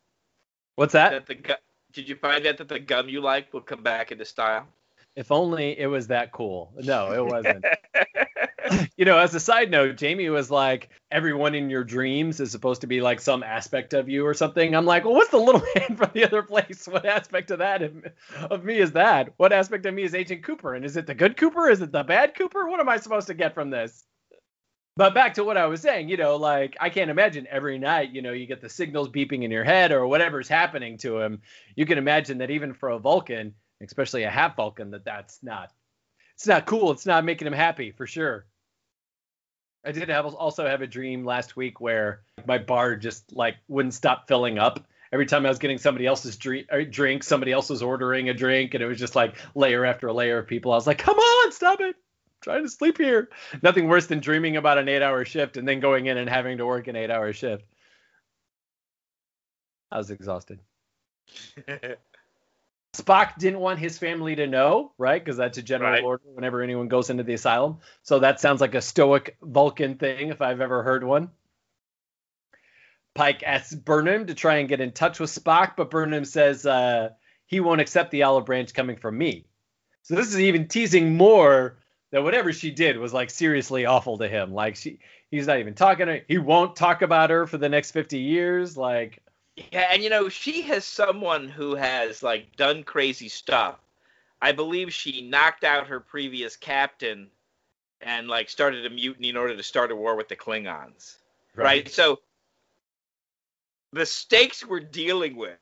What's 0.75 0.93
that? 0.93 1.11
That 1.11 1.25
the 1.27 1.35
gu- 1.35 1.53
did 1.91 2.09
you 2.09 2.15
find 2.15 2.45
out 2.47 2.57
that 2.57 2.67
the 2.67 2.79
gum 2.79 3.07
you 3.07 3.21
like 3.21 3.53
will 3.53 3.61
come 3.61 3.83
back 3.83 4.11
into 4.11 4.25
style? 4.25 4.67
If 5.15 5.31
only 5.31 5.79
it 5.79 5.85
was 5.85 6.07
that 6.07 6.31
cool. 6.31 6.73
No, 6.77 7.13
it 7.13 7.23
wasn't. 7.23 7.63
you 8.97 9.05
know, 9.05 9.17
as 9.17 9.33
a 9.35 9.39
side 9.39 9.71
note, 9.71 9.97
Jamie 9.97 10.29
was 10.29 10.49
like, 10.49 10.89
everyone 11.11 11.55
in 11.55 11.69
your 11.69 11.83
dreams 11.83 12.39
is 12.39 12.51
supposed 12.51 12.81
to 12.81 12.87
be 12.87 13.01
like 13.01 13.19
some 13.19 13.43
aspect 13.43 13.93
of 13.93 14.09
you 14.09 14.25
or 14.25 14.33
something. 14.33 14.75
I'm 14.75 14.85
like, 14.85 15.05
well, 15.05 15.13
what's 15.13 15.31
the 15.31 15.37
little 15.37 15.61
man 15.75 15.95
from 15.95 16.11
the 16.13 16.25
other 16.25 16.43
place? 16.43 16.87
What 16.87 17.05
aspect 17.05 17.51
of 17.51 17.59
that 17.59 17.81
of, 18.49 18.63
me 18.63 18.79
is 18.79 18.93
that? 18.93 19.33
What 19.37 19.53
aspect 19.53 19.85
of 19.85 19.93
me 19.93 20.03
is 20.03 20.15
Agent 20.15 20.43
Cooper? 20.43 20.75
And 20.75 20.85
is 20.85 20.97
it 20.97 21.07
the 21.07 21.15
good 21.15 21.37
Cooper? 21.37 21.69
Is 21.69 21.81
it 21.81 21.91
the 21.91 22.03
bad 22.03 22.35
Cooper? 22.35 22.67
What 22.67 22.79
am 22.79 22.89
I 22.89 22.97
supposed 22.97 23.27
to 23.27 23.33
get 23.33 23.53
from 23.53 23.69
this? 23.69 24.03
But 24.95 25.15
back 25.15 25.33
to 25.35 25.43
what 25.43 25.57
I 25.57 25.65
was 25.65 25.81
saying, 25.81 26.09
you 26.09 26.17
know, 26.17 26.35
like 26.35 26.77
I 26.79 26.89
can't 26.89 27.09
imagine 27.09 27.47
every 27.49 27.79
night, 27.79 28.11
you 28.11 28.21
know, 28.21 28.31
you 28.31 28.45
get 28.45 28.61
the 28.61 28.69
signals 28.69 29.09
beeping 29.09 29.43
in 29.43 29.49
your 29.49 29.63
head 29.63 29.91
or 29.91 30.05
whatever's 30.05 30.47
happening 30.47 30.97
to 30.99 31.19
him. 31.19 31.41
You 31.75 31.87
can 31.87 31.97
imagine 31.97 32.37
that 32.39 32.51
even 32.51 32.75
for 32.75 32.89
a 32.89 32.99
Vulcan, 32.99 33.55
especially 33.81 34.23
a 34.23 34.29
half 34.29 34.55
Vulcan, 34.55 34.91
that 34.91 35.03
that's 35.03 35.41
not, 35.41 35.71
it's 36.35 36.45
not 36.45 36.67
cool. 36.67 36.91
It's 36.91 37.07
not 37.07 37.25
making 37.25 37.47
him 37.47 37.53
happy 37.53 37.91
for 37.91 38.05
sure. 38.05 38.45
I 39.85 39.91
did 39.91 40.09
have 40.09 40.25
also 40.25 40.65
have 40.65 40.81
a 40.81 40.87
dream 40.87 41.25
last 41.25 41.55
week 41.55 41.81
where 41.81 42.21
my 42.45 42.57
bar 42.57 42.95
just 42.95 43.35
like 43.35 43.57
wouldn't 43.67 43.93
stop 43.93 44.27
filling 44.27 44.57
up. 44.57 44.85
Every 45.11 45.25
time 45.25 45.45
I 45.45 45.49
was 45.49 45.59
getting 45.59 45.77
somebody 45.77 46.07
else's 46.07 46.37
drink, 46.37 46.67
uh, 46.71 46.79
drink, 46.89 47.23
somebody 47.23 47.51
else 47.51 47.69
was 47.69 47.83
ordering 47.83 48.29
a 48.29 48.33
drink, 48.33 48.73
and 48.73 48.83
it 48.83 48.87
was 48.87 48.97
just 48.97 49.15
like 49.15 49.35
layer 49.55 49.85
after 49.85 50.11
layer 50.11 50.39
of 50.39 50.47
people. 50.47 50.71
I 50.71 50.75
was 50.75 50.87
like, 50.87 50.97
"Come 50.97 51.17
on, 51.17 51.51
stop 51.51 51.81
it! 51.81 51.95
I'm 51.95 52.41
trying 52.41 52.63
to 52.63 52.69
sleep 52.69 52.97
here." 52.97 53.29
Nothing 53.61 53.87
worse 53.87 54.07
than 54.07 54.19
dreaming 54.19 54.57
about 54.57 54.79
an 54.79 54.89
eight-hour 54.89 55.25
shift 55.25 55.57
and 55.57 55.67
then 55.67 55.79
going 55.81 56.07
in 56.07 56.17
and 56.17 56.29
having 56.29 56.57
to 56.57 56.65
work 56.65 56.87
an 56.87 56.95
eight-hour 56.95 57.33
shift. 57.33 57.65
I 59.91 59.97
was 59.97 60.09
exhausted. 60.09 60.59
Spock 62.95 63.37
didn't 63.39 63.59
want 63.59 63.79
his 63.79 63.97
family 63.97 64.35
to 64.35 64.45
know, 64.45 64.91
right? 64.99 65.23
Because 65.23 65.37
that's 65.37 65.57
a 65.57 65.63
general 65.63 65.91
Right. 65.91 66.03
order 66.03 66.23
whenever 66.33 66.61
anyone 66.61 66.87
goes 66.87 67.09
into 67.09 67.23
the 67.23 67.33
asylum. 67.33 67.79
So 68.03 68.19
that 68.19 68.39
sounds 68.39 68.61
like 68.61 68.75
a 68.75 68.81
stoic 68.81 69.35
Vulcan 69.41 69.95
thing, 69.95 70.29
if 70.29 70.41
I've 70.41 70.61
ever 70.61 70.83
heard 70.83 71.03
one. 71.03 71.31
Pike 73.15 73.43
asks 73.43 73.73
Burnham 73.73 74.27
to 74.27 74.35
try 74.35 74.57
and 74.57 74.69
get 74.69 74.81
in 74.81 74.91
touch 74.91 75.19
with 75.19 75.31
Spock, 75.31 75.75
but 75.75 75.89
Burnham 75.89 76.25
says 76.25 76.65
uh, 76.65 77.09
he 77.45 77.59
won't 77.59 77.81
accept 77.81 78.11
the 78.11 78.23
olive 78.23 78.45
branch 78.45 78.73
coming 78.73 78.95
from 78.97 79.17
me. 79.17 79.45
So 80.03 80.15
this 80.15 80.27
is 80.27 80.39
even 80.39 80.67
teasing 80.67 81.15
more 81.15 81.77
that 82.11 82.23
whatever 82.23 82.53
she 82.53 82.69
did 82.71 82.97
was 82.97 83.13
like 83.13 83.29
seriously 83.29 83.85
awful 83.85 84.17
to 84.19 84.27
him. 84.27 84.53
Like 84.53 84.75
she, 84.75 84.99
he's 85.31 85.47
not 85.47 85.59
even 85.59 85.73
talking 85.73 86.07
to. 86.07 86.21
He 86.27 86.37
won't 86.37 86.75
talk 86.75 87.01
about 87.01 87.29
her 87.31 87.47
for 87.47 87.57
the 87.57 87.69
next 87.69 87.91
fifty 87.91 88.19
years. 88.19 88.77
Like 88.77 89.23
Yeah, 89.55 89.89
and 89.91 90.03
you 90.03 90.09
know, 90.09 90.29
she 90.29 90.63
has 90.63 90.85
someone 90.85 91.47
who 91.47 91.75
has 91.75 92.23
like 92.23 92.55
done 92.55 92.83
crazy 92.83 93.29
stuff. 93.29 93.79
I 94.41 94.51
believe 94.51 94.93
she 94.93 95.21
knocked 95.21 95.63
out 95.63 95.87
her 95.87 95.99
previous 95.99 96.55
captain 96.55 97.29
and 98.01 98.27
like 98.27 98.49
started 98.49 98.85
a 98.85 98.89
mutiny 98.89 99.29
in 99.29 99.37
order 99.37 99.55
to 99.55 99.63
start 99.63 99.91
a 99.91 99.95
war 99.95 100.15
with 100.15 100.27
the 100.27 100.35
Klingons. 100.35 101.17
Right? 101.55 101.87
So 101.87 102.19
the 103.93 104.05
stakes 104.05 104.65
we're 104.65 104.79
dealing 104.79 105.35
with 105.35 105.57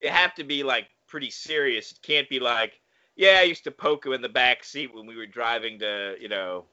it 0.00 0.10
have 0.10 0.34
to 0.34 0.44
be 0.44 0.62
like 0.62 0.88
pretty 1.06 1.30
serious. 1.30 1.92
It 1.92 2.02
can't 2.02 2.28
be 2.28 2.40
like, 2.40 2.80
yeah, 3.14 3.38
I 3.40 3.42
used 3.42 3.64
to 3.64 3.70
poke 3.70 4.04
him 4.04 4.12
in 4.12 4.20
the 4.20 4.28
back 4.28 4.64
seat 4.64 4.94
when 4.94 5.06
we 5.06 5.16
were 5.16 5.26
driving 5.26 5.78
to, 5.78 6.16
you 6.20 6.28
know, 6.28 6.64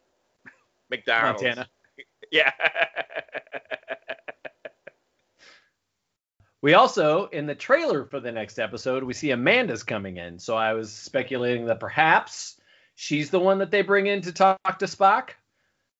McDonald's. 0.90 1.44
Montana. 1.44 1.70
Yeah. 2.32 2.52
We 6.64 6.76
also, 6.76 7.26
in 7.26 7.46
the 7.46 7.56
trailer 7.56 8.06
for 8.06 8.22
the 8.22 8.32
next 8.32 8.58
episode, 8.58 9.04
we 9.04 9.14
see 9.14 9.32
Amanda's 9.32 9.84
coming 9.84 10.16
in. 10.16 10.40
So 10.40 10.56
I 10.56 10.72
was 10.72 10.94
speculating 10.94 11.66
that 11.66 11.82
perhaps 11.82 12.56
she's 12.96 13.30
the 13.30 13.40
one 13.40 13.58
that 13.58 13.70
they 13.70 13.82
bring 13.82 14.08
in 14.08 14.22
to 14.22 14.32
talk 14.32 14.80
to 14.80 14.86
Spock. 14.86 15.32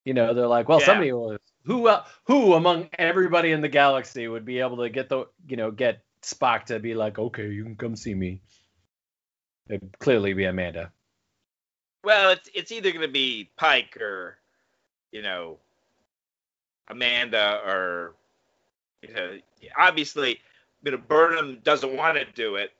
You 0.06 0.14
know, 0.14 0.32
they're 0.32 0.46
like, 0.46 0.66
well, 0.66 0.80
Yeah. 0.80 0.86
somebody 0.86 1.12
will. 1.12 1.36
Who 1.66 1.88
uh, 1.88 2.04
who 2.24 2.54
among 2.54 2.88
everybody 2.98 3.52
in 3.52 3.60
the 3.60 3.68
galaxy 3.68 4.26
would 4.26 4.46
be 4.46 4.60
able 4.60 4.78
to 4.78 4.88
get 4.88 5.10
the 5.10 5.26
you 5.46 5.58
know 5.58 5.70
get 5.70 6.02
Spock 6.22 6.64
to 6.64 6.78
be 6.78 6.94
like, 6.94 7.18
okay, 7.18 7.50
you 7.50 7.62
can 7.62 7.76
come 7.76 7.94
see 7.94 8.14
me. 8.14 8.40
It'd 9.68 9.98
clearly 9.98 10.32
be 10.32 10.44
Amanda. 10.44 10.92
Well, 12.02 12.30
it's 12.30 12.48
it's 12.54 12.72
either 12.72 12.90
going 12.90 13.02
to 13.02 13.08
be 13.12 13.50
Pike 13.56 13.98
or, 13.98 14.38
you 15.12 15.20
know, 15.20 15.58
Amanda 16.88 17.60
or, 17.66 18.14
you 19.02 19.14
know, 19.14 19.38
obviously, 19.78 20.40
you 20.84 20.90
know, 20.90 20.98
Burnham 20.98 21.60
doesn't 21.62 21.96
want 21.96 22.18
to 22.18 22.24
do 22.24 22.56
it. 22.56 22.70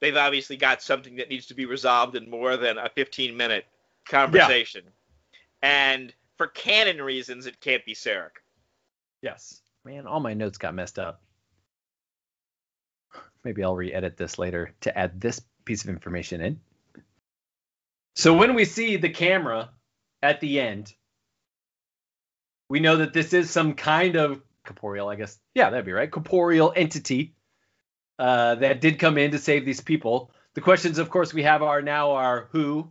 They've 0.00 0.16
obviously 0.16 0.56
got 0.56 0.82
something 0.82 1.16
that 1.16 1.30
needs 1.30 1.46
to 1.46 1.54
be 1.54 1.64
resolved 1.64 2.14
in 2.14 2.28
more 2.28 2.56
than 2.56 2.78
a 2.78 2.90
15 2.94 3.36
minute 3.36 3.64
conversation. 4.08 4.82
And 5.62 6.12
for 6.36 6.46
canon 6.46 7.00
reasons, 7.00 7.46
it 7.46 7.60
can't 7.60 7.84
be 7.84 7.94
Sarek. 7.94 8.40
Yes. 9.22 9.60
Man, 9.84 10.06
all 10.06 10.20
my 10.20 10.34
notes 10.34 10.58
got 10.58 10.74
messed 10.74 10.98
up. 10.98 11.22
Maybe 13.44 13.62
I'll 13.62 13.76
re-edit 13.76 14.16
this 14.16 14.38
later 14.38 14.74
to 14.82 14.96
add 14.96 15.20
this 15.20 15.40
piece 15.64 15.84
of 15.84 15.90
information 15.90 16.40
in. 16.40 16.60
So 18.16 18.34
when 18.34 18.54
we 18.54 18.64
see 18.64 18.96
the 18.96 19.10
camera 19.10 19.70
at 20.22 20.40
the 20.40 20.60
end, 20.60 20.94
we 22.68 22.80
know 22.80 22.98
that 22.98 23.12
this 23.12 23.32
is 23.32 23.50
some 23.50 23.74
kind 23.74 24.16
of 24.16 24.40
corporeal, 24.64 25.08
I 25.08 25.16
guess. 25.16 25.38
Yeah, 25.54 25.70
that'd 25.70 25.84
be 25.84 25.92
right. 25.92 26.10
Corporeal 26.10 26.72
entity 26.74 27.33
uh, 28.18 28.54
that 28.56 28.80
did 28.80 28.98
come 28.98 29.18
in 29.18 29.30
to 29.32 29.38
save 29.38 29.64
these 29.64 29.80
people. 29.80 30.30
The 30.54 30.60
questions, 30.60 30.98
of 30.98 31.10
course, 31.10 31.34
we 31.34 31.42
have 31.42 31.62
are 31.62 31.82
now 31.82 32.12
are 32.12 32.48
who 32.52 32.90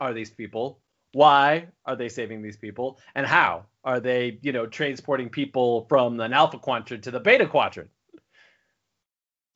are 0.00 0.12
these 0.12 0.30
people? 0.30 0.80
Why 1.12 1.68
are 1.86 1.96
they 1.96 2.08
saving 2.08 2.42
these 2.42 2.56
people? 2.56 2.98
And 3.14 3.26
how 3.26 3.66
are 3.84 4.00
they, 4.00 4.38
you 4.42 4.52
know, 4.52 4.66
transporting 4.66 5.28
people 5.28 5.86
from 5.88 6.20
an 6.20 6.32
alpha 6.32 6.58
quadrant 6.58 7.04
to 7.04 7.10
the 7.10 7.20
beta 7.20 7.46
quadrant? 7.46 7.90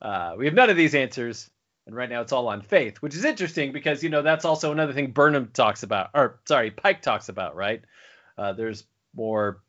Uh, 0.01 0.35
we 0.37 0.45
have 0.45 0.53
none 0.53 0.69
of 0.69 0.77
these 0.77 0.93
answers, 0.93 1.49
and 1.87 1.95
right 1.95 2.09
now 2.09 2.21
it's 2.21 2.31
all 2.31 2.47
on 2.47 2.61
faith, 2.61 2.97
which 2.97 3.15
is 3.15 3.25
interesting 3.25 3.71
because 3.71 4.03
you 4.03 4.09
know 4.09 4.21
that's 4.21 4.45
also 4.45 4.71
another 4.71 4.93
thing 4.93 5.11
Burnham 5.11 5.49
talks 5.53 5.81
about, 5.83 6.11
or 6.13 6.39
sorry, 6.47 6.69
Pike 6.69 7.01
talks 7.01 7.29
about, 7.29 7.55
right? 7.55 7.81
Uh, 8.37 8.53
there's 8.53 8.83
more 9.15 9.63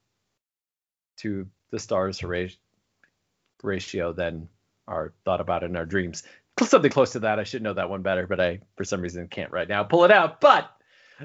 to 1.18 1.46
the 1.70 1.78
stars 1.78 2.20
Horatio 2.20 4.12
than 4.12 4.48
are 4.88 5.12
thought 5.24 5.40
about 5.40 5.62
in 5.62 5.77
our 5.77 5.87
dreams. 5.87 6.22
Something 6.61 6.90
close 6.90 7.12
to 7.12 7.20
that. 7.20 7.38
I 7.38 7.44
should 7.44 7.62
know 7.62 7.74
that 7.74 7.88
one 7.88 8.03
better, 8.03 8.27
but 8.27 8.40
I, 8.40 8.61
for 8.77 8.85
some 8.85 9.01
reason, 9.01 9.29
can't 9.29 9.53
right 9.53 9.68
now 9.68 9.85
pull 9.85 10.05
it 10.05 10.11
out. 10.11 10.40
But 10.40 10.68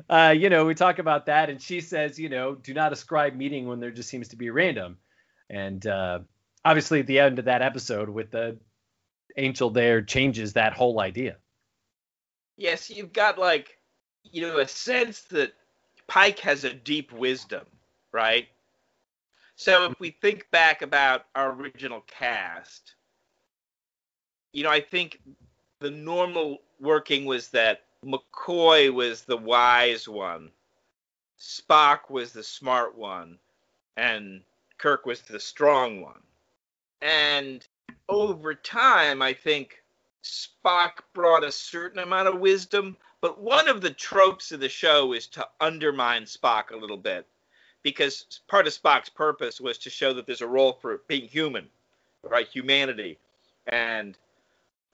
uh, 0.10 0.34
you 0.38 0.49
know, 0.49 0.65
we 0.65 0.76
talk 0.76 0.99
about 0.99 1.28
that, 1.28 1.49
and 1.49 1.62
she 1.62 1.82
says, 1.82 2.19
you 2.19 2.30
know, 2.30 2.56
do 2.56 2.73
not 2.73 2.93
ascribe 2.93 3.36
meaning 3.36 3.67
when 3.67 3.80
there 3.80 3.91
just 3.91 4.10
seems 4.10 4.30
to 4.30 4.36
be 4.36 4.49
random. 4.49 4.97
And 5.49 5.86
uh, 5.86 6.19
obviously, 6.65 7.02
the 7.02 7.19
end 7.19 7.39
of 7.39 7.45
that 7.45 7.62
episode, 7.62 8.10
with 8.10 8.32
the 8.32 8.58
angel 9.38 9.69
there, 9.69 10.02
changes 10.02 10.54
that 10.54 10.73
whole 10.73 10.99
idea. 10.99 11.38
Yes, 12.58 12.89
you've 12.89 13.13
got 13.13 13.38
like, 13.38 13.78
you 14.23 14.41
know, 14.41 14.60
a 14.60 14.67
sense 14.67 15.21
that 15.23 15.54
Pike 16.08 16.39
has 16.39 16.63
a 16.63 16.73
deep 16.73 17.12
wisdom, 17.12 17.65
right? 18.12 18.47
So 19.56 19.86
if 19.91 19.99
we 19.99 20.12
think 20.12 20.49
back 20.52 20.82
about 20.82 21.26
our 21.36 21.52
original 21.54 22.02
cast, 22.02 22.95
you 24.53 24.63
know, 24.63 24.69
I 24.69 24.79
think 24.79 25.19
the 25.79 25.91
normal 25.91 26.59
working 26.79 27.25
was 27.25 27.49
that 27.49 27.81
McCoy 28.05 28.93
was 28.93 29.23
the 29.23 29.37
wise 29.37 30.07
one, 30.07 30.51
Spock 31.39 32.09
was 32.09 32.31
the 32.31 32.43
smart 32.43 32.97
one, 32.97 33.37
and 33.97 34.41
Kirk 34.77 35.05
was 35.05 35.21
the 35.21 35.39
strong 35.39 36.01
one. 36.01 36.21
And 37.01 37.65
over 38.07 38.53
time, 38.53 39.21
I 39.21 39.33
think 39.33 39.83
Spock 40.23 40.99
brought 41.13 41.43
a 41.43 41.51
certain 41.51 41.99
amount 41.99 42.27
of 42.27 42.39
wisdom, 42.39 42.95
but 43.21 43.41
one 43.41 43.67
of 43.67 43.81
the 43.81 43.91
tropes 43.91 44.51
of 44.51 44.59
the 44.59 44.69
show 44.69 45.13
is 45.13 45.27
to 45.27 45.47
undermine 45.59 46.23
Spock 46.23 46.71
a 46.71 46.77
little 46.77 46.97
bit 46.97 47.25
because 47.81 48.39
part 48.47 48.67
of 48.67 48.73
Spock's 48.73 49.09
purpose 49.09 49.59
was 49.59 49.77
to 49.79 49.89
show 49.89 50.13
that 50.13 50.25
there's 50.25 50.41
a 50.41 50.47
role 50.47 50.73
for 50.73 51.01
being 51.07 51.27
human, 51.27 51.67
right? 52.23 52.47
Humanity. 52.47 53.17
And 53.67 54.17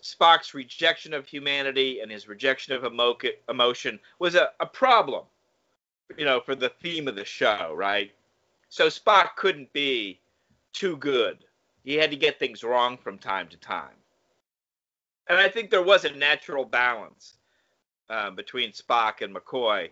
Spock's 0.02 0.54
rejection 0.54 1.14
of 1.14 1.28
humanity 1.28 2.00
and 2.00 2.12
his 2.12 2.28
rejection 2.28 2.74
of 2.74 2.86
emo- 2.86 3.18
emotion 3.50 4.00
was 4.20 4.36
a, 4.36 4.50
a 4.60 4.66
problem, 4.66 5.26
you 6.18 6.26
know, 6.26 6.40
for 6.40 6.56
the 6.56 6.70
theme 6.82 7.08
of 7.08 7.16
the 7.16 7.26
show, 7.26 7.74
right? 7.76 8.12
So 8.70 8.88
Spock 8.88 9.36
couldn't 9.36 9.72
be 9.74 10.20
too 10.74 10.98
good. 10.98 11.40
He 11.84 11.96
had 11.96 12.12
to 12.12 12.18
get 12.18 12.40
things 12.40 12.64
wrong 12.64 12.98
from 12.98 13.18
time 13.18 13.48
to 13.50 13.58
time. 13.58 13.96
And 15.28 15.38
I 15.38 15.50
think 15.50 15.70
there 15.70 15.84
was 15.84 16.06
a 16.06 16.16
natural 16.16 16.66
balance 16.66 17.36
uh, 18.10 18.32
between 18.32 18.72
Spock 18.72 19.22
and 19.22 19.36
McCoy, 19.36 19.90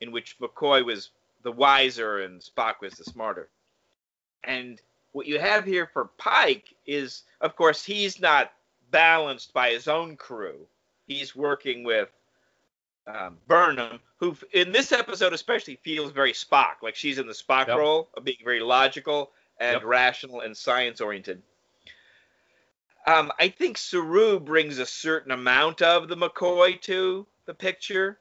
in 0.00 0.12
which 0.12 0.38
McCoy 0.38 0.84
was 0.84 1.10
the 1.42 1.52
wiser 1.52 2.20
and 2.20 2.40
Spock 2.40 2.80
was 2.80 2.94
the 2.94 3.04
smarter. 3.04 3.48
And 4.44 4.80
what 5.12 5.26
you 5.26 5.38
have 5.38 5.64
here 5.64 5.88
for 5.92 6.10
Pike 6.18 6.74
is, 6.86 7.22
of 7.40 7.56
course, 7.56 7.84
he's 7.84 8.20
not 8.20 8.52
balanced 8.90 9.52
by 9.52 9.70
his 9.70 9.88
own 9.88 10.16
crew. 10.16 10.66
He's 11.06 11.36
working 11.36 11.84
with 11.84 12.08
um, 13.06 13.38
Burnham, 13.46 14.00
who 14.18 14.36
in 14.52 14.72
this 14.72 14.92
episode 14.92 15.32
especially 15.32 15.76
feels 15.76 16.12
very 16.12 16.32
Spock, 16.32 16.82
like 16.82 16.96
she's 16.96 17.18
in 17.18 17.26
the 17.26 17.32
Spock 17.32 17.68
Yep. 17.68 17.76
role 17.78 18.08
of 18.16 18.24
being 18.24 18.38
very 18.42 18.60
logical 18.60 19.30
and 19.58 19.74
Yep. 19.74 19.84
rational 19.84 20.40
and 20.40 20.56
science 20.56 21.00
oriented. 21.00 21.42
Um, 23.06 23.30
I 23.38 23.48
think 23.48 23.78
Saru 23.78 24.40
brings 24.40 24.78
a 24.78 24.86
certain 24.86 25.30
amount 25.30 25.80
of 25.80 26.08
the 26.08 26.16
McCoy 26.16 26.80
to 26.82 27.26
the 27.44 27.54
picture, 27.54 28.18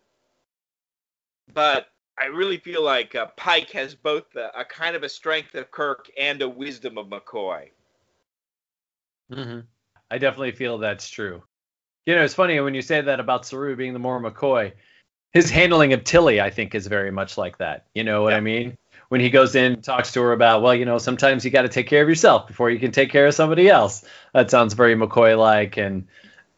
but 1.54 1.88
I 2.20 2.26
really 2.26 2.58
feel 2.58 2.84
like 2.84 3.16
uh, 3.16 3.26
Pike 3.36 3.72
has 3.72 3.96
both 3.96 4.36
a, 4.36 4.52
a 4.60 4.64
kind 4.64 4.96
of 4.96 5.02
a 5.02 5.10
strength 5.10 5.56
of 5.56 5.72
Kirk 5.72 6.10
and 6.18 6.42
a 6.44 6.48
wisdom 6.48 7.00
of 7.00 7.08
McCoy. 7.08 7.72
Mm-hmm. 9.32 9.62
I 10.16 10.18
definitely 10.18 10.54
feel 10.54 10.78
that's 10.78 11.10
true. 11.10 11.44
You 12.06 12.16
know, 12.16 12.24
it's 12.24 12.34
funny 12.34 12.58
when 12.62 12.74
you 12.74 12.82
say 12.82 13.02
that 13.02 13.20
about 13.20 13.46
Saru 13.46 13.76
being 13.76 13.92
the 13.92 14.00
more 14.00 14.22
McCoy. 14.22 14.72
His 15.34 15.50
handling 15.50 15.92
of 15.92 16.06
Tilly, 16.06 16.40
I 16.40 16.52
think, 16.52 16.74
is 16.74 16.88
very 16.88 17.12
much 17.12 17.38
like 17.38 17.58
that. 17.58 17.88
You 17.94 18.06
know 18.06 18.24
what 18.24 18.34
I 18.34 18.40
mean? 18.40 18.78
When 19.10 19.20
he 19.20 19.30
goes 19.30 19.56
in 19.56 19.82
talks 19.82 20.14
to 20.14 20.22
her 20.22 20.32
about, 20.32 20.62
well, 20.62 20.74
you 20.74 20.86
know, 20.86 21.00
sometimes 21.00 21.44
you 21.44 21.52
got 21.52 21.64
to 21.64 21.68
take 21.68 21.88
care 21.88 22.02
of 22.02 22.08
yourself 22.08 22.48
before 22.48 22.70
you 22.70 22.80
can 22.80 22.94
take 22.94 23.12
care 23.12 23.28
of 23.28 23.34
somebody 23.34 23.68
else. 23.68 24.06
That 24.34 24.50
sounds 24.50 24.74
very 24.74 24.96
McCoy-like. 24.96 25.76
And 25.76 26.08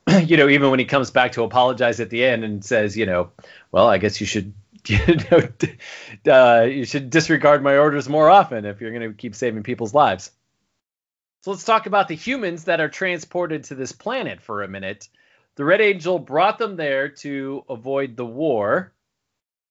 you 0.30 0.38
know, 0.38 0.50
even 0.50 0.70
when 0.70 0.78
he 0.78 0.86
comes 0.86 1.10
back 1.10 1.32
to 1.32 1.43
apologize 1.43 2.00
at 2.00 2.12
the 2.12 2.24
end 2.24 2.43
and 2.43 2.63
says, 2.63 2.96
you 2.96 3.08
know, 3.08 3.32
well, 3.72 3.88
I 3.88 3.98
guess 3.98 4.22
you 4.22 4.28
should, 4.28 4.54
you 4.86 5.00
know, 5.32 5.50
uh, 6.32 6.62
you 6.65 6.86
should 6.86 7.10
disregard 7.10 7.63
my 7.63 7.76
orders 7.76 8.08
more 8.08 8.30
often 8.30 8.65
if 8.65 8.82
you're 8.82 8.91
going 8.91 9.10
to 9.10 9.17
keep 9.17 9.34
saving 9.34 9.63
people's 9.63 9.96
lives. 9.96 10.30
So 11.48 11.52
let's 11.52 11.64
talk 11.64 11.86
about 11.86 12.10
the 12.10 12.14
humans 12.14 12.66
that 12.66 12.82
are 12.82 12.90
transported 12.90 13.64
to 13.64 13.76
this 13.76 13.94
planet 13.94 14.42
for 14.42 14.64
a 14.64 14.68
minute. 14.68 15.08
The 15.56 15.64
Red 15.64 15.80
Angel 15.80 16.20
brought 16.20 16.58
them 16.58 16.76
there 16.76 17.08
to 17.08 17.64
avoid 17.70 18.18
the 18.18 18.26
war, 18.26 18.92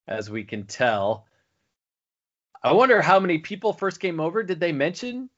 as 0.07 0.27
we 0.27 0.43
can 0.43 0.65
tell. 0.65 1.27
I 2.63 2.73
wonder 2.73 2.99
how 2.99 3.19
many 3.19 3.37
people 3.37 3.73
first 3.73 3.99
came 3.99 4.19
over. 4.19 4.41
Did 4.41 4.59
they 4.59 4.71
mention? 4.71 5.29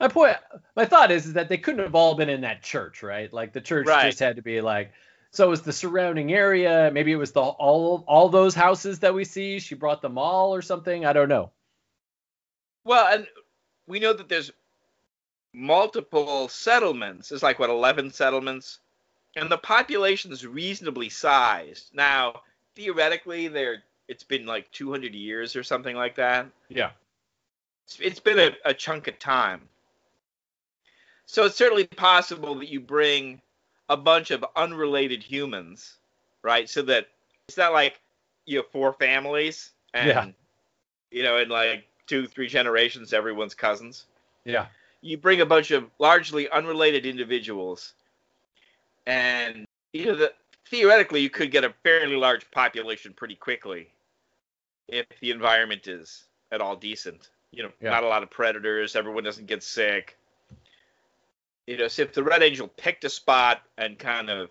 My 0.00 0.08
point, 0.08 0.38
my 0.74 0.86
thought 0.86 1.12
is, 1.12 1.26
is 1.26 1.34
that 1.34 1.48
they 1.48 1.58
couldn't 1.58 1.84
have 1.84 1.94
all 1.94 2.16
been 2.16 2.30
in 2.30 2.40
that 2.40 2.64
church, 2.64 3.04
right? 3.04 3.32
Like 3.32 3.52
the 3.52 3.60
church 3.60 3.86
Right. 3.86 4.06
just 4.06 4.18
had 4.18 4.34
to 4.34 4.42
be 4.42 4.60
like. 4.60 4.90
So 5.30 5.46
it 5.46 5.50
was 5.50 5.62
the 5.62 5.72
surrounding 5.72 6.32
area. 6.32 6.90
Maybe 6.92 7.12
it 7.12 7.16
was 7.16 7.30
the 7.30 7.42
all 7.42 8.02
all 8.08 8.28
those 8.28 8.56
houses 8.56 8.98
that 8.98 9.14
we 9.14 9.24
see. 9.24 9.60
She 9.60 9.76
brought 9.76 10.02
them 10.02 10.18
all 10.18 10.52
or 10.52 10.62
something. 10.62 11.06
I 11.06 11.12
don't 11.12 11.28
know. 11.28 11.52
Well, 12.82 13.06
and 13.06 13.28
we 13.86 14.00
know 14.00 14.12
that 14.12 14.28
there's 14.28 14.50
multiple 15.52 16.48
settlements. 16.48 17.28
There's 17.28 17.42
like 17.42 17.58
what 17.58 17.70
11 17.70 18.12
settlements, 18.12 18.78
and 19.36 19.50
the 19.50 19.58
population's 19.58 20.46
reasonably 20.46 21.08
sized. 21.08 21.90
Now, 21.94 22.42
theoretically, 22.74 23.48
there 23.48 23.82
it's 24.08 24.24
been 24.24 24.46
like 24.46 24.70
200 24.72 25.14
years 25.14 25.54
or 25.54 25.62
something 25.62 25.94
like 25.94 26.16
that. 26.16 26.46
Yeah. 26.68 26.90
It's, 27.84 27.98
it's 28.00 28.20
been 28.20 28.38
a, 28.38 28.52
a 28.64 28.74
chunk 28.74 29.06
of 29.06 29.18
time. 29.18 29.60
So 31.26 31.44
it's 31.44 31.56
certainly 31.56 31.86
possible 31.86 32.54
that 32.56 32.68
you 32.68 32.80
bring 32.80 33.42
a 33.90 33.96
bunch 33.98 34.30
of 34.30 34.44
unrelated 34.56 35.22
humans, 35.22 35.98
right? 36.42 36.68
So 36.68 36.80
that 36.82 37.08
it's 37.48 37.58
not 37.58 37.74
like 37.74 38.00
you 38.46 38.58
have 38.58 38.70
four 38.70 38.94
families 38.94 39.72
and 39.92 40.08
Yeah. 40.08 40.26
you 41.10 41.22
know, 41.22 41.36
in 41.36 41.50
like 41.50 41.86
two, 42.06 42.26
three 42.26 42.48
generations, 42.48 43.12
everyone's 43.12 43.54
cousins. 43.54 44.06
Yeah. 44.46 44.66
You 45.00 45.16
bring 45.16 45.40
a 45.40 45.46
bunch 45.46 45.70
of 45.70 45.90
largely 45.98 46.48
unrelated 46.50 47.06
individuals, 47.06 47.94
and 49.06 49.66
you 49.92 50.06
know 50.06 50.14
the 50.16 50.32
theoretically 50.66 51.20
you 51.20 51.30
could 51.30 51.50
get 51.50 51.64
a 51.64 51.72
fairly 51.82 52.16
large 52.16 52.50
population 52.50 53.12
pretty 53.12 53.34
quickly 53.36 53.88
if 54.88 55.06
the 55.20 55.30
environment 55.30 55.86
is 55.86 56.24
at 56.50 56.60
all 56.60 56.76
decent. 56.76 57.30
You 57.52 57.64
know, 57.64 57.72
Yeah. 57.80 57.90
not 57.90 58.04
a 58.04 58.08
lot 58.08 58.22
of 58.22 58.30
predators, 58.30 58.96
everyone 58.96 59.24
doesn't 59.24 59.46
get 59.46 59.62
sick. 59.62 60.16
You 61.66 61.76
know, 61.76 61.88
so 61.88 62.02
if 62.02 62.12
the 62.12 62.22
Red 62.22 62.42
Angel 62.42 62.68
picked 62.68 63.04
a 63.04 63.10
spot 63.10 63.62
and 63.76 63.98
kind 63.98 64.30
of, 64.30 64.50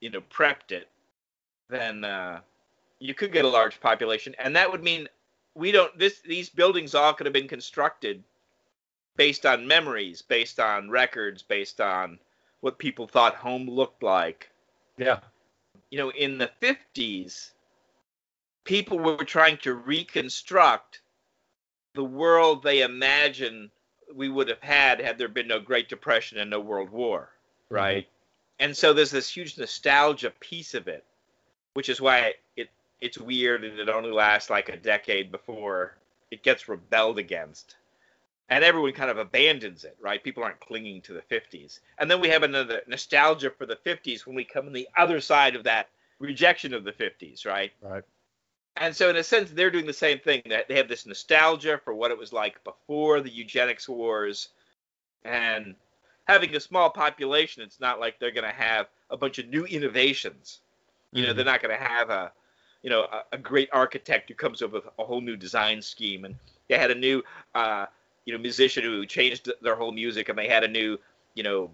you 0.00 0.10
know, 0.10 0.22
prepped 0.22 0.72
it, 0.72 0.88
then 1.68 2.04
uh, 2.04 2.40
you 2.98 3.14
could 3.14 3.32
get 3.32 3.44
a 3.44 3.48
large 3.48 3.80
population, 3.80 4.34
and 4.38 4.56
that 4.56 4.70
would 4.70 4.82
mean 4.82 5.08
we 5.54 5.72
don't. 5.72 5.96
This 5.98 6.20
these 6.20 6.48
buildings 6.48 6.94
all 6.94 7.12
could 7.14 7.26
have 7.26 7.32
been 7.32 7.48
constructed 7.48 8.22
based 9.16 9.46
on 9.46 9.66
memories, 9.66 10.22
based 10.22 10.60
on 10.60 10.90
records, 10.90 11.42
based 11.42 11.80
on 11.80 12.18
what 12.60 12.78
people 12.78 13.06
thought 13.06 13.34
home 13.34 13.68
looked 13.68 14.02
like 14.02 14.50
Yeah. 14.98 15.20
you 15.90 15.98
know, 15.98 16.10
in 16.10 16.38
the 16.38 16.50
50s, 16.60 17.50
people 18.64 18.98
were 18.98 19.24
trying 19.24 19.56
to 19.58 19.74
reconstruct 19.74 21.00
the 21.94 22.04
world 22.04 22.62
they 22.62 22.82
imagined 22.82 23.70
we 24.14 24.28
would 24.28 24.48
have 24.48 24.60
had 24.60 25.00
had 25.00 25.18
there 25.18 25.28
been 25.28 25.48
no 25.48 25.60
Great 25.60 25.88
Depression 25.88 26.38
and 26.38 26.50
no 26.50 26.60
World 26.60 26.90
War, 26.90 27.30
right? 27.70 28.08
And 28.58 28.76
so 28.76 28.92
there's 28.92 29.10
this 29.10 29.28
huge 29.28 29.58
nostalgia 29.58 30.30
piece 30.40 30.74
of 30.74 30.88
it, 30.88 31.04
which 31.74 31.88
is 31.88 32.00
why 32.00 32.34
it 32.56 32.70
it's 33.00 33.18
weird 33.18 33.64
and 33.64 33.78
it 33.78 33.88
only 33.88 34.10
lasts 34.10 34.48
like 34.50 34.68
a 34.68 34.76
decade 34.76 35.30
before 35.30 35.96
it 36.30 36.42
gets 36.42 36.68
rebelled 36.68 37.18
against. 37.18 37.76
And 38.48 38.62
everyone 38.62 38.92
kind 38.92 39.10
of 39.10 39.18
abandons 39.18 39.82
it, 39.84 39.96
right? 40.00 40.22
People 40.22 40.44
aren't 40.44 40.60
clinging 40.60 41.02
to 41.02 41.12
the 41.12 41.22
50s. 41.22 41.80
And 41.98 42.08
then 42.08 42.20
we 42.20 42.28
have 42.28 42.44
another 42.44 42.82
nostalgia 42.86 43.50
for 43.50 43.66
the 43.66 43.76
50s 43.76 44.24
when 44.24 44.36
we 44.36 44.44
come 44.44 44.66
on 44.66 44.72
the 44.72 44.88
other 44.96 45.20
side 45.20 45.56
of 45.56 45.64
that 45.64 45.88
rejection 46.20 46.72
of 46.72 46.84
the 46.84 46.92
50s, 46.92 47.44
right? 47.44 47.72
Right. 47.80 48.04
And 48.76 48.94
so, 48.94 49.08
in 49.10 49.16
a 49.16 49.24
sense, 49.24 49.50
they're 49.50 49.70
doing 49.70 49.86
the 49.86 49.92
same 49.92 50.18
thing. 50.18 50.42
That 50.46 50.68
they 50.68 50.76
have 50.76 50.88
this 50.88 51.06
nostalgia 51.06 51.80
for 51.82 51.94
what 51.94 52.10
it 52.10 52.18
was 52.18 52.32
like 52.32 52.62
before 52.62 53.20
the 53.20 53.30
eugenics 53.30 53.88
wars, 53.88 54.50
and 55.24 55.74
having 56.28 56.54
a 56.54 56.60
small 56.60 56.90
population. 56.90 57.62
It's 57.62 57.80
not 57.80 58.00
like 58.00 58.18
they're 58.18 58.30
going 58.30 58.48
to 58.48 58.54
have 58.54 58.88
a 59.10 59.16
bunch 59.16 59.38
of 59.38 59.48
new 59.48 59.64
innovations. 59.64 60.60
You 61.12 61.22
know, 61.22 61.32
Mhm. 61.32 61.36
they're 61.36 61.44
not 61.44 61.62
going 61.62 61.76
to 61.76 61.82
have 61.82 62.10
a, 62.10 62.32
you 62.82 62.90
know, 62.90 63.04
a, 63.04 63.24
a 63.32 63.38
great 63.38 63.70
architect 63.72 64.28
who 64.28 64.34
comes 64.34 64.60
up 64.60 64.72
with 64.72 64.84
a 64.98 65.04
whole 65.04 65.20
new 65.20 65.36
design 65.36 65.80
scheme, 65.80 66.24
and 66.24 66.36
they 66.68 66.76
had 66.76 66.90
a 66.90 66.94
new, 66.94 67.22
uh, 67.54 67.86
you 68.26 68.34
know, 68.34 68.38
musician 68.38 68.82
who 68.84 69.06
changed 69.06 69.50
their 69.62 69.76
whole 69.76 69.92
music, 69.92 70.28
and 70.28 70.36
they 70.36 70.48
had 70.48 70.64
a 70.64 70.68
new, 70.68 70.98
you 71.34 71.42
know, 71.42 71.70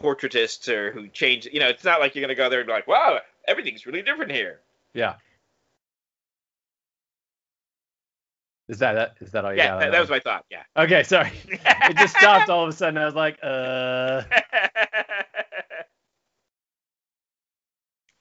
portraitist 0.00 0.68
or 0.68 0.90
who 0.92 1.06
changed. 1.08 1.48
You 1.52 1.60
know, 1.60 1.68
it's 1.68 1.84
not 1.84 2.00
like 2.00 2.14
you're 2.14 2.22
going 2.22 2.34
to 2.34 2.34
go 2.34 2.48
there 2.48 2.60
and 2.60 2.66
be 2.66 2.72
like, 2.72 2.88
wow, 2.88 3.20
everything's 3.46 3.86
really 3.86 4.02
different 4.02 4.32
here. 4.32 4.60
Yeah. 4.94 5.14
Is 8.68 8.78
that 8.78 8.92
that? 8.94 9.16
Is 9.20 9.32
that 9.32 9.44
all 9.44 9.54
yeah, 9.54 9.78
that, 9.78 9.92
that 9.92 10.00
was 10.00 10.10
my 10.10 10.20
thought. 10.20 10.46
Yeah. 10.50 10.62
Okay, 10.76 11.02
sorry. 11.02 11.32
It 11.90 11.96
just 11.96 12.16
stopped 12.16 12.48
all 12.48 12.62
of 12.62 12.68
a 12.68 12.72
sudden. 12.72 12.98
I 12.98 13.04
was 13.04 13.14
like, 13.14 13.38
uh. 13.42 14.22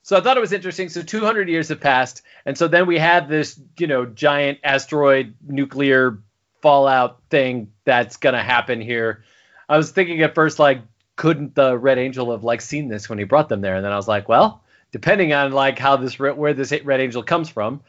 So 0.02 0.18
I 0.18 0.22
thought 0.22 0.38
it 0.38 0.40
was 0.40 0.54
interesting. 0.54 0.90
So 0.90 1.04
200 1.04 1.48
years 1.50 1.70
have 1.70 1.82
passed, 1.82 2.24
and 2.44 2.58
so 2.58 2.68
then 2.68 2.88
we 2.88 2.98
had 2.98 3.30
this, 3.30 3.62
you 3.78 3.86
know, 3.86 4.08
giant 4.08 4.58
asteroid 4.64 5.36
nuclear 5.48 6.24
fallout 6.62 7.22
thing 7.30 7.72
that's 7.86 8.18
gonna 8.18 8.44
happen 8.44 8.82
here. 8.82 9.24
I 9.68 9.78
was 9.78 9.92
thinking 9.92 10.22
at 10.22 10.36
first, 10.36 10.60
like, 10.60 10.82
couldn't 11.16 11.54
the 11.54 11.78
Red 11.78 11.98
Angel 11.98 12.32
have 12.32 12.44
like 12.44 12.62
seen 12.62 12.88
this 12.88 13.10
when 13.10 13.20
he 13.20 13.26
brought 13.26 13.50
them 13.50 13.62
there? 13.62 13.76
And 13.76 13.84
then 13.84 13.92
I 13.92 13.98
was 13.98 14.08
like, 14.08 14.30
well, 14.30 14.64
depending 14.92 15.34
on 15.34 15.52
like 15.52 15.78
how 15.78 15.98
this 15.98 16.18
where 16.18 16.54
this 16.54 16.74
Red 16.84 17.02
Angel 17.02 17.24
comes 17.24 17.50
from, 17.50 17.82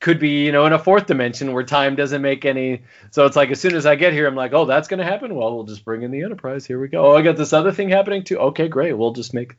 could 0.00 0.18
be 0.18 0.44
you 0.44 0.52
know 0.52 0.66
in 0.66 0.72
a 0.72 0.78
fourth 0.78 1.06
dimension 1.06 1.52
where 1.52 1.62
time 1.62 1.96
doesn't 1.96 2.22
make 2.22 2.44
any. 2.44 2.82
So 3.10 3.26
it's 3.26 3.36
like 3.36 3.50
as 3.50 3.60
soon 3.60 3.74
as 3.74 3.86
I 3.86 3.96
get 3.96 4.12
here, 4.12 4.26
I'm 4.26 4.34
like, 4.34 4.52
oh, 4.52 4.64
that's 4.64 4.88
gonna 4.88 5.04
happen. 5.04 5.34
Well, 5.34 5.54
we'll 5.54 5.64
just 5.64 5.84
bring 5.84 6.02
in 6.02 6.10
the 6.10 6.22
Enterprise. 6.22 6.64
Here 6.64 6.80
we 6.80 6.88
go. 6.88 7.06
Oh, 7.06 7.16
I 7.16 7.22
got 7.22 7.36
this 7.36 7.52
other 7.52 7.72
thing 7.72 7.88
happening 7.88 8.24
too. 8.24 8.38
Okay, 8.38 8.68
great. 8.68 8.92
We'll 8.92 9.12
just 9.12 9.34
make 9.34 9.56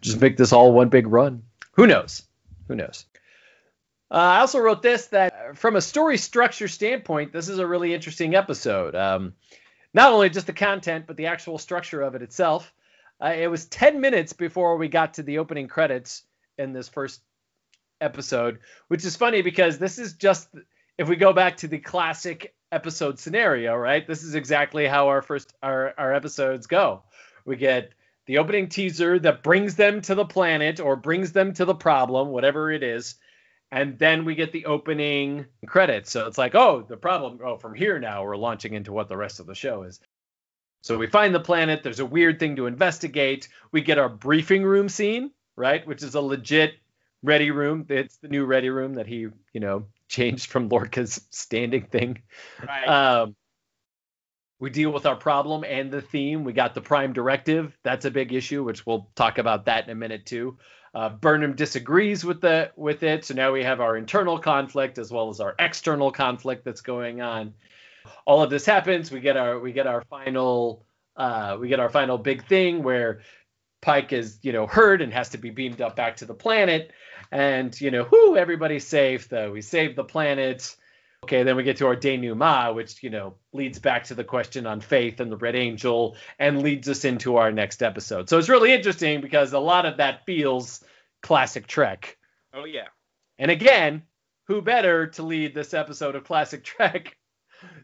just 0.00 0.20
make 0.20 0.36
this 0.36 0.52
all 0.52 0.72
one 0.72 0.88
big 0.88 1.06
run. 1.06 1.42
Who 1.72 1.86
knows? 1.86 2.22
Who 2.68 2.76
knows? 2.76 3.06
Uh, 4.12 4.16
I 4.16 4.40
also 4.40 4.58
wrote 4.58 4.82
this 4.82 5.06
that 5.06 5.56
from 5.56 5.76
a 5.76 5.80
story 5.80 6.18
structure 6.18 6.68
standpoint, 6.68 7.32
this 7.32 7.48
is 7.48 7.58
a 7.58 7.66
really 7.66 7.94
interesting 7.94 8.34
episode. 8.34 8.94
Um, 8.94 9.32
not 9.94 10.12
only 10.12 10.28
just 10.28 10.46
the 10.46 10.52
content, 10.52 11.06
but 11.06 11.16
the 11.16 11.26
actual 11.26 11.56
structure 11.56 12.02
of 12.02 12.14
it 12.14 12.20
itself. 12.20 12.74
Uh, 13.22 13.32
it 13.34 13.46
was 13.46 13.64
10 13.66 14.02
minutes 14.02 14.34
before 14.34 14.76
we 14.76 14.88
got 14.88 15.14
to 15.14 15.22
the 15.22 15.38
opening 15.38 15.66
credits 15.66 16.24
in 16.58 16.74
this 16.74 16.90
first 16.90 17.22
episode, 18.02 18.58
which 18.88 19.02
is 19.04 19.16
funny 19.16 19.40
because 19.40 19.78
this 19.78 19.98
is 19.98 20.12
just 20.12 20.48
if 20.98 21.08
we 21.08 21.16
go 21.16 21.32
back 21.32 21.56
to 21.58 21.68
the 21.68 21.78
classic 21.78 22.54
episode 22.70 23.18
scenario, 23.18 23.74
right? 23.74 24.06
This 24.06 24.24
is 24.24 24.34
exactly 24.34 24.86
how 24.86 25.08
our 25.08 25.22
first 25.22 25.54
our, 25.62 25.94
our 25.96 26.12
episodes 26.12 26.66
go. 26.66 27.02
We 27.46 27.56
get 27.56 27.92
the 28.26 28.38
opening 28.38 28.68
teaser 28.68 29.18
that 29.20 29.42
brings 29.42 29.74
them 29.74 30.02
to 30.02 30.14
the 30.14 30.26
planet 30.26 30.80
or 30.80 30.96
brings 30.96 31.32
them 31.32 31.54
to 31.54 31.64
the 31.64 31.74
problem, 31.74 32.28
whatever 32.28 32.70
it 32.70 32.82
is. 32.82 33.14
And 33.72 33.98
then 33.98 34.26
we 34.26 34.34
get 34.34 34.52
the 34.52 34.66
opening 34.66 35.46
credits. 35.66 36.10
So 36.10 36.26
it's 36.26 36.36
like, 36.36 36.54
oh, 36.54 36.84
the 36.86 36.98
problem. 36.98 37.38
Oh, 37.42 37.56
from 37.56 37.74
here 37.74 37.98
now, 37.98 38.22
we're 38.22 38.36
launching 38.36 38.74
into 38.74 38.92
what 38.92 39.08
the 39.08 39.16
rest 39.16 39.40
of 39.40 39.46
the 39.46 39.54
show 39.54 39.84
is. 39.84 39.98
So 40.82 40.98
we 40.98 41.06
find 41.06 41.34
the 41.34 41.40
planet. 41.40 41.82
There's 41.82 41.98
a 41.98 42.04
weird 42.04 42.38
thing 42.38 42.56
to 42.56 42.66
investigate. 42.66 43.48
We 43.72 43.80
get 43.80 43.96
our 43.96 44.10
briefing 44.10 44.62
room 44.62 44.90
scene, 44.90 45.30
right? 45.56 45.86
Which 45.86 46.02
is 46.02 46.14
a 46.14 46.20
legit 46.20 46.74
ready 47.22 47.50
room. 47.50 47.86
It's 47.88 48.18
the 48.18 48.28
new 48.28 48.44
ready 48.44 48.68
room 48.68 48.94
that 48.94 49.06
he, 49.06 49.28
you 49.54 49.60
know, 49.60 49.86
changed 50.08 50.50
from 50.50 50.68
Lorca's 50.68 51.22
standing 51.30 51.86
thing. 51.86 52.20
right. 52.66 52.86
Um, 52.86 53.34
we 54.58 54.68
deal 54.68 54.90
with 54.90 55.06
our 55.06 55.16
problem 55.16 55.64
and 55.64 55.90
the 55.90 56.02
theme. 56.02 56.44
We 56.44 56.52
got 56.52 56.74
the 56.74 56.82
prime 56.82 57.14
directive. 57.14 57.76
That's 57.82 58.04
a 58.04 58.10
big 58.10 58.34
issue, 58.34 58.62
which 58.62 58.84
we'll 58.84 59.08
talk 59.14 59.38
about 59.38 59.64
that 59.64 59.84
in 59.84 59.90
a 59.90 59.94
minute 59.94 60.26
too. 60.26 60.58
Uh, 60.94 61.08
Burnham 61.08 61.54
disagrees 61.54 62.24
with 62.24 62.42
the 62.42 62.70
with 62.76 63.02
it, 63.02 63.24
so 63.24 63.34
now 63.34 63.52
we 63.52 63.64
have 63.64 63.80
our 63.80 63.96
internal 63.96 64.38
conflict 64.38 64.98
as 64.98 65.10
well 65.10 65.30
as 65.30 65.40
our 65.40 65.54
external 65.58 66.10
conflict 66.10 66.64
that's 66.64 66.82
going 66.82 67.22
on. 67.22 67.54
All 68.26 68.42
of 68.42 68.50
this 68.50 68.66
happens. 68.66 69.10
We 69.10 69.20
get 69.20 69.36
our 69.36 69.58
we 69.58 69.72
get 69.72 69.86
our 69.86 70.02
final 70.02 70.84
uh, 71.16 71.56
we 71.58 71.68
get 71.68 71.80
our 71.80 71.88
final 71.88 72.18
big 72.18 72.46
thing 72.46 72.82
where 72.82 73.22
Pike 73.80 74.12
is 74.12 74.38
you 74.42 74.52
know 74.52 74.66
hurt 74.66 75.00
and 75.00 75.12
has 75.14 75.30
to 75.30 75.38
be 75.38 75.48
beamed 75.48 75.80
up 75.80 75.96
back 75.96 76.16
to 76.16 76.26
the 76.26 76.34
planet, 76.34 76.90
and 77.30 77.78
you 77.80 77.90
know 77.90 78.06
whoo 78.10 78.36
everybody's 78.36 78.86
safe. 78.86 79.30
Though 79.30 79.52
we 79.52 79.62
save 79.62 79.96
the 79.96 80.04
planet. 80.04 80.76
Okay, 81.24 81.44
then 81.44 81.54
we 81.54 81.62
get 81.62 81.76
to 81.76 81.86
our 81.86 81.94
denouement, 81.94 82.74
which 82.74 83.02
you 83.02 83.10
know 83.10 83.34
leads 83.52 83.78
back 83.78 84.04
to 84.04 84.14
the 84.14 84.24
question 84.24 84.66
on 84.66 84.80
faith 84.80 85.20
and 85.20 85.30
the 85.30 85.36
Red 85.36 85.54
Angel, 85.54 86.16
and 86.38 86.62
leads 86.62 86.88
us 86.88 87.04
into 87.04 87.36
our 87.36 87.52
next 87.52 87.82
episode. 87.82 88.28
So 88.28 88.38
it's 88.38 88.48
really 88.48 88.72
interesting 88.72 89.20
because 89.20 89.52
a 89.52 89.58
lot 89.58 89.86
of 89.86 89.98
that 89.98 90.26
feels 90.26 90.82
classic 91.22 91.66
Trek. 91.66 92.18
oh 92.52 92.64
yeah. 92.64 92.88
And 93.38 93.50
again, 93.50 94.02
who 94.48 94.60
better 94.60 95.06
to 95.08 95.22
lead 95.22 95.54
this 95.54 95.74
episode 95.74 96.16
of 96.16 96.24
classic 96.24 96.64
Trek 96.64 97.16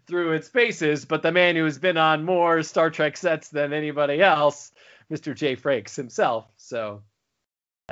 through 0.09 0.33
its 0.33 0.49
paces 0.49 1.05
but 1.05 1.23
the 1.23 1.31
man 1.31 1.55
who 1.55 1.65
has 1.65 1.79
been 1.79 1.97
on 1.97 2.25
more 2.25 2.65
Star 2.65 2.91
Trek 2.91 3.17
sets 3.17 3.49
than 3.49 3.73
anybody 3.73 4.21
else, 4.21 4.73
Mr. 5.13 5.33
Jay 5.33 5.55
Frakes 5.55 5.95
himself. 5.95 6.47
So 6.57 7.03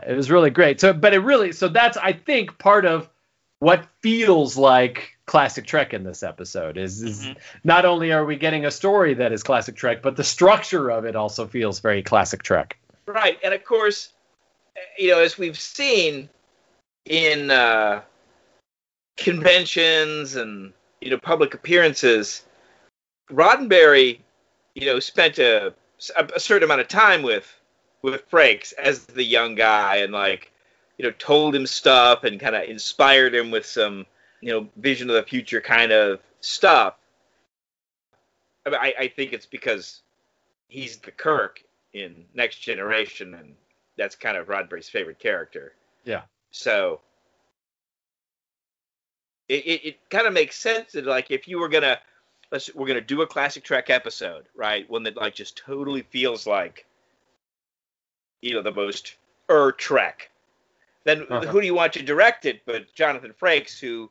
it 0.04 0.14
was 0.14 0.30
really 0.30 0.50
great. 0.50 0.80
So, 0.80 0.92
but 0.92 1.14
it 1.14 1.20
really, 1.20 1.52
so 1.52 1.68
that's 1.68 1.96
I 1.96 2.12
think 2.12 2.58
part 2.58 2.84
of 2.84 3.08
what 3.58 3.86
feels 4.00 4.56
like 4.56 5.16
classic 5.26 5.66
Trek 5.66 5.94
in 5.94 6.04
this 6.04 6.22
episode 6.22 6.76
is, 6.76 7.02
is 7.02 7.24
Mhm. 7.24 7.36
not 7.64 7.84
only 7.84 8.12
are 8.12 8.24
we 8.24 8.36
getting 8.36 8.64
a 8.64 8.70
story 8.70 9.14
that 9.14 9.32
is 9.32 9.42
classic 9.42 9.76
Trek, 9.76 10.02
but 10.02 10.16
the 10.16 10.24
structure 10.24 10.90
of 10.90 11.04
it 11.04 11.16
also 11.16 11.46
feels 11.46 11.80
very 11.80 12.02
classic 12.02 12.42
Trek. 12.42 12.76
Right, 13.06 13.38
and 13.42 13.52
of 13.54 13.64
course, 13.64 14.12
eh, 14.76 14.80
you 14.98 15.10
know, 15.10 15.20
as 15.20 15.38
we've 15.38 15.58
seen 15.58 16.28
in 17.06 17.50
uh, 17.50 18.02
conventions 19.16 20.36
and 20.36 20.72
you 21.00 21.10
know 21.10 21.18
public 21.18 21.54
appearances, 21.54 22.44
Roddenberry, 23.30 24.20
you 24.74 24.86
know, 24.86 25.00
spent 25.00 25.38
a, 25.38 25.74
a 26.16 26.40
certain 26.40 26.64
amount 26.64 26.80
of 26.82 26.88
time 26.88 27.22
with 27.22 27.52
with 28.02 28.28
Frakes 28.30 28.72
as 28.74 29.06
the 29.06 29.24
young 29.24 29.54
guy, 29.54 29.96
and 29.96 30.12
like, 30.12 30.52
you 30.98 31.04
know, 31.04 31.12
told 31.18 31.54
him 31.54 31.66
stuff 31.66 32.24
and 32.24 32.40
kind 32.40 32.54
of 32.54 32.64
inspired 32.64 33.34
him 33.34 33.50
with 33.50 33.66
some, 33.66 34.06
you 34.40 34.50
know, 34.50 34.68
vision 34.76 35.10
of 35.10 35.16
the 35.16 35.22
future 35.22 35.60
kind 35.60 35.92
of 35.92 36.20
stuff. 36.40 36.94
I, 38.64 38.70
mean, 38.70 38.80
I, 38.80 38.94
I 39.00 39.08
think 39.08 39.32
it's 39.32 39.46
because 39.46 40.00
he's 40.68 40.96
the 40.98 41.10
Kirk 41.10 41.62
in 41.92 42.24
Next 42.34 42.58
Generation, 42.58 43.34
and 43.34 43.54
that's 43.96 44.16
kind 44.16 44.36
of 44.36 44.48
Roddenberry's 44.48 44.88
favorite 44.88 45.18
character. 45.18 45.74
Yeah. 46.04 46.22
So 46.50 47.00
it, 49.48 49.66
it, 49.66 49.86
it 49.86 50.10
kind 50.10 50.26
of 50.26 50.32
makes 50.32 50.58
sense 50.58 50.92
that 50.92 51.06
like 51.06 51.30
if 51.30 51.46
you 51.48 51.58
were 51.58 51.68
gonna 51.68 51.98
let's 52.50 52.74
we're 52.74 52.86
gonna 52.86 53.00
do 53.00 53.22
a 53.22 53.26
classic 53.26 53.64
Trek 53.64 53.90
episode, 53.90 54.46
right? 54.54 54.88
One 54.88 55.04
that 55.04 55.16
like 55.16 55.34
just 55.34 55.56
totally 55.56 56.02
feels 56.02 56.46
like 56.46 56.86
you 58.40 58.54
know 58.54 58.62
the 58.62 58.72
most 58.72 59.16
er 59.50 59.72
Trek, 59.72 60.30
then 61.06 61.22
Uh-huh. 61.30 61.46
who 61.46 61.60
do 61.60 61.66
you 61.66 61.74
want 61.74 61.92
to 61.94 62.02
direct 62.02 62.44
it? 62.46 62.66
But 62.66 62.92
Jonathan 62.94 63.32
Frakes, 63.32 63.78
who 63.78 64.10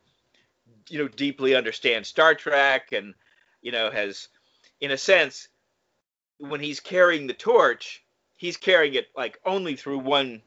you 0.88 0.98
know 0.98 1.08
deeply 1.08 1.54
understands 1.54 2.08
Star 2.08 2.34
Trek 2.34 2.92
and 2.92 3.14
you 3.62 3.70
know 3.70 3.90
has, 3.90 4.28
in 4.80 4.90
a 4.90 4.96
sense, 4.98 5.48
when 6.38 6.60
he's 6.60 6.80
carrying 6.80 7.26
the 7.26 7.34
torch, 7.34 8.02
he's 8.36 8.56
carrying 8.56 8.94
it 8.94 9.08
like 9.14 9.38
only 9.44 9.76
through 9.76 9.98
one. 9.98 10.42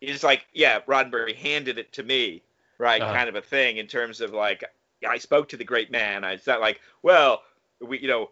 It's 0.00 0.22
like 0.22 0.46
yeah, 0.52 0.80
Roddenberry 0.82 1.34
handed 1.34 1.78
it 1.78 1.92
to 1.94 2.02
me, 2.02 2.42
right? 2.78 3.00
Uh-huh. 3.00 3.12
Kind 3.14 3.28
of 3.30 3.34
a 3.36 3.40
thing 3.42 3.78
in 3.78 3.86
terms 3.86 4.20
of 4.20 4.32
like 4.32 4.62
I 5.08 5.18
spoke 5.18 5.48
to 5.48 5.56
the 5.56 5.64
great 5.64 5.90
man. 5.90 6.22
I- 6.22 6.32
It's 6.34 6.46
not 6.46 6.60
like 6.60 6.80
well, 7.02 7.42
we 7.80 7.98
you 8.00 8.08
know. 8.08 8.30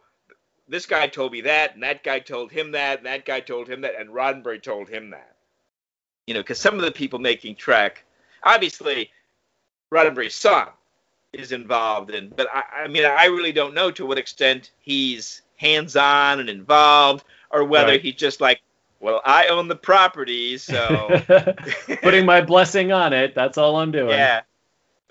This 0.68 0.86
guy 0.86 1.08
told 1.08 1.32
me 1.32 1.40
that, 1.42 1.74
and 1.74 1.82
that 1.82 2.04
guy 2.04 2.20
told 2.20 2.52
him 2.52 2.70
that, 2.72 2.98
and 2.98 3.06
that 3.06 3.24
guy 3.24 3.40
told 3.40 3.68
him 3.68 3.80
that, 3.82 3.96
and 3.98 4.08
Roddenberry 4.10 4.62
told 4.62 4.88
him 4.88 5.10
that 5.10 5.31
you 6.32 6.38
know, 6.38 6.40
because 6.40 6.58
some 6.58 6.76
of 6.76 6.80
the 6.80 6.90
people 6.90 7.18
making 7.18 7.54
Trek, 7.56 8.02
obviously, 8.42 9.10
Roddenberry's 9.92 10.34
son 10.34 10.68
is 11.34 11.52
involved 11.52 12.10
in, 12.10 12.30
but 12.34 12.48
I, 12.50 12.84
I 12.84 12.88
mean, 12.88 13.04
I 13.04 13.26
really 13.26 13.52
don't 13.52 13.74
know 13.74 13.90
to 13.90 14.06
what 14.06 14.16
extent 14.16 14.70
he's 14.80 15.42
hands-on 15.58 16.40
and 16.40 16.48
involved, 16.48 17.24
or 17.50 17.64
whether 17.64 17.92
Right. 17.92 18.00
he's 18.00 18.14
just 18.14 18.40
like, 18.40 18.62
well, 18.98 19.20
I 19.26 19.48
own 19.48 19.68
the 19.68 19.76
property, 19.76 20.56
so 20.56 21.10
Putting 22.02 22.24
my 22.24 22.40
blessing 22.40 22.92
on 22.92 23.12
it. 23.12 23.34
That's 23.34 23.58
all 23.58 23.76
I'm 23.76 23.90
doing. 23.92 24.08
yeah, 24.08 24.40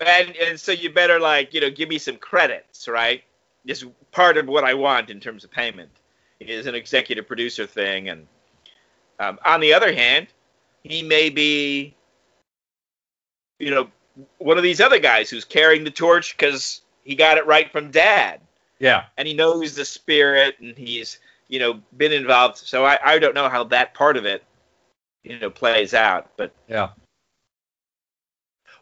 and 0.04 0.34
and 0.36 0.58
so 0.58 0.72
you 0.72 0.90
better 0.90 1.20
like, 1.20 1.54
you 1.54 1.60
know, 1.60 1.70
give 1.70 1.88
me 1.88 1.98
some 1.98 2.16
credits, 2.16 2.88
right? 2.88 3.22
This 3.64 3.84
part 4.10 4.38
of 4.38 4.48
what 4.48 4.64
I 4.64 4.74
want 4.74 5.08
in 5.08 5.20
terms 5.20 5.44
of 5.44 5.52
payment 5.52 5.90
is 6.40 6.66
an 6.66 6.74
executive 6.74 7.28
producer 7.28 7.64
thing, 7.64 8.08
and 8.08 8.26
um, 9.20 9.38
on 9.44 9.60
the 9.60 9.72
other 9.72 9.92
hand, 9.94 10.26
he 10.82 11.02
may 11.02 11.30
be, 11.30 11.94
you 13.58 13.70
know, 13.70 13.88
one 14.38 14.56
of 14.56 14.62
these 14.62 14.80
other 14.80 14.98
guys 14.98 15.30
who's 15.30 15.44
carrying 15.44 15.84
the 15.84 15.90
torch 15.90 16.36
because 16.36 16.82
he 17.04 17.14
got 17.14 17.38
it 17.38 17.46
right 17.46 17.70
from 17.70 17.90
dad, 17.90 18.40
Yeah. 18.78 19.04
and 19.16 19.26
he 19.26 19.34
knows 19.34 19.74
the 19.74 19.84
spirit, 19.84 20.56
and 20.60 20.76
he's, 20.76 21.18
you 21.48 21.58
know, 21.58 21.80
been 21.96 22.12
involved. 22.12 22.58
So 22.58 22.84
I, 22.84 22.98
I 23.02 23.18
don't 23.18 23.34
know 23.34 23.48
how 23.48 23.64
that 23.64 23.94
part 23.94 24.16
of 24.16 24.26
it, 24.26 24.44
you 25.22 25.38
know, 25.38 25.50
plays 25.50 25.94
out, 25.94 26.30
but 26.36 26.52
Yeah. 26.68 26.90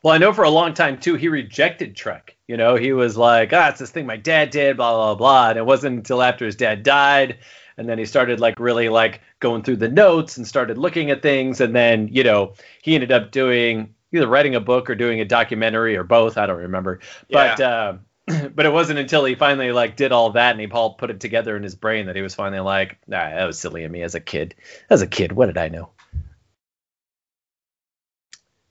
Well, 0.02 0.14
I 0.14 0.18
know 0.18 0.32
for 0.32 0.44
a 0.44 0.50
long 0.50 0.72
time 0.72 0.98
too, 0.98 1.14
he 1.14 1.28
rejected 1.28 1.94
Trek. 1.94 2.34
You 2.48 2.56
know, 2.56 2.74
he 2.74 2.92
was 2.92 3.18
like, 3.18 3.52
ah, 3.52 3.68
it's 3.68 3.80
this 3.80 3.90
thing 3.90 4.06
my 4.06 4.16
dad 4.16 4.50
did, 4.50 4.78
blah 4.78 4.92
blah 4.94 5.14
blah. 5.14 5.50
And 5.50 5.58
it 5.58 5.66
wasn't 5.66 5.98
until 5.98 6.22
after 6.22 6.46
his 6.46 6.56
dad 6.56 6.82
died, 6.82 7.38
and 7.80 7.88
then 7.88 7.96
he 7.96 8.04
started 8.04 8.40
like 8.40 8.60
really 8.60 8.90
like 8.90 9.22
going 9.40 9.62
through 9.62 9.76
the 9.76 9.88
notes 9.88 10.36
and 10.36 10.46
started 10.46 10.76
looking 10.76 11.10
at 11.10 11.22
things, 11.22 11.62
and 11.62 11.74
then 11.74 12.08
you 12.12 12.22
know 12.22 12.52
he 12.82 12.94
ended 12.94 13.10
up 13.10 13.32
doing 13.32 13.94
either 14.12 14.26
writing 14.28 14.54
a 14.54 14.60
book 14.60 14.90
or 14.90 14.94
doing 14.94 15.20
a 15.22 15.24
documentary 15.24 15.96
or 15.96 16.04
both. 16.04 16.36
I 16.36 16.46
don't 16.46 16.58
remember, 16.58 17.00
but. 17.30 17.58
Uh, 17.58 17.94
but 18.54 18.66
it 18.66 18.72
wasn't 18.72 18.98
until 18.98 19.24
he 19.24 19.34
finally 19.34 19.72
like 19.72 19.96
did 19.96 20.12
all 20.12 20.30
that 20.30 20.52
and 20.52 20.60
he 20.60 20.66
all 20.68 20.94
put 20.94 21.10
it 21.10 21.18
together 21.18 21.56
in 21.56 21.62
his 21.62 21.74
brain 21.74 22.06
that 22.06 22.14
he 22.14 22.22
was 22.22 22.34
finally 22.34 22.60
like, 22.60 22.98
nah, 23.08 23.28
that 23.28 23.44
was 23.44 23.58
silly 23.58 23.82
of 23.82 23.90
me 23.90 24.02
as 24.02 24.14
a 24.14 24.20
kid. 24.20 24.54
As 24.88 25.02
a 25.02 25.06
kid, 25.06 25.32
what 25.32 25.46
did 25.46 25.58
I 25.58 25.68
know? 25.68 25.88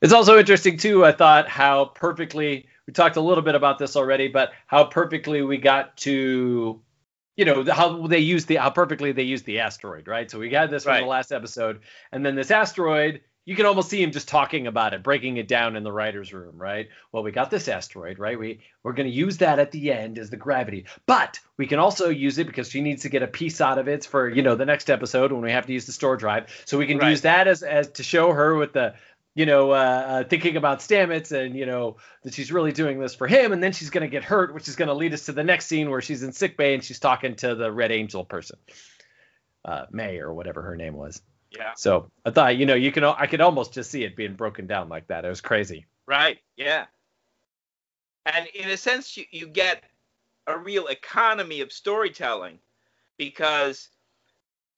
It's 0.02 0.13
also 0.13 0.38
interesting 0.38 0.78
too. 0.78 1.04
I 1.04 1.12
thought 1.12 1.50
how 1.50 1.86
perfectly 1.86 2.67
we 2.88 2.93
talked 2.93 3.17
a 3.17 3.22
little 3.22 3.43
bit 3.43 3.56
about 3.56 3.80
this 3.80 3.98
already, 3.98 4.30
but 4.30 4.54
how 4.67 4.86
perfectly 4.86 5.41
we 5.41 5.58
got 5.58 5.98
to, 5.98 6.80
you 7.39 7.45
know, 7.45 7.63
how 7.71 8.06
they 8.08 8.19
use 8.19 8.45
the 8.45 8.58
how 8.58 8.69
perfectly 8.69 9.13
they 9.13 9.23
use 9.23 9.43
the 9.43 9.60
asteroid, 9.60 10.10
right? 10.10 10.30
So 10.30 10.39
we 10.39 10.52
had 10.52 10.69
this 10.69 10.84
from 10.84 10.91
Right. 10.91 10.99
the 11.02 11.08
last 11.08 11.32
episode, 11.32 11.80
and 12.12 12.25
then 12.25 12.36
this 12.36 12.52
asteroid. 12.52 13.21
You 13.45 13.56
can 13.56 13.65
almost 13.65 13.89
see 13.89 14.04
him 14.04 14.12
just 14.12 14.28
talking 14.28 14.67
about 14.67 14.93
it, 14.93 15.02
breaking 15.02 15.38
it 15.38 15.47
down 15.47 15.75
in 15.75 15.82
the 15.84 15.91
writers' 15.91 16.32
room, 16.34 16.56
right? 16.62 16.88
Well, 17.12 17.23
we 17.23 17.32
got 17.32 17.49
this 17.49 17.67
asteroid, 17.67 18.19
right? 18.19 18.38
We 18.38 18.60
we're 18.84 18.93
going 18.93 19.10
to 19.10 19.15
use 19.15 19.38
that 19.38 19.58
at 19.58 19.71
the 19.71 19.91
end 19.91 20.19
as 20.19 20.30
the 20.30 20.38
gravity, 20.38 20.86
but 21.08 21.39
we 21.58 21.65
can 21.65 21.80
also 21.80 22.10
use 22.10 22.38
it 22.38 22.45
because 22.45 22.69
she 22.69 22.82
needs 22.82 23.02
to 23.04 23.10
get 23.10 23.23
a 23.23 23.28
piece 23.28 23.60
out 23.62 23.80
of 23.80 23.88
it 23.88 24.06
for 24.06 24.30
you 24.30 24.43
know 24.43 24.54
the 24.56 24.65
next 24.65 24.89
episode 24.91 25.32
when 25.32 25.41
we 25.41 25.52
have 25.52 25.65
to 25.65 25.73
use 25.73 25.86
the 25.88 25.93
spore 25.93 26.17
drive. 26.17 26.45
So 26.65 26.78
we 26.78 26.86
can 26.86 26.99
Right. 26.99 27.10
use 27.12 27.21
that 27.21 27.47
as 27.47 27.63
as 27.63 27.88
to 27.93 28.04
show 28.04 28.34
her 28.34 28.54
with 28.56 28.73
the 28.73 28.93
you 29.35 29.45
know, 29.45 29.71
uh, 29.71 29.73
uh, 29.75 30.23
thinking 30.23 30.57
about 30.57 30.79
Stamets 30.79 31.31
and, 31.31 31.55
you 31.55 31.65
know, 31.65 31.97
that 32.23 32.33
she's 32.33 32.51
really 32.51 32.71
doing 32.71 32.99
this 32.99 33.15
for 33.15 33.27
him. 33.27 33.53
And 33.53 33.63
then 33.63 33.71
she's 33.71 33.89
going 33.89 34.01
to 34.01 34.09
get 34.09 34.23
hurt, 34.23 34.53
which 34.53 34.67
is 34.67 34.75
going 34.75 34.87
to 34.87 34.93
lead 34.93 35.13
us 35.13 35.25
to 35.27 35.31
the 35.31 35.43
next 35.43 35.67
scene 35.67 35.89
where 35.89 36.01
she's 36.01 36.23
in 36.23 36.31
sick 36.31 36.57
bay 36.57 36.73
and 36.73 36.83
she's 36.83 36.99
talking 36.99 37.35
to 37.37 37.55
the 37.55 37.71
Red 37.71 37.91
Angel 37.91 38.25
person, 38.25 38.57
uh, 39.65 39.85
May 39.91 40.17
or 40.17 40.33
whatever 40.33 40.61
her 40.63 40.75
name 40.75 40.95
was. 40.95 41.21
yeah, 41.51 41.73
So 41.77 42.11
I 42.25 42.31
thought, 42.31 42.57
you 42.57 42.65
know, 42.65 42.75
you 42.75 42.91
can, 42.91 43.03
I 43.03 43.27
could 43.27 43.41
almost 43.41 43.73
just 43.73 43.91
see 43.91 44.03
it 44.03 44.15
being 44.15 44.33
broken 44.33 44.67
down 44.67 44.89
like 44.89 45.07
that. 45.07 45.25
It 45.25 45.29
was 45.29 45.41
crazy. 45.41 45.85
Right. 46.07 46.39
Yeah. 46.57 46.85
And 48.25 48.47
in 48.47 48.69
a 48.69 48.77
sense, 48.77 49.15
you, 49.15 49.25
you 49.31 49.47
get 49.47 49.83
a 50.47 50.57
real 50.57 50.87
economy 50.87 51.61
of 51.61 51.71
storytelling 51.71 52.59
because 53.17 53.89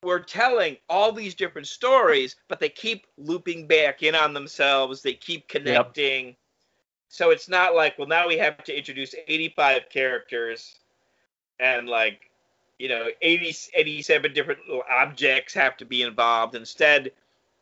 we're 0.04 0.20
telling 0.20 0.78
all 0.90 1.12
these 1.12 1.36
different 1.36 1.68
stories, 1.68 2.36
but 2.48 2.60
they 2.60 2.70
keep 2.70 3.06
looping 3.18 3.68
back 3.68 4.04
in 4.04 4.16
on 4.16 4.34
themselves. 4.34 5.02
They 5.02 5.14
keep 5.14 5.48
connecting. 5.48 6.36
So 7.10 7.30
it's 7.32 7.50
not 7.50 7.76
like, 7.76 7.98
well, 7.98 8.08
now 8.08 8.28
we 8.28 8.38
have 8.38 8.64
to 8.64 8.78
introduce 8.78 9.14
85 9.28 9.90
characters 9.90 10.80
and 11.60 11.88
like, 11.88 12.30
you 12.80 12.90
know, 12.90 13.08
80, 13.22 13.56
87 13.76 14.34
different 14.34 14.62
little 14.68 14.84
objects 14.90 15.54
have 15.54 15.78
to 15.78 15.86
be 15.86 16.02
involved. 16.02 16.56
Instead, 16.56 17.12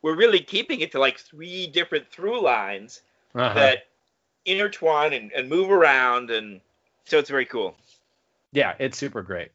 we're 0.02 0.16
really 0.16 0.40
keeping 0.40 0.80
it 0.80 0.92
to 0.92 0.98
like 1.00 1.18
three 1.18 1.66
different 1.66 2.08
through 2.10 2.40
lines 2.42 3.02
Uh-huh. 3.34 3.54
that 3.54 3.86
intertwine 4.46 5.12
and, 5.12 5.32
and 5.32 5.48
move 5.48 5.70
around 5.70 6.30
and 6.30 6.60
so 7.04 7.18
it's 7.18 7.28
very 7.30 7.44
cool 7.44 7.76
Yeah, 8.52 8.74
it's 8.78 8.96
super 8.98 9.22
great. 9.22 9.50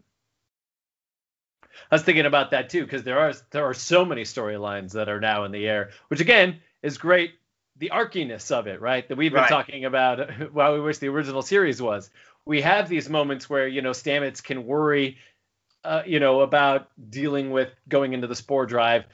I 1.91 1.95
was 1.95 2.03
thinking 2.03 2.25
about 2.25 2.51
that 2.51 2.69
too 2.69 2.83
because 2.83 3.03
there 3.03 3.19
are 3.19 3.33
there 3.51 3.65
are 3.65 3.73
so 3.73 4.05
many 4.05 4.23
storylines 4.23 4.91
that 4.93 5.09
are 5.09 5.19
now 5.19 5.43
in 5.43 5.51
the 5.51 5.67
air, 5.67 5.91
which 6.07 6.21
again 6.21 6.59
is 6.81 6.97
great. 6.97 7.33
The 7.77 7.89
arciness 7.91 8.51
of 8.51 8.67
it, 8.67 8.79
right? 8.81 9.07
That 9.07 9.17
we've 9.17 9.31
been 9.31 9.41
Right. 9.41 9.49
talking 9.49 9.85
about. 9.85 10.51
While 10.53 10.73
we 10.73 10.79
wish 10.81 10.97
the 10.99 11.09
original 11.09 11.41
series 11.41 11.81
was. 11.81 12.09
We 12.45 12.61
have 12.61 12.87
these 12.87 13.09
moments 13.09 13.49
where 13.49 13.67
you 13.67 13.81
know 13.81 13.91
Stamets 13.91 14.43
can 14.43 14.65
worry, 14.65 15.17
uh, 15.83 16.03
you 16.05 16.19
know, 16.19 16.41
about 16.41 16.89
dealing 17.09 17.51
with 17.51 17.69
going 17.89 18.13
into 18.13 18.27
the 18.27 18.35
spore 18.35 18.65
drive, 18.65 19.05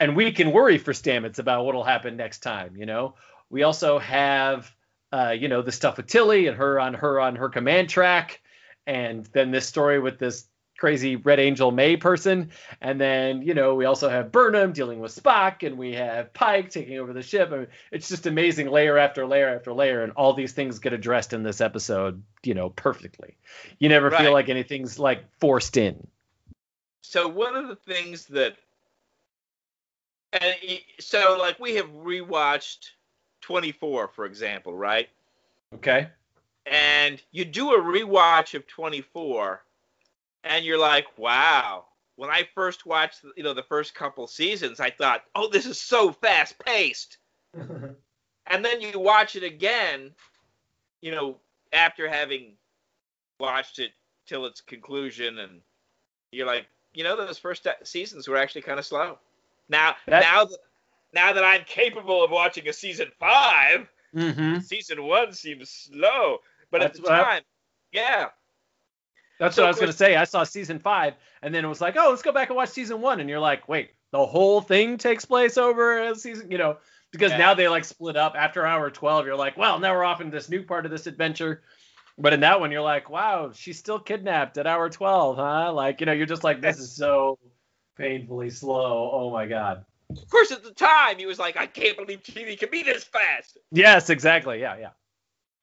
and 0.00 0.16
we 0.16 0.32
can 0.32 0.52
worry 0.52 0.78
for 0.78 0.92
Stamets 0.92 1.38
about 1.38 1.64
what'll 1.64 1.84
happen 1.84 2.16
next 2.16 2.40
time. 2.40 2.76
You 2.76 2.86
know, 2.86 3.14
we 3.50 3.62
also 3.62 3.98
have, 3.98 4.70
uh, 5.12 5.34
you 5.38 5.48
know, 5.48 5.62
the 5.62 5.72
stuff 5.72 5.98
with 5.98 6.06
Tilly 6.06 6.46
and 6.48 6.56
her 6.56 6.80
on 6.80 6.94
her 6.94 7.20
on 7.20 7.36
her 7.36 7.48
command 7.48 7.88
track 7.88 8.40
and 8.86 9.26
then 9.26 9.50
this 9.50 9.66
story 9.66 10.00
with 10.00 10.18
this 10.18 10.46
crazy 10.78 11.16
Red 11.16 11.38
Angel 11.38 11.70
May 11.70 11.96
person, 11.96 12.50
and 12.80 13.00
then 13.00 13.42
you 13.42 13.54
know 13.54 13.74
we 13.74 13.84
also 13.84 14.08
have 14.08 14.32
Burnham 14.32 14.72
dealing 14.72 15.00
with 15.00 15.14
Spock, 15.14 15.66
and 15.66 15.78
we 15.78 15.94
have 15.94 16.32
Pike 16.32 16.70
taking 16.70 16.98
over 16.98 17.12
the 17.12 17.22
ship. 17.22 17.50
I 17.52 17.56
mean, 17.58 17.66
it's 17.90 18.08
just 18.08 18.26
amazing, 18.26 18.68
layer 18.68 18.98
after 18.98 19.26
layer 19.26 19.48
after 19.48 19.72
layer, 19.72 20.02
and 20.02 20.12
all 20.12 20.32
these 20.32 20.52
things 20.52 20.78
get 20.78 20.92
addressed 20.92 21.32
in 21.32 21.42
this 21.42 21.60
episode, 21.60 22.22
you 22.42 22.54
know, 22.54 22.70
perfectly. 22.70 23.36
You 23.78 23.88
never 23.88 24.10
Right. 24.10 24.20
feel 24.22 24.32
like 24.32 24.48
anything's 24.48 24.98
like 24.98 25.24
forced 25.38 25.76
in. 25.76 26.06
so 27.02 27.28
one 27.28 27.56
of 27.56 27.68
the 27.68 27.76
things 27.76 28.26
that 28.26 28.56
and 30.32 30.54
so 30.98 31.36
like 31.38 31.58
we 31.58 31.74
have 31.74 31.90
rewatched 31.90 32.90
24 33.42 34.08
for 34.08 34.24
example 34.24 34.74
right 34.74 35.08
Okay. 35.74 36.08
and 36.66 37.20
you 37.32 37.44
do 37.44 37.72
a 37.74 37.78
rewatch 37.80 38.54
of 38.54 38.66
24 38.66 39.62
and 40.44 40.64
you're 40.64 40.78
like 40.78 41.06
wow 41.18 41.84
when 42.16 42.30
i 42.30 42.42
first 42.54 42.86
watched 42.86 43.20
you 43.36 43.42
know 43.42 43.54
the 43.54 43.62
first 43.62 43.94
couple 43.94 44.26
seasons 44.26 44.80
i 44.80 44.90
thought 44.90 45.22
oh 45.34 45.48
this 45.48 45.66
is 45.66 45.80
so 45.80 46.12
fast 46.12 46.58
paced 46.58 47.18
and 48.46 48.64
then 48.64 48.80
you 48.80 48.98
watch 48.98 49.36
it 49.36 49.42
again, 49.42 50.10
you 51.00 51.10
know, 51.10 51.36
after 51.72 52.08
having 52.08 52.52
watched 53.40 53.78
it 53.78 53.92
till 54.26 54.46
its 54.46 54.60
conclusion, 54.60 55.38
and 55.38 55.60
you're 56.30 56.46
like, 56.46 56.66
you 56.94 57.04
know, 57.04 57.16
those 57.16 57.38
first 57.38 57.66
seasons 57.84 58.28
were 58.28 58.36
actually 58.36 58.62
kind 58.62 58.78
of 58.78 58.86
slow. 58.86 59.18
Now, 59.68 59.96
That- 60.06 60.22
now 60.22 60.44
that 60.44 60.58
now 61.14 61.32
that 61.34 61.44
I'm 61.44 61.64
capable 61.64 62.24
of 62.24 62.30
watching 62.30 62.66
a 62.68 62.72
season 62.72 63.10
five, 63.20 63.86
mm-hmm. 64.14 64.60
season 64.60 65.02
one 65.04 65.32
seems 65.32 65.68
slow, 65.70 66.38
but 66.70 66.80
That's 66.80 66.98
at 66.98 67.04
the 67.04 67.10
what 67.10 67.20
I- 67.20 67.24
time, 67.24 67.42
yeah, 67.92 68.28
That's 69.42 69.56
So 69.56 69.62
what 69.62 69.66
I 69.66 69.70
was 69.70 69.80
gonna 69.80 69.92
say. 69.92 70.14
I 70.16 70.24
saw 70.24 70.44
season 70.44 70.78
five, 70.78 71.14
and 71.42 71.52
then 71.54 71.64
it 71.64 71.68
was 71.68 71.80
like, 71.80 71.96
oh, 71.96 72.10
let's 72.10 72.22
go 72.22 72.30
back 72.32 72.48
and 72.48 72.56
watch 72.56 72.68
season 72.68 73.00
one, 73.00 73.18
and 73.18 73.28
you're 73.28 73.40
like, 73.40 73.68
wait, 73.68 73.90
the 74.12 74.24
whole 74.24 74.60
thing 74.60 74.96
takes 74.98 75.24
place 75.24 75.58
over 75.58 76.00
a 76.00 76.14
season, 76.14 76.50
you 76.50 76.58
know, 76.58 76.76
because 77.10 77.32
Yeah. 77.32 77.38
now 77.38 77.54
they 77.54 77.66
like 77.68 77.84
split 77.84 78.16
up 78.16 78.34
after 78.36 78.64
hour 78.64 78.88
twelve. 78.90 79.26
You're 79.26 79.34
like, 79.36 79.56
well, 79.56 79.80
now 79.80 79.94
we're 79.94 80.04
off 80.04 80.20
into 80.20 80.30
this 80.30 80.48
new 80.48 80.62
part 80.62 80.84
of 80.84 80.92
this 80.92 81.06
adventure. 81.08 81.62
But 82.18 82.34
in 82.34 82.40
that 82.40 82.60
one, 82.60 82.70
you're 82.70 82.82
like, 82.82 83.10
wow, 83.10 83.50
she's 83.52 83.78
still 83.78 83.98
kidnapped 83.98 84.58
at 84.58 84.66
hour 84.66 84.88
twelve, 84.88 85.36
huh? 85.36 85.72
Like, 85.72 85.98
you 86.00 86.06
know, 86.06 86.12
you're 86.12 86.26
just 86.26 86.44
like, 86.44 86.60
this 86.60 86.78
is 86.78 86.92
so 86.94 87.38
painfully 87.96 88.50
slow. 88.50 89.10
Oh 89.12 89.30
my 89.30 89.46
god. 89.46 89.84
of 90.10 90.28
course, 90.30 90.52
at 90.52 90.62
the 90.62 90.72
time, 90.72 91.18
he 91.18 91.26
was 91.26 91.38
like, 91.38 91.56
I 91.56 91.66
can't 91.66 91.96
believe 91.96 92.22
TV 92.22 92.56
can 92.58 92.70
be 92.70 92.82
this 92.82 93.02
fast. 93.02 93.58
Yes, 93.72 94.08
exactly. 94.08 94.60
Yeah, 94.60 94.76
yeah. 94.78 94.90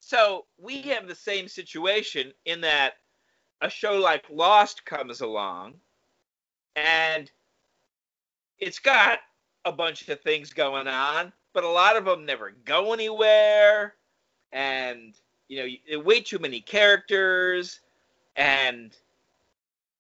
So 0.02 0.46
we 0.58 0.82
have 0.84 1.08
the 1.08 1.16
same 1.16 1.48
situation 1.48 2.34
in 2.46 2.62
that 2.62 2.94
a 3.62 3.70
show 3.70 3.98
like 3.98 4.26
Lost 4.30 4.86
comes 4.86 5.22
along 5.22 5.76
and 6.76 7.30
it's 8.58 8.80
got 8.80 9.20
a 9.66 9.72
bunch 9.72 10.08
of 10.08 10.22
things 10.22 10.54
going 10.54 10.88
on, 10.88 11.34
but 11.54 11.64
a 11.64 11.70
lot 11.70 11.98
of 11.98 12.06
them 12.06 12.26
never 12.26 12.52
go 12.66 12.94
anywhere. 12.94 13.96
And, 14.52 15.14
you 15.48 15.78
know, 15.90 16.00
way 16.00 16.22
too 16.22 16.40
many 16.40 16.62
characters 16.62 17.80
and 18.36 18.96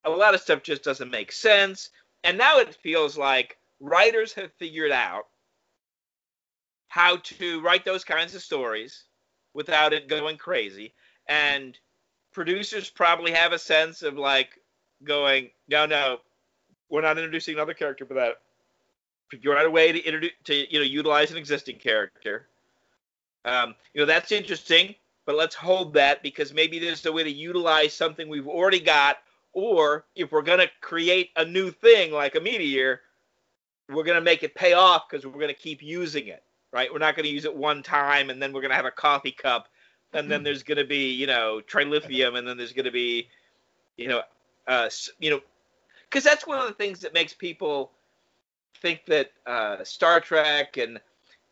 a 0.05 0.09
lot 0.09 0.33
of 0.33 0.41
stuff 0.41 0.63
just 0.63 0.83
doesn't 0.83 1.11
make 1.11 1.31
sense. 1.31 1.89
And 2.23 2.37
now 2.37 2.59
it 2.59 2.77
feels 2.81 3.17
like 3.17 3.57
writers 3.79 4.33
have 4.33 4.51
figured 4.53 4.91
out 4.91 5.23
how 6.87 7.17
to 7.17 7.61
write 7.61 7.85
those 7.85 8.03
kinds 8.03 8.33
of 8.33 8.41
stories 8.41 9.03
without 9.53 9.93
it 9.93 10.07
going 10.07 10.37
crazy. 10.37 10.93
And 11.27 11.77
producers 12.31 12.89
probably 12.89 13.31
have 13.31 13.53
a 13.53 13.59
sense 13.59 14.01
of 14.01 14.17
like 14.17 14.59
going, 15.03 15.49
no, 15.67 15.85
no, 15.85 16.19
we're 16.89 17.01
not 17.01 17.17
introducing 17.17 17.55
another 17.55 17.73
character 17.73 18.05
for 18.05 18.15
that. 18.15 18.35
Figure 19.29 19.57
out 19.57 19.65
a 19.65 19.69
way 19.69 19.91
to 19.91 20.03
introduce 20.03 20.31
to 20.45 20.73
you 20.73 20.79
know 20.79 20.85
utilize 20.85 21.31
an 21.31 21.37
existing 21.37 21.77
character. 21.77 22.47
Um, 23.45 23.75
you 23.93 24.01
know 24.01 24.07
that's 24.07 24.31
interesting, 24.31 24.95
but 25.25 25.35
let's 25.35 25.55
hold 25.55 25.93
that 25.93 26.23
because 26.23 26.53
maybe 26.53 26.79
there's 26.79 27.05
a 27.05 27.11
way 27.11 27.23
to 27.23 27.31
utilize 27.31 27.93
something 27.93 28.27
we've 28.27 28.47
already 28.47 28.79
got, 28.79 29.17
or 29.53 30.05
if 30.15 30.31
we're 30.31 30.41
gonna 30.41 30.67
create 30.81 31.29
a 31.35 31.45
new 31.45 31.69
thing 31.69 32.11
like 32.11 32.35
a 32.35 32.39
meteor, 32.39 33.01
we're 33.87 34.03
gonna 34.03 34.19
make 34.19 34.41
it 34.41 34.55
pay 34.55 34.73
off 34.73 35.03
because 35.09 35.25
we're 35.27 35.39
gonna 35.39 35.53
keep 35.53 35.83
using 35.83 36.27
it, 36.27 36.43
right? 36.73 36.91
We're 36.91 36.97
not 36.97 37.15
gonna 37.15 37.27
use 37.27 37.45
it 37.45 37.55
one 37.55 37.83
time 37.83 38.31
and 38.31 38.41
then 38.41 38.51
we're 38.51 38.61
gonna 38.61 38.73
have 38.73 38.85
a 38.85 38.91
coffee 38.91 39.31
cup, 39.31 39.69
and 40.13 40.29
then 40.29 40.43
there's 40.43 40.63
gonna 40.63 40.85
be 40.85 41.11
you 41.11 41.27
know 41.27 41.61
trilithium, 41.67 42.37
and 42.37 42.47
then 42.47 42.57
there's 42.57 42.73
gonna 42.73 42.91
be, 42.91 43.29
you 43.97 44.07
know, 44.07 44.21
uh, 44.67 44.89
you 45.19 45.29
know, 45.29 45.41
because 46.09 46.23
that's 46.23 46.47
one 46.47 46.59
of 46.59 46.67
the 46.67 46.73
things 46.73 46.99
that 46.99 47.13
makes 47.13 47.33
people 47.33 47.91
think 48.81 49.05
that 49.05 49.31
uh, 49.45 49.83
Star 49.83 50.19
Trek 50.19 50.77
and 50.77 50.99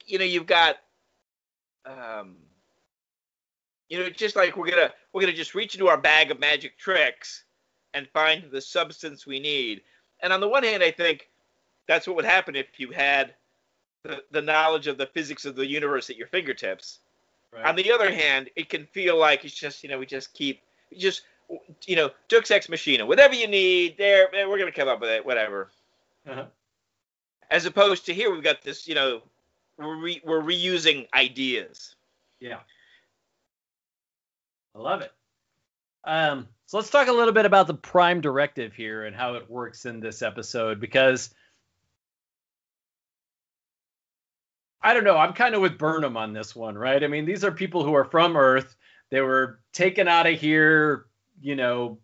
you 0.05 0.17
know 0.17 0.25
you've 0.25 0.47
got 0.47 0.77
um, 1.85 2.35
you 3.89 3.99
know 3.99 4.09
just 4.09 4.35
like 4.35 4.55
we're 4.57 4.69
gonna 4.69 4.93
we're 5.13 5.21
gonna 5.21 5.33
just 5.33 5.55
reach 5.55 5.75
into 5.75 5.87
our 5.87 5.97
bag 5.97 6.31
of 6.31 6.39
magic 6.39 6.77
tricks 6.77 7.43
and 7.93 8.07
find 8.13 8.51
the 8.51 8.61
substance 8.61 9.25
we 9.25 9.39
need. 9.39 9.81
And 10.21 10.33
on 10.33 10.39
the 10.39 10.47
one 10.47 10.63
hand, 10.63 10.83
I 10.83 10.91
think 10.91 11.29
that's 11.87 12.07
what 12.07 12.15
would 12.15 12.25
happen 12.25 12.55
if 12.55 12.79
you 12.79 12.91
had 12.91 13.33
the, 14.03 14.23
the 14.31 14.41
knowledge 14.41 14.87
of 14.87 14.97
the 14.97 15.07
physics 15.07 15.45
of 15.45 15.55
the 15.55 15.65
universe 15.65 16.09
at 16.09 16.17
your 16.17 16.27
fingertips. 16.27 16.99
Right. 17.53 17.65
On 17.65 17.75
the 17.75 17.91
other 17.91 18.11
hand, 18.11 18.49
it 18.55 18.69
can 18.69 18.85
feel 18.87 19.17
like 19.17 19.45
it's 19.45 19.53
just 19.53 19.83
you 19.83 19.89
know 19.89 19.99
we 19.99 20.05
just 20.05 20.33
keep 20.33 20.61
just 20.97 21.21
you 21.85 21.95
know 21.95 22.11
Deus 22.27 22.51
Ex 22.51 22.69
Machina, 22.69 23.05
whatever 23.05 23.33
you 23.33 23.47
need, 23.47 23.97
there 23.97 24.27
we're 24.33 24.59
gonna 24.59 24.71
come 24.71 24.87
up 24.87 25.01
with 25.01 25.09
it, 25.09 25.25
whatever. 25.25 25.71
Uh-huh. 26.27 26.45
As 27.49 27.65
opposed 27.65 28.05
to 28.07 28.13
here, 28.13 28.31
we've 28.31 28.43
got 28.43 28.61
this, 28.61 28.87
you 28.87 28.95
know, 28.95 29.21
we're, 29.77 29.95
re- 29.95 30.21
we're 30.25 30.41
reusing 30.41 31.07
ideas. 31.13 31.95
Yeah. 32.39 32.59
I 34.75 34.79
love 34.79 35.01
it. 35.01 35.11
Um, 36.03 36.47
so 36.65 36.77
let's 36.77 36.89
talk 36.89 37.07
a 37.07 37.13
little 37.13 37.33
bit 37.33 37.45
about 37.45 37.67
the 37.67 37.73
prime 37.73 38.21
directive 38.21 38.73
here 38.73 39.05
and 39.05 39.15
how 39.15 39.35
it 39.35 39.49
works 39.49 39.85
in 39.85 39.99
this 39.99 40.21
episode 40.21 40.79
because 40.79 41.33
I 44.87 44.93
don't 44.93 45.03
know. 45.03 45.17
I'm 45.17 45.33
kind 45.33 45.55
of 45.55 45.61
with 45.61 45.77
Burnham 45.77 46.17
on 46.17 46.33
this 46.33 46.55
one, 46.55 46.77
right? 46.77 47.03
I 47.03 47.07
mean, 47.07 47.25
these 47.25 47.43
are 47.43 47.51
people 47.51 47.83
who 47.83 47.93
are 47.93 48.05
from 48.05 48.37
Earth. 48.37 48.75
They 49.09 49.21
were 49.21 49.59
taken 49.73 50.07
out 50.07 50.27
of 50.27 50.39
here, 50.39 51.07
you 51.41 51.55
know, 51.55 51.99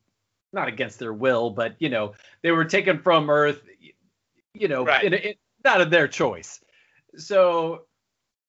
not 0.51 0.67
against 0.67 0.99
their 0.99 1.13
will, 1.13 1.49
but 1.49 1.75
you 1.79 1.89
know, 1.89 2.13
they 2.41 2.51
were 2.51 2.65
taken 2.65 2.99
from 2.99 3.29
Earth 3.29 3.61
you 4.53 4.67
know, 4.67 4.86
right. 4.86 5.03
in, 5.03 5.13
in, 5.13 5.34
not 5.63 5.81
of 5.81 5.89
their 5.89 6.07
choice. 6.07 6.59
So 7.17 7.84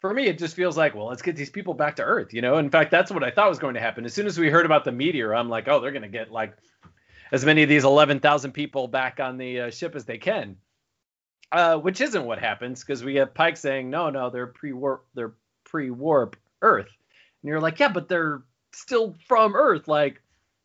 for 0.01 0.13
me, 0.13 0.27
it 0.27 0.39
just 0.39 0.55
feels 0.55 0.77
like, 0.77 0.95
well, 0.95 1.07
let's 1.07 1.23
get 1.23 1.37
these 1.37 1.51
people 1.51 1.75
back 1.75 1.97
to 1.97 2.03
Earth. 2.03 2.35
You 2.35 2.43
know, 2.43 2.59
in 2.59 2.71
fact, 2.71 2.91
that's 2.91 3.11
what 3.11 3.25
I 3.25 3.31
thought 3.31 3.49
was 3.49 3.59
going 3.59 3.75
to 3.75 3.81
happen. 3.81 4.05
As 4.05 4.15
soon 4.15 4.27
as 4.27 4.39
we 4.39 4.51
heard 4.51 4.67
about 4.67 4.85
the 4.85 4.93
meteor, 4.93 5.35
I'm 5.35 5.49
like, 5.49 5.69
oh, 5.69 5.81
they're 5.81 5.93
going 5.93 6.03
to 6.03 6.09
get 6.09 6.31
like 6.31 6.57
as 7.33 7.45
many 7.45 7.63
of 7.63 7.69
these 7.69 7.85
11,000 7.85 8.53
people 8.53 8.89
back 8.89 9.21
on 9.21 9.39
the 9.39 9.61
uh, 9.63 9.71
ship 9.71 9.95
as 9.95 10.05
they 10.05 10.19
can. 10.19 10.57
Uh, 11.55 11.79
which 11.79 12.01
isn't 12.01 12.25
what 12.25 12.39
happens 12.39 12.81
because 12.81 13.05
we 13.05 13.15
have 13.15 13.33
Pike 13.33 13.57
saying, 13.57 13.89
no, 13.89 14.11
no, 14.11 14.29
they're 14.29 14.49
pre-warp, 14.49 15.07
they're 15.15 15.35
pre-warp 15.65 16.37
Earth, 16.63 16.89
and 17.43 17.49
you're 17.49 17.61
like, 17.61 17.79
yeah, 17.79 17.89
but 17.89 18.09
they're 18.09 18.43
still 18.73 19.15
from 19.29 19.55
Earth. 19.55 19.87
Like, 19.87 20.21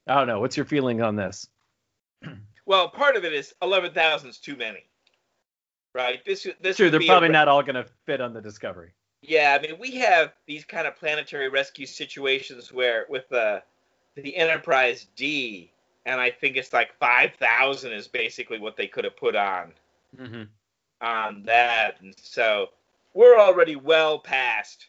I 0.07 0.15
don't 0.15 0.27
know. 0.27 0.39
What's 0.39 0.57
your 0.57 0.65
feeling 0.65 1.01
on 1.01 1.15
this? 1.15 1.47
Well, 2.65 2.87
part 2.87 3.15
of 3.15 3.25
it 3.25 3.33
is 3.33 3.51
11,000 3.63 4.29
is 4.29 4.37
too 4.37 4.55
many 4.55 4.83
right? 5.93 6.23
This 6.25 6.47
this 6.61 6.77
true. 6.77 6.89
They're 6.89 7.01
probably 7.01 7.29
a, 7.29 7.31
not 7.31 7.47
all 7.47 7.61
going 7.61 7.75
to 7.75 7.85
fit 8.05 8.21
on 8.21 8.33
the 8.33 8.41
Discovery. 8.41 8.91
Yeah, 9.21 9.57
I 9.59 9.61
mean, 9.61 9.79
we 9.79 9.91
have 9.97 10.33
these 10.45 10.63
kind 10.63 10.87
of 10.87 10.95
planetary 10.95 11.49
rescue 11.49 11.85
situations 11.85 12.71
where 12.71 13.05
with 13.09 13.27
the 13.29 13.61
the 14.15 14.35
Enterprise 14.35 15.07
D, 15.15 15.71
and 16.05 16.19
I 16.19 16.31
think 16.31 16.57
it's 16.57 16.73
like 16.73 16.93
five 16.99 17.33
thousand 17.35 17.93
is 17.93 18.07
basically 18.07 18.59
what 18.59 18.77
they 18.77 18.87
could 18.87 19.03
have 19.03 19.17
put 19.17 19.35
on 19.35 19.73
mm-hmm. 20.17 20.43
On 21.02 21.43
that, 21.43 22.02
and 22.02 22.14
so 22.22 22.68
we're 23.14 23.39
already 23.39 23.76
well 23.76 24.20
past 24.20 24.88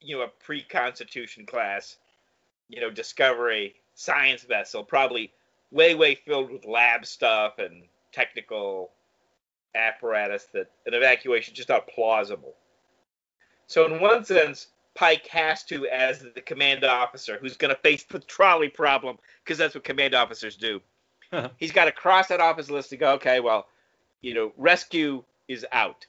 you 0.00 0.16
know 0.16 0.22
a 0.22 0.28
pre-Constitution 0.28 1.46
class, 1.46 1.96
you 2.68 2.80
know, 2.80 2.90
Discovery 2.90 3.74
science 3.94 4.42
vessel, 4.42 4.84
probably 4.84 5.32
way 5.70 5.94
way 5.94 6.14
filled 6.14 6.50
with 6.50 6.64
lab 6.64 7.04
stuff 7.04 7.58
and 7.58 7.84
technical 8.12 8.90
apparatus 9.74 10.46
that 10.52 10.70
an 10.86 10.94
evacuation 10.94 11.52
is 11.52 11.56
just 11.56 11.68
not 11.68 11.88
plausible. 11.88 12.54
So 13.66 13.84
in 13.86 14.00
one 14.00 14.24
sense, 14.24 14.68
Pike 14.94 15.26
has 15.28 15.62
to, 15.64 15.86
as 15.86 16.24
the 16.34 16.40
command 16.40 16.84
officer, 16.84 17.38
who's 17.40 17.56
going 17.56 17.74
to 17.74 17.80
face 17.82 18.02
the 18.04 18.18
trolley 18.18 18.68
problem, 18.68 19.18
because 19.44 19.58
that's 19.58 19.74
what 19.74 19.84
command 19.84 20.14
officers 20.14 20.56
do. 20.56 20.80
He's 21.58 21.72
got 21.72 21.84
to 21.84 21.92
cross 21.92 22.28
that 22.28 22.40
off 22.40 22.56
his 22.56 22.70
list 22.70 22.90
to 22.90 22.96
go. 22.96 23.12
Okay, 23.12 23.40
well, 23.40 23.66
you 24.22 24.34
know, 24.34 24.52
rescue 24.56 25.22
is 25.48 25.66
out. 25.72 26.06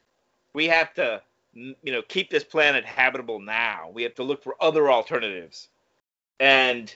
We 0.53 0.67
have 0.67 0.93
to, 0.95 1.21
you 1.53 1.75
know, 1.85 2.01
keep 2.03 2.29
this 2.29 2.43
planet 2.43 2.85
habitable 2.85 3.39
now. 3.39 3.89
We 3.93 4.03
have 4.03 4.15
to 4.15 4.23
look 4.23 4.43
for 4.43 4.55
other 4.61 4.91
alternatives, 4.91 5.69
and 6.39 6.93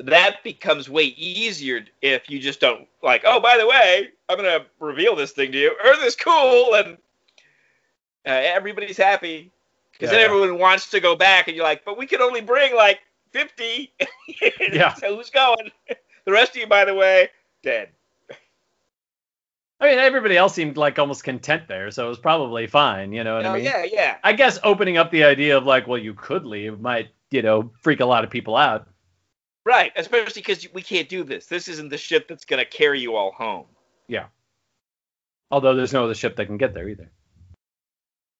that 0.00 0.42
becomes 0.44 0.88
way 0.88 1.04
easier 1.04 1.84
if 2.02 2.30
you 2.30 2.38
just 2.38 2.60
don't 2.60 2.86
like, 3.02 3.22
oh, 3.24 3.40
by 3.40 3.58
the 3.58 3.66
way, 3.66 4.08
I'm 4.28 4.36
gonna 4.36 4.66
reveal 4.80 5.16
this 5.16 5.32
thing 5.32 5.52
to 5.52 5.58
you. 5.58 5.74
Earth 5.84 6.04
is 6.04 6.16
cool, 6.16 6.74
and 6.74 6.96
uh, 8.26 8.30
everybody's 8.30 8.96
happy 8.96 9.50
because 9.92 10.12
yeah, 10.12 10.18
then 10.18 10.30
yeah. 10.30 10.36
everyone 10.36 10.58
wants 10.58 10.90
to 10.90 11.00
go 11.00 11.16
back, 11.16 11.48
and 11.48 11.56
you're 11.56 11.64
like, 11.64 11.84
but 11.84 11.98
we 11.98 12.06
can 12.06 12.20
only 12.20 12.40
bring 12.40 12.74
like 12.74 13.00
50. 13.32 13.92
yeah. 14.72 14.94
So 14.94 15.16
who's 15.16 15.30
going? 15.30 15.70
The 16.24 16.32
rest 16.32 16.50
of 16.50 16.56
you, 16.58 16.66
by 16.66 16.84
the 16.84 16.94
way, 16.94 17.30
dead. 17.62 17.88
I 19.80 19.90
mean, 19.90 19.98
everybody 19.98 20.36
else 20.36 20.54
seemed 20.54 20.76
like 20.76 20.98
almost 20.98 21.22
content 21.22 21.68
there, 21.68 21.90
so 21.92 22.06
it 22.06 22.08
was 22.08 22.18
probably 22.18 22.66
fine. 22.66 23.12
You 23.12 23.22
know 23.22 23.36
what 23.36 23.46
oh, 23.46 23.50
I 23.50 23.54
mean? 23.56 23.64
Yeah, 23.64 23.84
yeah. 23.84 24.16
I 24.24 24.32
guess 24.32 24.58
opening 24.64 24.96
up 24.96 25.12
the 25.12 25.22
idea 25.24 25.56
of 25.56 25.64
like, 25.64 25.86
well, 25.86 25.98
you 25.98 26.14
could 26.14 26.44
leave 26.44 26.80
might, 26.80 27.10
you 27.30 27.42
know, 27.42 27.70
freak 27.80 28.00
a 28.00 28.06
lot 28.06 28.24
of 28.24 28.30
people 28.30 28.56
out. 28.56 28.88
Right, 29.64 29.92
especially 29.94 30.42
because 30.42 30.66
we 30.72 30.82
can't 30.82 31.08
do 31.08 31.22
this. 31.22 31.46
This 31.46 31.68
isn't 31.68 31.90
the 31.90 31.98
ship 31.98 32.26
that's 32.26 32.44
going 32.44 32.58
to 32.58 32.68
carry 32.68 33.00
you 33.00 33.14
all 33.14 33.30
home. 33.30 33.66
Yeah. 34.08 34.26
Although 35.50 35.76
there's 35.76 35.92
no 35.92 36.04
other 36.04 36.14
ship 36.14 36.36
that 36.36 36.46
can 36.46 36.56
get 36.56 36.74
there 36.74 36.88
either. 36.88 37.10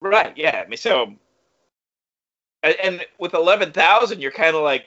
Right. 0.01 0.37
Yeah. 0.37 0.63
I 0.65 0.69
mean, 0.69 0.79
so, 0.79 1.15
and 2.63 3.05
with 3.19 3.35
eleven 3.35 3.73
thousand, 3.73 4.21
you're 4.21 4.33
kind 4.33 4.57
of 4.57 4.63
like, 4.63 4.87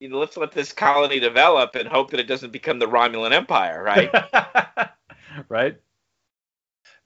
you 0.00 0.08
know, 0.08 0.18
let's 0.18 0.36
let 0.36 0.52
this 0.52 0.72
colony 0.72 1.20
develop 1.20 1.74
and 1.74 1.88
hope 1.88 2.12
that 2.12 2.20
it 2.20 2.28
doesn't 2.28 2.52
become 2.52 2.78
the 2.78 2.86
Romulan 2.86 3.32
Empire, 3.32 3.82
right? 3.82 4.10
right. 5.48 5.76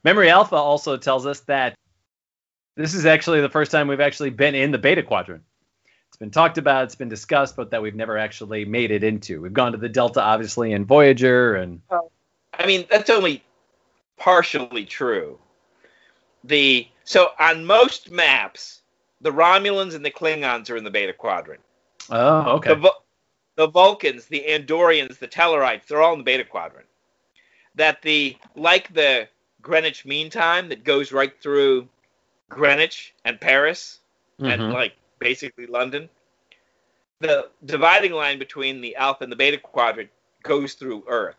Memory 0.05 0.31
Alpha 0.31 0.57
also 0.57 0.97
tells 0.97 1.27
us 1.27 1.41
that 1.41 1.77
this 2.77 2.95
is 2.95 3.07
actually 3.07 3.41
the 3.41 3.49
first 3.49 3.70
time 3.70 3.89
we've 3.89 4.01
actually 4.01 4.31
been 4.31 4.55
in 4.55 4.70
the 4.70 4.79
Beta 4.79 5.03
Quadrant 5.03 5.43
It's 6.09 6.16
been 6.16 6.31
talked 6.31 6.59
about, 6.59 6.85
it's 6.85 6.95
been 6.95 7.09
discussed, 7.09 7.57
but 7.57 7.70
that 7.70 7.83
we've 7.83 7.95
never 7.95 8.18
actually 8.18 8.64
made 8.64 8.91
it 8.91 9.05
into. 9.05 9.41
We've 9.41 9.53
gone 9.53 9.73
to 9.73 9.79
the 9.79 9.89
Delta, 9.89 10.23
obviously, 10.23 10.73
in 10.73 10.85
Voyager, 10.85 11.55
and 11.55 11.81
I 12.59 12.66
mean 12.66 12.87
that's 12.91 13.11
only 13.11 13.45
partially 14.16 14.85
true. 14.85 15.39
The 16.45 16.89
so 17.05 17.29
on 17.39 17.64
most 17.64 18.11
maps, 18.11 18.83
the 19.20 19.31
Romulans 19.31 19.95
and 19.95 20.05
the 20.05 20.11
Klingons 20.11 20.70
are 20.70 20.77
in 20.77 20.85
the 20.85 20.91
Beta 20.91 21.12
Quadrant. 21.12 21.61
Oh, 22.11 22.57
okay. 22.57 22.75
The, 22.75 22.93
the 23.57 23.68
Vulcans, 23.68 24.27
the 24.27 24.45
Andorians, 24.49 25.18
the 25.18 25.29
Tellarites, 25.29 25.87
they're 25.87 26.03
all 26.03 26.12
in 26.14 26.18
the 26.18 26.25
Beta 26.25 26.45
Quadrant. 26.45 26.87
That 27.77 28.03
the 28.03 28.37
like 28.55 28.93
the 28.93 29.29
Greenwich 29.62 30.05
Mean 30.05 30.31
Time 30.31 30.68
that 30.68 30.85
goes 30.85 31.12
right 31.12 31.33
through 31.41 31.89
Greenwich 32.49 33.14
and 33.25 33.41
Paris 33.41 33.99
and 34.39 34.61
Mhm. 34.61 34.73
like 34.73 34.95
basically 35.18 35.66
London. 35.66 36.09
The 37.20 37.49
dividing 37.64 38.12
line 38.12 38.39
between 38.39 38.81
the 38.81 38.97
alpha 38.97 39.23
and 39.23 39.31
the 39.33 39.37
beta 39.37 39.59
quadrant 39.59 40.11
goes 40.43 40.75
through 40.75 41.05
Earth. 41.07 41.37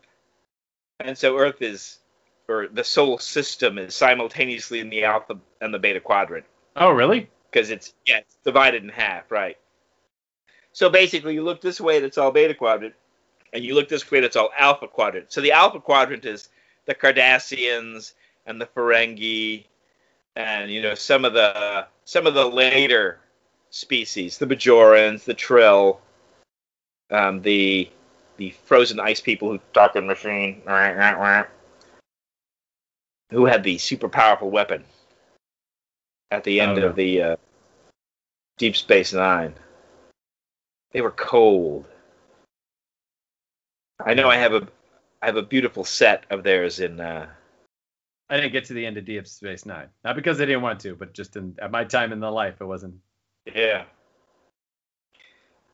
And 1.00 1.18
so 1.18 1.38
Earth 1.38 1.62
is 1.62 2.00
or 2.48 2.68
the 2.68 2.84
solar 2.84 3.20
system 3.20 3.78
is 3.78 3.96
simultaneously 3.96 4.80
in 4.80 4.90
the 4.90 5.04
alpha 5.04 5.38
and 5.62 5.74
the 5.74 5.80
beta 5.80 6.00
quadrant 6.00 6.46
Oh, 6.76 6.92
really? 6.92 7.30
because 7.52 7.70
it's 7.70 7.94
yeah, 8.06 8.18
it's 8.20 8.36
divided 8.44 8.84
in 8.84 8.90
half, 8.90 9.30
right? 9.32 9.58
So 10.72 10.90
basically, 10.90 11.36
you 11.36 11.44
look 11.44 11.62
this 11.62 11.80
way, 11.80 12.00
that's 12.00 12.18
all 12.18 12.32
beta 12.32 12.56
quadrant, 12.56 12.96
and 13.54 13.64
you 13.64 13.76
look 13.76 13.88
this 13.88 14.10
way, 14.10 14.20
it's 14.20 14.36
all 14.36 14.52
alpha 14.58 14.88
quadrant. 14.88 15.32
So 15.32 15.40
the 15.40 15.52
alpha 15.52 15.80
quadrant 15.80 16.26
is 16.26 16.50
the 16.86 16.96
Cardassians 16.96 18.14
and 18.46 18.60
the 18.60 18.66
Ferengi, 18.66 19.66
and 20.36 20.70
you 20.72 20.82
know 20.82 20.96
some 20.96 21.24
of 21.24 21.34
the 21.34 21.88
some 22.04 22.28
of 22.28 22.34
the 22.34 22.46
later 22.46 23.20
species, 23.70 24.38
the 24.38 24.48
Bajorans, 24.48 25.24
the 25.24 25.34
Trill, 25.34 26.02
um, 27.12 27.42
the 27.42 27.90
the 28.38 28.50
frozen 28.66 29.00
ice 29.00 29.22
people 29.22 29.50
who 29.50 29.60
talk 29.74 29.96
in 29.96 30.08
machine, 30.08 30.62
who 33.30 33.46
had 33.46 33.64
the 33.64 33.78
super 33.78 34.10
powerful 34.10 34.50
weapon 34.50 34.84
at 36.32 36.44
the 36.44 36.60
end 36.60 36.78
Oh, 36.80 36.82
no. 36.82 36.88
of 36.88 36.96
the 36.96 37.22
uh, 37.22 37.36
Deep 38.58 38.76
Space 38.76 39.14
Nine. 39.14 39.54
They 40.92 41.02
were 41.02 41.12
cold. 41.12 41.86
I 44.06 44.14
know 44.14 44.30
I 44.30 44.38
have 44.38 44.54
a 44.54 44.68
I 45.22 45.28
have 45.28 45.38
a 45.38 45.44
beautiful 45.44 45.84
set 45.84 46.26
of 46.30 46.44
theirs 46.44 46.80
in 46.80 47.00
uh, 47.00 47.28
I 48.30 48.38
didn't 48.38 48.52
get 48.54 48.66
to 48.66 48.74
the 48.74 48.86
end 48.86 48.98
of 48.98 49.06
Deep 49.06 49.28
Space 49.28 49.66
Nine. 49.66 49.88
Not 50.04 50.16
because 50.16 50.42
I 50.42 50.46
didn't 50.46 50.64
want 50.64 50.80
to, 50.82 50.96
but 50.96 51.14
just 51.14 51.36
in 51.36 51.56
at 51.62 51.72
my 51.72 51.84
time 51.84 52.12
in 52.12 52.20
the 52.20 52.32
life, 52.32 52.56
it 52.60 52.66
wasn't. 52.66 52.96
Yeah. 53.46 53.84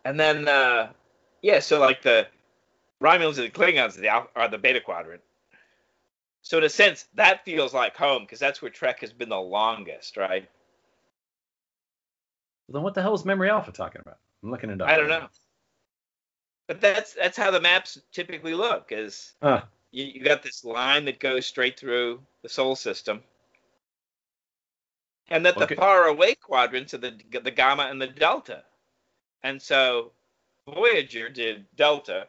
And 0.05 0.19
then, 0.19 0.47
uh, 0.47 0.89
yeah, 1.41 1.59
so 1.59 1.79
like 1.79 2.01
the 2.01 2.27
Romulans 3.01 3.37
and 3.37 3.45
the 3.45 3.49
Klingons 3.49 3.97
are 3.97 4.01
the, 4.01 4.09
are 4.09 4.47
the 4.49 4.57
Beta 4.57 4.81
Quadrant. 4.81 5.21
So 6.41 6.57
in 6.57 6.63
a 6.63 6.69
sense, 6.69 7.05
that 7.15 7.45
feels 7.45 7.73
like 7.73 7.95
home 7.95 8.23
because 8.23 8.39
that's 8.39 8.61
where 8.61 8.71
Trek 8.71 9.01
has 9.01 9.13
been 9.13 9.29
the 9.29 9.39
longest, 9.39 10.17
right? 10.17 10.47
Well, 12.67 12.73
then 12.73 12.83
what 12.83 12.93
the 12.93 13.01
hell 13.01 13.13
is 13.13 13.25
Memory 13.25 13.49
Alpha 13.49 13.71
talking 13.71 14.01
about? 14.01 14.17
I'm 14.43 14.51
looking 14.51 14.69
it 14.69 14.81
up. 14.81 14.89
I 14.89 14.97
don't 14.97 15.09
know. 15.09 15.27
But 16.69 16.81
that's 16.81 17.13
that's 17.15 17.35
how 17.35 17.49
the 17.49 17.59
maps 17.59 17.99
typically 18.11 18.53
look. 18.53 18.89
Is 18.91 19.33
Huh. 19.41 19.63
you, 19.91 20.05
you 20.05 20.23
got 20.23 20.43
this 20.43 20.63
line 20.63 21.05
that 21.05 21.19
goes 21.19 21.47
straight 21.47 21.79
through 21.79 22.21
the 22.43 22.49
solar 22.49 22.75
system, 22.75 23.23
and 25.29 25.43
that 25.47 25.57
Okay. 25.57 25.73
the 25.73 25.81
far 25.81 26.05
away 26.05 26.35
quadrants 26.35 26.93
are 26.93 26.99
the 26.99 27.19
the 27.41 27.49
gamma 27.49 27.87
and 27.89 27.99
the 27.99 28.05
delta, 28.05 28.63
and 29.41 29.59
so 29.59 30.11
Voyager 30.67 31.27
did 31.27 31.65
delta, 31.75 32.27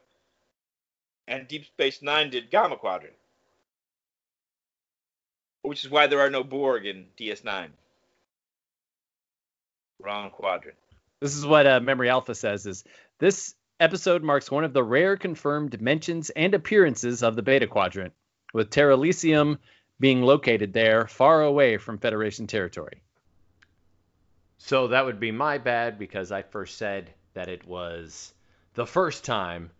and 1.28 1.46
Deep 1.46 1.66
Space 1.66 2.00
Nine 2.00 2.30
did 2.30 2.50
gamma 2.50 2.78
quadrant, 2.78 3.16
which 5.64 5.84
is 5.84 5.90
why 5.90 6.06
there 6.06 6.20
are 6.20 6.30
no 6.30 6.42
Borg 6.42 6.86
in 6.86 7.08
DS9. 7.18 7.68
Wrong 9.98 10.30
quadrant. 10.30 10.78
This 11.20 11.36
is 11.36 11.44
what 11.44 11.66
uh, 11.66 11.80
Memory 11.80 12.08
Alpha 12.08 12.34
says: 12.34 12.64
is 12.64 12.84
this 13.18 13.54
episode 13.80 14.22
marks 14.22 14.50
one 14.50 14.64
of 14.64 14.72
the 14.72 14.84
rare 14.84 15.16
confirmed 15.16 15.80
mentions 15.80 16.30
and 16.30 16.54
appearances 16.54 17.22
of 17.22 17.34
the 17.34 17.42
Beta 17.42 17.66
Quadrant, 17.66 18.12
with 18.52 18.70
Terra 18.70 18.94
Elysium 18.94 19.58
being 19.98 20.22
located 20.22 20.72
there, 20.72 21.06
far 21.06 21.42
away 21.42 21.76
from 21.78 21.98
Federation 21.98 22.46
territory. 22.46 23.02
So 24.58 24.88
that 24.88 25.04
would 25.04 25.18
be 25.18 25.32
my 25.32 25.58
bad 25.58 25.98
because 25.98 26.30
I 26.30 26.42
first 26.42 26.76
said 26.76 27.10
that 27.34 27.48
it 27.48 27.66
was 27.66 28.32
the 28.74 28.86
first 28.86 29.24
time, 29.24 29.70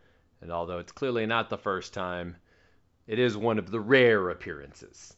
and 0.41 0.51
although 0.51 0.79
it's 0.79 0.93
clearly 0.93 1.27
not 1.27 1.51
the 1.51 1.59
first 1.59 1.93
time, 1.95 2.37
it 3.07 3.19
is 3.19 3.37
one 3.37 3.59
of 3.59 3.71
the 3.71 3.81
rare 3.81 4.31
appearances. 4.31 5.15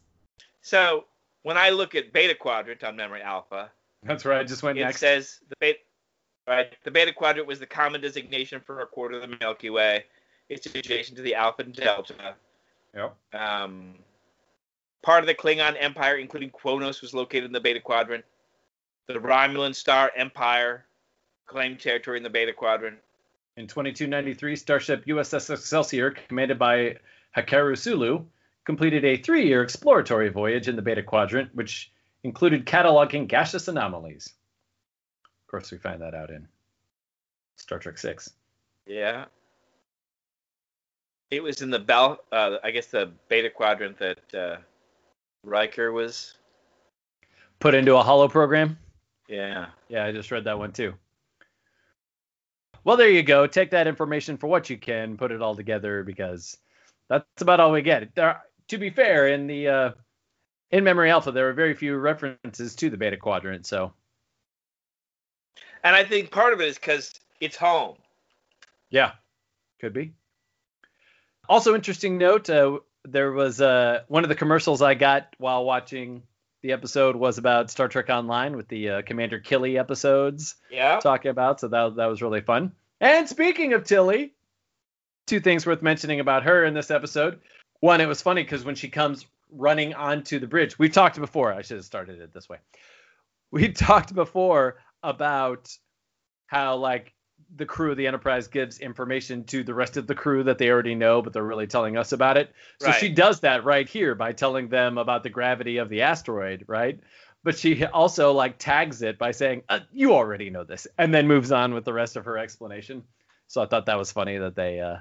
So 0.61 1.05
when 1.43 1.57
I 1.57 1.69
look 1.69 1.95
at 1.95 2.11
Beta 2.13 2.35
Quadrant 2.35 2.83
on 2.83 2.95
Memory 2.95 3.21
Alpha, 3.21 3.71
That's 4.03 4.25
right. 4.25 4.39
I 4.41 4.43
just 4.43 4.63
went 4.63 4.77
it 4.77 4.83
next. 4.83 4.99
says 4.99 5.39
the 5.49 5.55
beta, 5.59 5.79
right? 6.47 6.73
The 6.83 6.91
Beta 6.91 7.13
Quadrant 7.13 7.47
was 7.47 7.59
the 7.59 7.65
common 7.65 8.01
designation 8.01 8.59
for 8.59 8.81
a 8.81 8.85
quarter 8.85 9.19
of 9.19 9.29
the 9.29 9.37
Milky 9.39 9.69
Way. 9.69 10.05
It's 10.49 10.65
adjacent 10.65 11.17
to 11.17 11.23
the 11.23 11.35
Alpha 11.35 11.63
and 11.63 11.73
Delta. 11.73 12.35
Yep. 12.95 13.15
Um, 13.33 13.95
part 15.01 15.23
of 15.23 15.27
the 15.27 15.33
Klingon 15.33 15.75
Empire, 15.79 16.17
including 16.17 16.51
Qo'noS, 16.51 17.01
was 17.01 17.13
located 17.13 17.45
in 17.45 17.51
the 17.51 17.59
Beta 17.59 17.79
Quadrant. 17.79 18.23
The 19.07 19.15
Romulan 19.15 19.73
Star 19.73 20.11
Empire 20.15 20.85
claimed 21.45 21.79
territory 21.79 22.17
in 22.17 22.23
the 22.23 22.29
Beta 22.29 22.53
Quadrant. 22.53 22.97
In 23.57 23.67
2293, 23.67 24.55
Starship 24.55 25.05
USS 25.05 25.53
Excelsior, 25.53 26.11
commanded 26.11 26.57
by 26.57 26.97
Hikaru 27.37 27.77
Sulu, 27.77 28.25
completed 28.65 29.05
a 29.05 29.17
three-year 29.17 29.61
exploratory 29.61 30.29
voyage 30.29 30.67
in 30.67 30.75
the 30.75 30.81
Beta 30.81 31.03
Quadrant, 31.03 31.53
which 31.53 31.91
included 32.23 32.65
cataloging 32.65 33.27
gaseous 33.27 33.67
anomalies. 33.67 34.33
Course, 35.53 35.69
we 35.69 35.77
find 35.77 36.01
that 36.01 36.15
out 36.15 36.31
in 36.31 36.47
Star 37.57 37.77
Trek 37.77 37.99
Six. 37.99 38.33
Yeah. 38.87 39.25
It 41.29 41.43
was 41.43 41.61
in 41.61 41.69
the 41.69 41.77
Bell, 41.77 42.17
uh, 42.31 42.57
I 42.63 42.71
guess 42.71 42.87
the 42.87 43.11
Beta 43.29 43.51
Quadrant 43.51 43.95
that 43.99 44.33
uh, 44.33 44.57
Riker 45.43 45.91
was. 45.91 46.33
Put 47.59 47.75
into 47.75 47.95
a 47.95 48.01
holo 48.01 48.27
program. 48.27 48.79
Yeah. 49.29 49.67
Yeah, 49.89 50.05
I 50.05 50.11
just 50.11 50.31
read 50.31 50.45
that 50.45 50.57
one 50.57 50.71
too. 50.71 50.95
Well, 52.83 52.97
there 52.97 53.11
you 53.11 53.21
go. 53.21 53.45
Take 53.45 53.69
that 53.69 53.85
information 53.85 54.37
for 54.37 54.47
what 54.47 54.71
you 54.71 54.77
can, 54.79 55.17
put 55.17 55.31
it 55.31 55.43
all 55.43 55.55
together 55.55 56.01
because 56.01 56.57
that's 57.09 57.43
about 57.43 57.59
all 57.59 57.71
we 57.71 57.83
get. 57.83 58.15
There, 58.15 58.41
to 58.69 58.79
be 58.79 58.89
fair, 58.89 59.27
in 59.27 59.45
the 59.45 59.67
uh, 59.67 59.91
in 60.71 60.83
Memory 60.83 61.11
Alpha, 61.11 61.31
there 61.31 61.47
are 61.47 61.53
very 61.53 61.75
few 61.75 61.95
references 61.97 62.73
to 62.77 62.89
the 62.89 62.97
Beta 62.97 63.17
Quadrant, 63.17 63.67
so 63.67 63.93
And 65.83 65.95
I 65.95 66.03
think 66.03 66.31
part 66.31 66.53
of 66.53 66.61
it 66.61 66.67
is 66.67 66.75
because 66.77 67.19
it's 67.39 67.57
home. 67.57 67.97
yeah, 68.89 69.11
could 69.79 69.93
be. 69.93 70.13
Also, 71.49 71.75
interesting 71.75 72.17
note: 72.17 72.49
uh, 72.49 72.79
there 73.03 73.31
was 73.31 73.59
uh, 73.59 74.01
one 74.07 74.23
of 74.23 74.29
the 74.29 74.35
commercials 74.35 74.81
I 74.81 74.93
got 74.93 75.35
while 75.37 75.65
watching 75.65 76.23
the 76.61 76.71
episode 76.71 77.15
was 77.15 77.37
about 77.37 77.69
Star 77.69 77.89
Trek 77.89 78.09
Online 78.09 78.55
with 78.55 78.69
the 78.69 78.89
uh, 78.89 79.01
Commander 79.01 79.39
Killy 79.39 79.77
episodes. 79.77 80.55
Yeah. 80.71 80.99
talking 80.99 81.29
about. 81.31 81.59
So 81.59 81.67
that 81.67 81.95
that 81.97 82.05
was 82.05 82.21
really 82.21 82.41
fun. 82.41 82.71
And 83.01 83.27
speaking 83.27 83.73
of 83.73 83.83
Tilly, 83.83 84.33
two 85.27 85.41
things 85.41 85.65
worth 85.65 85.81
mentioning 85.81 86.21
about 86.21 86.43
her 86.43 86.63
in 86.63 86.73
this 86.73 86.89
episode. 86.89 87.41
One, 87.81 87.99
it 87.99 88.07
was 88.07 88.21
funny 88.21 88.43
because 88.43 88.63
when 88.63 88.75
she 88.75 88.87
comes 88.87 89.25
running 89.51 89.93
onto 89.93 90.39
the 90.39 90.47
bridge, 90.47 90.79
we 90.79 90.87
talked 90.87 91.19
before. 91.19 91.51
I 91.51 91.61
should 91.61 91.77
have 91.77 91.85
started 91.85 92.21
it 92.21 92.33
this 92.33 92.47
way. 92.47 92.57
We 93.51 93.71
talked 93.73 94.15
before 94.15 94.77
about 95.03 95.69
how 96.47 96.77
like 96.77 97.13
the 97.55 97.65
crew 97.65 97.91
of 97.91 97.97
the 97.97 98.07
Enterprise 98.07 98.47
gives 98.47 98.79
information 98.79 99.43
to 99.45 99.63
the 99.63 99.73
rest 99.73 99.97
of 99.97 100.07
the 100.07 100.15
crew 100.15 100.43
that 100.43 100.57
they 100.57 100.69
already 100.69 100.95
know, 100.95 101.21
but 101.21 101.33
they're 101.33 101.43
really 101.43 101.67
telling 101.67 101.97
us 101.97 102.11
about 102.11 102.37
it. 102.37 102.51
So 102.79 102.87
Right. 102.87 102.99
she 102.99 103.09
does 103.09 103.41
that 103.41 103.63
right 103.63 103.87
here 103.87 104.15
by 104.15 104.31
telling 104.31 104.69
them 104.69 104.97
about 104.97 105.21
the 105.23 105.29
gravity 105.29 105.77
of 105.77 105.89
the 105.89 106.01
asteroid, 106.01 106.65
right? 106.67 106.99
But 107.43 107.57
she 107.57 107.85
also 107.85 108.31
like 108.31 108.57
tags 108.57 109.01
it 109.01 109.17
by 109.19 109.31
saying, 109.31 109.63
uh, 109.69 109.81
"You 109.91 110.13
already 110.13 110.49
know 110.49 110.63
this," 110.63 110.87
and 110.97 111.13
then 111.13 111.27
moves 111.27 111.51
on 111.51 111.73
with 111.73 111.83
the 111.85 111.93
rest 111.93 112.15
of 112.15 112.25
her 112.25 112.37
explanation. 112.37 113.03
So 113.47 113.61
I 113.61 113.65
thought 113.67 113.85
that 113.87 113.97
was 113.97 114.11
funny 114.11 114.37
that 114.37 114.55
they 114.55 114.79
uh, 114.79 114.97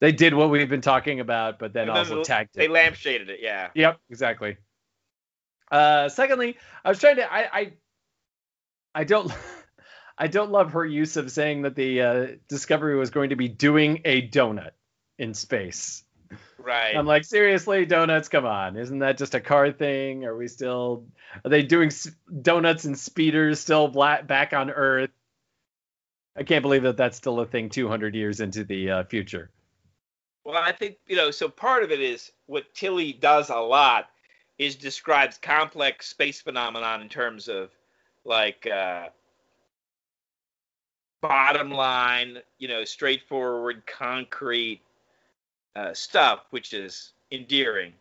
they 0.00 0.12
did 0.12 0.32
what 0.34 0.50
we've 0.50 0.68
been 0.68 0.80
talking 0.80 1.20
about, 1.20 1.58
but 1.58 1.72
then 1.72 1.88
then 1.88 1.96
also 1.96 2.18
they- 2.18 2.22
tagged 2.22 2.56
it. 2.56 2.60
They 2.60 2.68
lampshaded 2.68 3.28
it, 3.28 3.40
yeah. 3.42 3.70
Yep, 3.74 3.98
exactly. 4.08 4.56
Uh, 5.70 6.08
secondly, 6.08 6.56
I 6.84 6.88
was 6.90 6.98
trying 7.00 7.16
to 7.16 7.30
I 7.30 7.58
I, 7.58 7.72
I 8.96 9.04
don't 9.04 9.30
I 10.18 10.26
don't 10.26 10.50
love 10.50 10.72
her 10.72 10.84
use 10.84 11.16
of 11.18 11.30
saying 11.30 11.62
that 11.62 11.76
the 11.76 12.00
uh, 12.00 12.26
Discovery 12.48 12.96
was 12.96 13.10
going 13.10 13.30
to 13.30 13.36
be 13.36 13.48
doing 13.48 14.00
a 14.06 14.26
donut 14.26 14.70
in 15.18 15.34
space. 15.34 16.02
Right. 16.58 16.96
I'm 16.96 17.06
like, 17.06 17.24
seriously, 17.24 17.84
donuts? 17.84 18.28
Come 18.28 18.46
on, 18.46 18.76
isn't 18.76 19.00
that 19.00 19.18
just 19.18 19.34
a 19.34 19.40
car 19.40 19.70
thing? 19.70 20.24
Are 20.24 20.34
we 20.34 20.48
still 20.48 21.04
are 21.44 21.50
they 21.50 21.62
doing 21.62 21.88
s- 21.88 22.10
donuts 22.42 22.86
and 22.86 22.98
speeders 22.98 23.60
still 23.60 23.88
back 23.88 24.54
on 24.54 24.70
Earth? 24.70 25.10
I 26.34 26.42
can't 26.42 26.62
believe 26.62 26.82
that 26.84 26.96
that's 26.96 27.18
still 27.18 27.40
a 27.40 27.46
thing 27.46 27.68
200 27.68 28.14
years 28.14 28.40
into 28.40 28.64
the 28.64 28.90
uh, 28.90 29.04
future. 29.04 29.50
Well, 30.44 30.56
I 30.56 30.72
think 30.72 30.96
you 31.06 31.16
know. 31.16 31.30
So 31.30 31.48
part 31.48 31.82
of 31.82 31.90
it 31.90 32.00
is 32.00 32.32
what 32.46 32.74
Tilly 32.74 33.12
does 33.12 33.50
a 33.50 33.56
lot 33.56 34.08
is 34.58 34.74
describes 34.74 35.36
complex 35.36 36.08
space 36.08 36.40
phenomenon 36.40 37.02
in 37.02 37.08
terms 37.10 37.48
of 37.48 37.70
like 38.26 38.66
uh, 38.66 39.08
bottom 41.22 41.70
line, 41.70 42.38
you 42.58 42.68
know, 42.68 42.84
straightforward, 42.84 43.82
concrete 43.86 44.80
uh, 45.74 45.94
stuff, 45.94 46.46
which 46.50 46.74
is 46.74 47.12
endearing. 47.30 47.92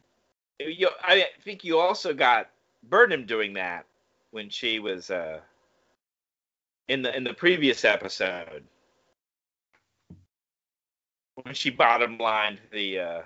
You, 0.59 0.89
I 1.01 1.25
think 1.43 1.63
you 1.63 1.77
also 1.77 2.13
got 2.13 2.49
Burnham 2.89 3.25
doing 3.25 3.53
that 3.53 3.85
when 4.31 4.49
she 4.49 4.79
was 4.79 5.11
uh, 5.11 5.39
in 6.87 7.01
the 7.01 7.15
in 7.15 7.23
the 7.23 7.33
previous 7.33 7.83
episode 7.83 8.63
when 11.43 11.53
she 11.53 11.69
bottom 11.69 12.17
lined 12.17 12.59
the 12.71 12.99
uh, 12.99 13.21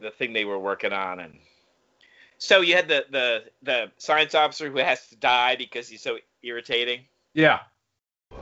the 0.00 0.10
thing 0.10 0.32
they 0.32 0.44
were 0.44 0.58
working 0.58 0.92
on 0.92 1.20
and 1.20 1.38
so 2.38 2.60
you 2.60 2.74
had 2.74 2.88
the 2.88 3.04
the 3.10 3.44
the 3.62 3.90
science 3.98 4.34
officer 4.34 4.70
who 4.70 4.78
has 4.78 5.08
to 5.08 5.16
die 5.16 5.56
because 5.56 5.88
he's 5.88 6.02
so 6.02 6.18
irritating 6.42 7.00
Yeah. 7.34 7.60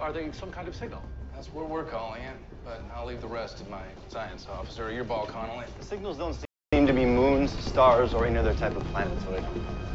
Are 0.00 0.12
they 0.12 0.30
some 0.32 0.50
kind 0.50 0.68
of 0.68 0.76
signal? 0.76 1.02
That's 1.34 1.48
what 1.48 1.68
we're 1.68 1.84
calling 1.84 2.22
it, 2.22 2.36
but 2.64 2.82
I'll 2.94 3.06
leave 3.06 3.20
the 3.20 3.26
rest 3.26 3.58
to 3.58 3.64
my 3.64 3.82
science 4.08 4.46
officer. 4.50 4.90
Your 4.92 5.04
ball, 5.04 5.26
Connolly. 5.26 5.66
The 5.78 5.84
signals 5.84 6.16
don't 6.18 6.36
seem 6.72 6.86
to 6.86 6.92
be 6.92 7.04
moons, 7.04 7.52
stars, 7.62 8.14
or 8.14 8.26
any 8.26 8.38
other 8.38 8.54
type 8.54 8.74
of 8.74 8.82
planetoid. 8.86 9.44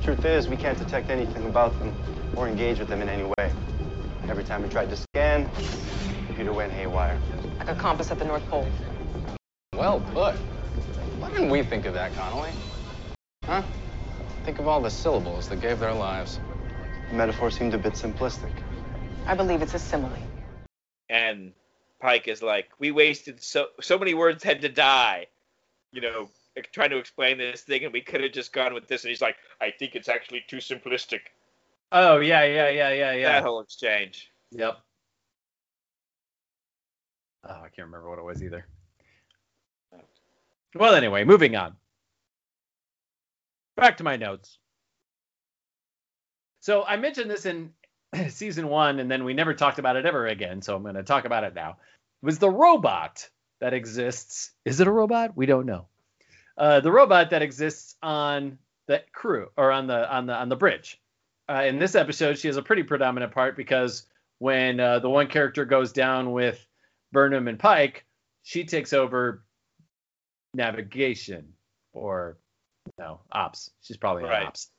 Truth 0.04 0.24
is, 0.26 0.48
we 0.48 0.56
can't 0.56 0.78
detect 0.78 1.10
anything 1.10 1.46
about 1.46 1.78
them 1.80 1.94
or 2.36 2.48
engage 2.48 2.80
with 2.80 2.88
them 2.90 3.02
in 3.02 3.10
any 3.10 3.24
way. 3.24 3.52
Every 4.30 4.44
time 4.44 4.64
we 4.64 4.70
tried 4.70 4.90
to 4.90 4.96
scan, 4.96 5.50
the 5.56 6.26
computer 6.28 6.54
went 6.54 6.72
haywire. 6.72 7.20
Like 7.60 7.70
a 7.70 7.76
compass 7.76 8.12
at 8.12 8.20
the 8.20 8.26
North 8.26 8.48
Pole. 8.50 8.68
Well 9.74 10.00
put. 10.14 10.36
Why 11.20 11.30
didn't 11.32 11.50
we 11.50 11.64
think 11.64 11.86
of 11.86 11.94
that, 11.96 12.16
Connolly? 12.16 12.52
Huh? 13.46 13.64
Think 14.44 14.60
of 14.60 14.68
all 14.68 14.82
the 14.82 14.90
syllables 14.90 15.48
that 15.50 15.62
gave 15.62 15.80
their 15.80 15.94
lives. 15.94 16.40
The 17.10 17.16
metaphor 17.16 17.52
seemed 17.52 17.74
a 17.74 17.78
bit 17.78 17.94
simplistic. 17.94 18.52
I 19.28 19.36
believe 19.36 19.62
it's 19.62 19.74
a 19.74 19.80
simile. 19.80 20.18
and 21.10 21.54
Pike 22.00 22.28
is 22.28 22.42
like, 22.42 22.70
we 22.80 22.92
wasted 22.92 23.42
so 23.44 23.68
so 23.80 24.00
many 24.00 24.14
words 24.14 24.44
had 24.44 24.62
to 24.62 24.70
die, 24.70 25.28
you 25.92 26.02
know, 26.02 26.30
trying 26.72 26.90
to 26.90 26.98
explain 26.98 27.38
this 27.38 27.62
thing, 27.62 27.84
and 27.84 27.94
we 27.94 28.02
could 28.02 28.22
have 28.22 28.32
just 28.32 28.52
gone 28.54 28.74
with 28.74 28.88
this. 28.88 29.04
And 29.04 29.10
he's 29.10 29.22
like, 29.22 29.36
I 29.62 29.72
think 29.72 29.96
it's 29.96 30.10
actually 30.10 30.44
too 30.48 30.58
simplistic. 30.58 31.20
Oh 31.92 32.20
yeah, 32.20 32.44
yeah, 32.44 32.70
yeah, 32.70 32.92
yeah, 32.92 33.12
yeah. 33.14 33.32
That 33.34 33.44
whole 33.44 33.60
exchange. 33.62 34.32
Yep. 34.52 34.78
Oh, 37.44 37.50
I 37.50 37.70
can't 37.70 37.88
remember 37.88 38.10
what 38.10 38.20
it 38.20 38.26
was 38.26 38.42
either. 38.44 38.66
Well, 40.76 40.96
anyway, 40.96 41.24
moving 41.26 41.56
on. 41.56 41.76
Back 43.82 43.98
to 43.98 44.04
my 44.04 44.16
notes. 44.16 44.60
So 46.60 46.84
I 46.84 46.98
mentioned 46.98 47.32
this 47.32 47.48
in 47.48 47.72
season 48.30 48.68
one, 48.68 49.00
and 49.00 49.10
then 49.10 49.24
we 49.24 49.34
never 49.34 49.56
talked 49.56 49.80
about 49.80 49.96
it 49.96 50.06
ever 50.06 50.28
again. 50.28 50.62
So 50.62 50.76
I'm 50.76 50.84
going 50.84 50.94
to 50.94 51.02
talk 51.02 51.26
about 51.26 51.46
it 51.46 51.56
now. 51.56 51.78
It 52.22 52.26
was 52.28 52.38
the 52.38 52.52
robot 52.52 53.28
that 53.60 53.74
exists. 53.74 54.52
Is 54.66 54.82
it 54.82 54.88
a 54.88 54.92
robot? 54.92 55.36
We 55.36 55.48
don't 55.48 55.66
know. 55.66 55.88
Uh, 56.56 56.82
the 56.82 56.92
robot 56.92 57.32
that 57.32 57.42
exists 57.42 57.96
on 58.04 58.60
the 58.86 59.02
crew 59.14 59.48
or 59.58 59.72
on 59.72 59.88
the 59.88 60.14
on 60.14 60.28
the 60.28 60.36
on 60.36 60.50
the 60.50 60.56
bridge. 60.56 61.02
Uh, 61.50 61.64
in 61.64 61.80
this 61.80 61.96
episode, 61.96 62.38
she 62.38 62.50
has 62.50 62.58
a 62.58 62.62
pretty 62.62 62.84
predominant 62.84 63.32
part 63.32 63.58
because 63.58 64.06
when 64.38 64.80
uh, 64.80 65.00
the 65.00 65.10
one 65.10 65.26
character 65.26 65.66
goes 65.66 65.92
down 65.92 66.34
with 66.34 66.64
Burnham 67.12 67.48
and 67.48 67.58
Pike, 67.58 68.06
she 68.44 68.64
takes 68.64 68.94
over 68.94 69.44
navigation 70.54 71.54
or 71.94 72.38
no 72.98 73.22
ops. 73.32 73.72
She's 73.82 73.98
probably 73.98 74.24
Right. 74.24 74.48
ops. 74.48 74.70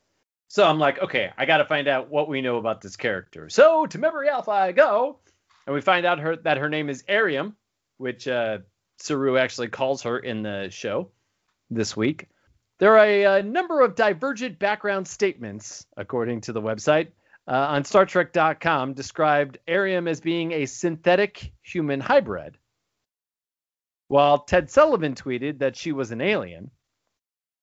So 0.49 0.65
I'm 0.67 0.79
like, 0.79 1.01
okay, 1.01 1.31
I 1.37 1.47
got 1.47 1.59
to 1.59 1.65
find 1.65 1.89
out 1.89 2.11
what 2.11 2.29
we 2.29 2.43
know 2.43 2.59
about 2.59 2.81
this 2.83 2.97
character. 2.97 3.49
So 3.49 3.87
to 3.87 3.99
Memory 3.99 4.29
Alpha 4.29 4.51
I 4.51 4.73
go, 4.73 5.19
and 5.67 5.75
we 5.75 5.81
find 5.81 6.05
out 6.05 6.19
her 6.19 6.37
that 6.37 6.59
her 6.59 6.69
name 6.69 6.91
is 6.91 7.03
Ariam, 7.05 7.55
which 7.97 8.29
uh, 8.29 8.59
Saru 8.99 9.39
actually 9.39 9.69
calls 9.69 10.03
her 10.03 10.19
in 10.19 10.43
the 10.43 10.69
show 10.71 11.11
this 11.71 11.97
week. 11.97 12.29
There 12.79 12.99
are 12.99 13.05
a, 13.05 13.25
a 13.39 13.43
number 13.43 13.81
of 13.81 13.95
divergent 13.95 14.59
background 14.59 15.07
statements, 15.09 15.87
according 15.97 16.43
to 16.43 16.53
the 16.53 16.61
website, 16.61 17.09
uh, 17.49 17.53
on 17.53 17.85
StarTrek.com, 17.85 18.93
described 18.95 19.59
Ariam 19.69 20.09
as 20.09 20.21
being 20.21 20.53
a 20.53 20.67
synthetic 20.67 21.53
human 21.63 22.01
hybrid, 22.01 22.59
while 24.09 24.41
Ted 24.41 24.69
Sullivan 24.71 25.15
tweeted 25.15 25.61
that 25.61 25.77
she 25.77 25.93
was 25.93 26.11
an 26.11 26.21
alien. 26.21 26.71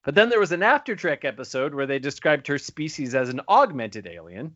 But 0.03 0.15
then 0.15 0.29
there 0.29 0.39
was 0.39 0.51
an 0.51 0.63
After 0.63 0.95
Trek 0.95 1.25
episode 1.25 1.73
where 1.73 1.85
they 1.85 1.99
described 1.99 2.47
her 2.47 2.57
species 2.57 3.15
as 3.15 3.29
an 3.29 3.41
augmented 3.47 4.07
alien. 4.07 4.55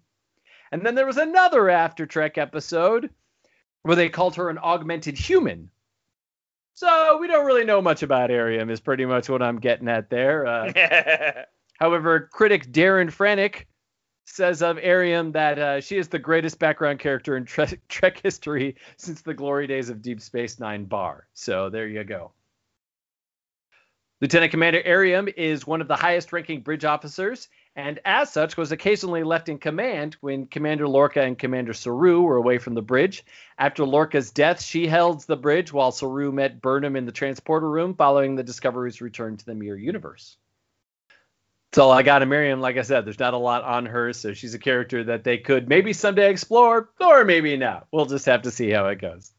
And 0.72 0.86
then 0.86 0.96
there 0.96 1.06
was 1.06 1.18
another 1.18 1.70
After 1.70 2.06
Trek 2.06 2.38
episode 2.38 3.10
where 3.84 3.96
they 3.96 4.10
called 4.10 4.36
her 4.36 4.50
an 4.50 4.58
augmented 4.58 5.18
human. 5.18 5.70
So 6.76 7.18
we 7.20 7.28
don't 7.28 7.46
really 7.46 7.66
know 7.66 7.82
much 7.82 8.02
about 8.02 8.32
Ariam, 8.32 8.72
is 8.72 8.80
pretty 8.80 9.06
much 9.06 9.30
what 9.30 9.44
I'm 9.44 9.60
getting 9.60 9.88
at 9.88 10.10
there. 10.10 10.48
Uh, 10.48 11.44
However, 11.80 12.30
critic 12.32 12.72
Darren 12.72 13.12
Franich 13.12 13.66
says 14.26 14.62
of 14.62 14.78
Ariam 14.78 15.34
that 15.34 15.60
uh, 15.60 15.82
she 15.82 15.98
is 15.98 16.08
the 16.08 16.20
greatest 16.20 16.58
background 16.58 17.00
character 17.00 17.36
in 17.36 17.46
Trek, 17.46 17.80
Trek 17.90 18.20
history 18.24 18.76
since 18.98 19.22
the 19.22 19.34
glory 19.34 19.68
days 19.68 19.90
of 19.90 20.02
Deep 20.02 20.22
Space 20.22 20.60
Nine 20.60 20.86
bar. 20.86 21.28
So 21.34 21.70
there 21.70 21.88
you 21.88 22.04
go. 22.04 22.32
Lieutenant 24.24 24.52
Commander 24.52 24.82
Ariam 24.84 25.34
is 25.36 25.68
one 25.68 25.82
of 25.82 25.90
the 25.90 25.98
highest 25.98 26.32
ranking 26.32 26.62
bridge 26.62 26.86
officers, 26.86 27.50
and 27.76 28.00
as 28.06 28.32
such 28.32 28.56
was 28.56 28.72
occasionally 28.72 29.22
left 29.22 29.50
in 29.50 29.58
command 29.58 30.16
when 30.22 30.46
Commander 30.46 30.88
Lorca 30.88 31.22
and 31.22 31.38
Commander 31.38 31.74
Saru 31.74 32.22
were 32.22 32.38
away 32.38 32.58
from 32.58 32.74
the 32.74 32.82
bridge. 32.82 33.26
After 33.60 33.84
Lorca's 33.84 34.32
death, 34.32 34.62
she 34.64 34.88
held 34.88 35.28
the 35.28 35.36
bridge 35.36 35.74
while 35.74 35.92
Saru 35.92 36.32
met 36.32 36.62
Burnham 36.62 36.96
in 36.96 37.06
the 37.06 37.12
transporter 37.12 37.70
room 37.70 37.96
following 37.96 38.38
the 38.38 38.44
Discovery's 38.44 39.02
return 39.02 39.36
to 39.36 39.46
the 39.46 39.56
Mirror 39.56 39.80
Universe. 39.80 40.38
All 41.78 41.92
I 41.92 42.02
got 42.02 42.22
of 42.22 42.30
Miriam. 42.30 42.62
Like 42.62 42.78
I 42.78 42.84
said, 42.84 43.04
there's 43.04 43.20
not 43.20 43.34
a 43.34 43.38
lot 43.38 43.64
on 43.64 43.88
her, 43.88 44.14
so 44.14 44.34
she's 44.34 44.54
a 44.54 44.60
character 44.60 45.04
that 45.04 45.26
they 45.26 45.38
could 45.38 45.68
maybe 45.68 45.92
someday 45.92 46.30
explore, 46.30 46.90
or 47.02 47.26
maybe 47.26 47.58
not. 47.58 47.88
We'll 47.92 48.06
just 48.06 48.28
have 48.28 48.44
to 48.44 48.52
see 48.52 48.70
how 48.70 48.88
it 48.88 49.02
goes. 49.02 49.34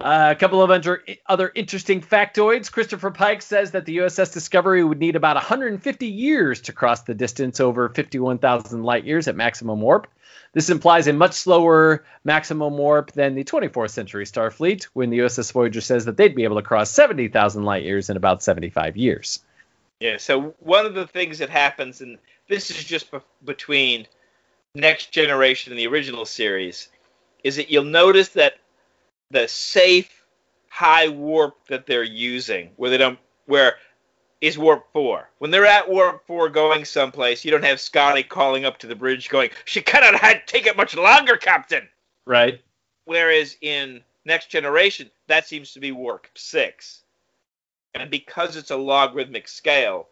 Uh, 0.00 0.28
a 0.30 0.34
couple 0.34 0.60
of 0.60 0.70
under, 0.70 1.04
other 1.26 1.52
interesting 1.54 2.00
factoids. 2.00 2.70
Christopher 2.70 3.12
Pike 3.12 3.42
says 3.42 3.70
that 3.72 3.84
the 3.86 3.98
USS 3.98 4.32
Discovery 4.32 4.82
would 4.82 4.98
need 4.98 5.14
about 5.14 5.36
150 5.36 6.06
years 6.06 6.62
to 6.62 6.72
cross 6.72 7.02
the 7.02 7.14
distance 7.14 7.60
over 7.60 7.88
51,000 7.88 8.82
light 8.82 9.04
years 9.04 9.28
at 9.28 9.36
maximum 9.36 9.80
warp. 9.80 10.08
This 10.52 10.68
implies 10.68 11.06
a 11.06 11.12
much 11.12 11.34
slower 11.34 12.04
maximum 12.24 12.76
warp 12.76 13.12
than 13.12 13.34
the 13.34 13.44
24th 13.44 13.90
century 13.90 14.24
Starfleet, 14.24 14.84
when 14.94 15.10
the 15.10 15.18
USS 15.18 15.52
Voyager 15.52 15.80
says 15.80 16.06
that 16.06 16.16
they'd 16.16 16.34
be 16.34 16.44
able 16.44 16.56
to 16.56 16.62
cross 16.62 16.90
70,000 16.90 17.62
light 17.64 17.84
years 17.84 18.10
in 18.10 18.16
about 18.16 18.42
75 18.42 18.96
years. 18.96 19.44
Yeah, 20.00 20.16
so 20.16 20.54
one 20.58 20.86
of 20.86 20.94
the 20.94 21.06
things 21.06 21.38
that 21.38 21.50
happens, 21.50 22.00
and 22.00 22.18
this 22.48 22.70
is 22.70 22.82
just 22.82 23.10
be- 23.10 23.18
between 23.44 24.06
Next 24.74 25.12
Generation 25.12 25.72
and 25.72 25.78
the 25.78 25.86
original 25.86 26.24
series, 26.24 26.88
is 27.44 27.56
that 27.56 27.70
you'll 27.70 27.84
notice 27.84 28.30
that 28.30 28.58
the 29.34 29.48
safe 29.48 30.24
high 30.68 31.08
warp 31.08 31.66
that 31.66 31.86
they're 31.86 32.02
using, 32.04 32.70
where 32.76 32.90
they 32.90 32.98
don't, 32.98 33.18
where 33.46 33.76
is 34.40 34.56
warp 34.56 34.92
four. 34.92 35.28
When 35.38 35.50
they're 35.50 35.66
at 35.66 35.90
warp 35.90 36.26
four 36.26 36.48
going 36.48 36.84
someplace, 36.84 37.44
you 37.44 37.50
don't 37.50 37.64
have 37.64 37.80
Scotty 37.80 38.22
calling 38.22 38.64
up 38.64 38.78
to 38.78 38.86
the 38.86 38.94
bridge 38.94 39.28
going, 39.28 39.50
"She 39.64 39.82
cannot 39.82 40.46
take 40.46 40.66
it 40.66 40.76
much 40.76 40.94
longer, 40.96 41.36
Captain." 41.36 41.88
Right? 42.24 42.62
Whereas 43.04 43.56
in 43.60 44.02
Next 44.24 44.50
Generation, 44.50 45.10
that 45.26 45.46
seems 45.46 45.72
to 45.72 45.80
be 45.80 45.92
warp 45.92 46.26
six. 46.34 47.02
And 47.94 48.10
because 48.10 48.56
it's 48.56 48.70
a 48.70 48.76
logarithmic 48.76 49.48
scale, 49.48 50.08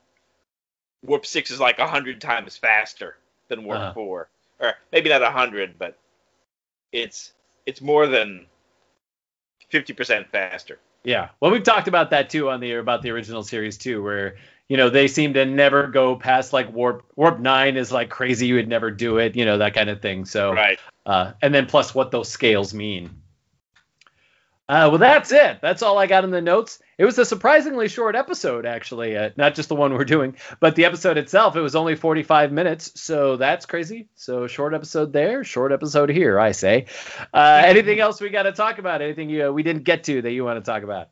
warp 1.05 1.27
six 1.27 1.51
is 1.51 1.61
like 1.61 1.79
a 1.79 1.87
hundred 1.87 2.21
times 2.21 2.57
faster 2.57 3.17
than 3.49 3.65
warp 3.65 3.81
Uh-huh. 3.81 3.93
four, 3.95 4.29
or 4.59 4.75
maybe 4.93 5.11
not 5.11 5.23
a 5.23 5.31
hundred, 5.31 5.79
but 5.79 5.97
it's 6.93 7.33
it's 7.67 7.81
more 7.81 8.07
than 8.07 8.47
fifty 9.73 9.93
percent 9.93 10.31
faster. 10.31 10.79
Yeah. 11.03 11.31
Well, 11.41 11.51
we've 11.51 11.65
talked 11.65 11.89
about 11.89 12.11
that 12.11 12.31
too 12.31 12.49
on 12.51 12.61
the 12.61 12.75
about 12.75 13.03
the 13.03 13.11
original 13.11 13.43
series 13.43 13.77
too, 13.79 14.03
where 14.03 14.37
you 14.69 14.77
know 14.77 14.89
they 14.91 15.09
seem 15.09 15.35
to 15.35 15.45
never 15.45 15.89
go 15.89 16.15
past 16.15 16.53
like 16.53 16.73
warp 16.73 17.05
warp 17.17 17.41
nine 17.41 17.77
is 17.77 17.91
like 17.91 18.09
crazy. 18.11 18.47
You 18.47 18.55
would 18.57 18.69
never 18.69 18.91
do 18.93 19.19
it, 19.19 19.35
you 19.35 19.45
know 19.45 19.59
that 19.59 19.75
kind 19.75 19.91
of 19.91 20.01
thing. 20.01 20.25
So 20.27 20.53
Right. 20.53 20.79
uh, 21.05 21.33
and 21.43 21.53
then 21.53 21.67
plus 21.67 21.95
what 21.95 22.13
those 22.13 22.29
scales 22.29 22.73
mean. 22.73 23.22
Uh, 24.73 24.89
well, 24.89 24.97
that's 24.97 25.31
it. 25.33 25.59
That's 25.61 25.83
all 25.83 25.99
I 25.99 26.07
got 26.07 26.25
in 26.25 26.31
the 26.31 26.41
notes. 26.41 26.79
It 26.97 27.05
was 27.05 27.19
a 27.19 27.27
surprisingly 27.27 27.89
short 27.89 28.17
episode, 28.17 28.65
actually. 28.65 29.15
Uh, 29.15 29.29
not 29.37 29.55
just 29.55 29.69
the 29.69 29.75
one 29.75 29.93
we're 29.93 30.07
doing, 30.07 30.35
but 30.61 30.77
the 30.77 30.87
episode 30.87 31.19
itself. 31.19 31.57
It 31.57 31.61
was 31.61 31.77
only 31.77 31.95
45 31.95 32.53
minutes, 32.53 32.99
so 32.99 33.37
that's 33.37 33.67
crazy. 33.67 34.09
So 34.15 34.47
short 34.47 34.73
episode 34.73 35.13
there, 35.13 35.45
short 35.45 35.73
episode 35.73 36.09
here. 36.09 36.41
I 36.41 36.53
say. 36.53 36.87
Uh, 37.35 37.63
anything 37.67 38.01
else 38.01 38.19
we 38.19 38.31
got 38.31 38.45
to 38.45 38.53
talk 38.53 38.79
about? 38.79 39.03
Anything 39.03 39.29
you, 39.29 39.49
uh, 39.49 39.53
we 39.53 39.63
didn't 39.63 39.85
get 39.85 40.05
to 40.05 40.23
that 40.23 40.33
you 40.33 40.43
want 40.43 40.65
to 40.65 40.71
talk 40.71 40.85
about? 40.85 41.11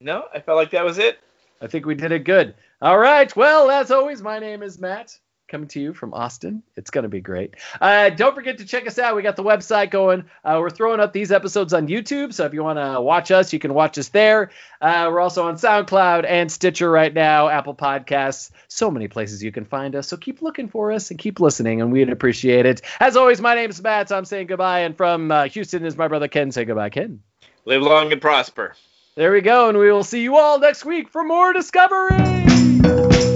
No, 0.00 0.22
I 0.32 0.38
felt 0.38 0.56
like 0.56 0.70
that 0.70 0.84
was 0.84 0.98
it. 0.98 1.18
I 1.60 1.66
think 1.66 1.86
we 1.86 1.96
did 1.96 2.12
it 2.12 2.22
good. 2.22 2.54
All 2.80 2.98
right. 2.98 3.34
Well, 3.34 3.68
as 3.68 3.90
always, 3.90 4.22
my 4.22 4.38
name 4.38 4.62
is 4.62 4.78
Matt. 4.78 5.18
Coming 5.54 5.68
to 5.68 5.80
you 5.80 5.94
from 5.94 6.12
Austin. 6.12 6.64
It's 6.74 6.90
going 6.90 7.04
to 7.04 7.08
be 7.08 7.20
great. 7.20 7.54
Uh, 7.80 8.10
don't 8.10 8.34
forget 8.34 8.58
to 8.58 8.64
check 8.64 8.88
us 8.88 8.98
out. 8.98 9.14
We 9.14 9.22
got 9.22 9.36
the 9.36 9.44
website 9.44 9.92
going. 9.92 10.24
Uh, 10.44 10.56
we're 10.60 10.68
throwing 10.68 10.98
up 10.98 11.12
these 11.12 11.30
episodes 11.30 11.72
on 11.72 11.86
YouTube. 11.86 12.34
So 12.34 12.44
if 12.44 12.54
you 12.54 12.64
want 12.64 12.80
to 12.80 13.00
watch 13.00 13.30
us, 13.30 13.52
you 13.52 13.60
can 13.60 13.72
watch 13.72 13.96
us 13.96 14.08
there. 14.08 14.50
Uh, 14.80 15.10
we're 15.12 15.20
also 15.20 15.46
on 15.46 15.54
SoundCloud 15.54 16.24
and 16.28 16.50
Stitcher 16.50 16.90
right 16.90 17.14
now, 17.14 17.48
Apple 17.48 17.76
Podcasts. 17.76 18.50
So 18.66 18.90
many 18.90 19.06
places 19.06 19.44
you 19.44 19.52
can 19.52 19.64
find 19.64 19.94
us. 19.94 20.08
So 20.08 20.16
keep 20.16 20.42
looking 20.42 20.68
for 20.68 20.90
us 20.90 21.12
and 21.12 21.20
keep 21.20 21.38
listening, 21.38 21.80
and 21.80 21.92
we'd 21.92 22.10
appreciate 22.10 22.66
it. 22.66 22.82
As 22.98 23.16
always, 23.16 23.40
my 23.40 23.54
name 23.54 23.70
is 23.70 23.80
Matt. 23.80 24.08
So 24.08 24.18
I'm 24.18 24.24
saying 24.24 24.48
goodbye. 24.48 24.80
And 24.80 24.96
from 24.96 25.30
uh, 25.30 25.44
Houston 25.44 25.86
is 25.86 25.96
my 25.96 26.08
brother 26.08 26.26
Ken. 26.26 26.50
Say 26.50 26.64
goodbye, 26.64 26.90
Ken. 26.90 27.20
Live 27.64 27.80
long 27.80 28.10
and 28.10 28.20
prosper. 28.20 28.74
There 29.14 29.30
we 29.30 29.40
go. 29.40 29.68
And 29.68 29.78
we 29.78 29.92
will 29.92 30.02
see 30.02 30.24
you 30.24 30.36
all 30.36 30.58
next 30.58 30.84
week 30.84 31.10
for 31.10 31.22
more 31.22 31.52
Discovery. 31.52 33.33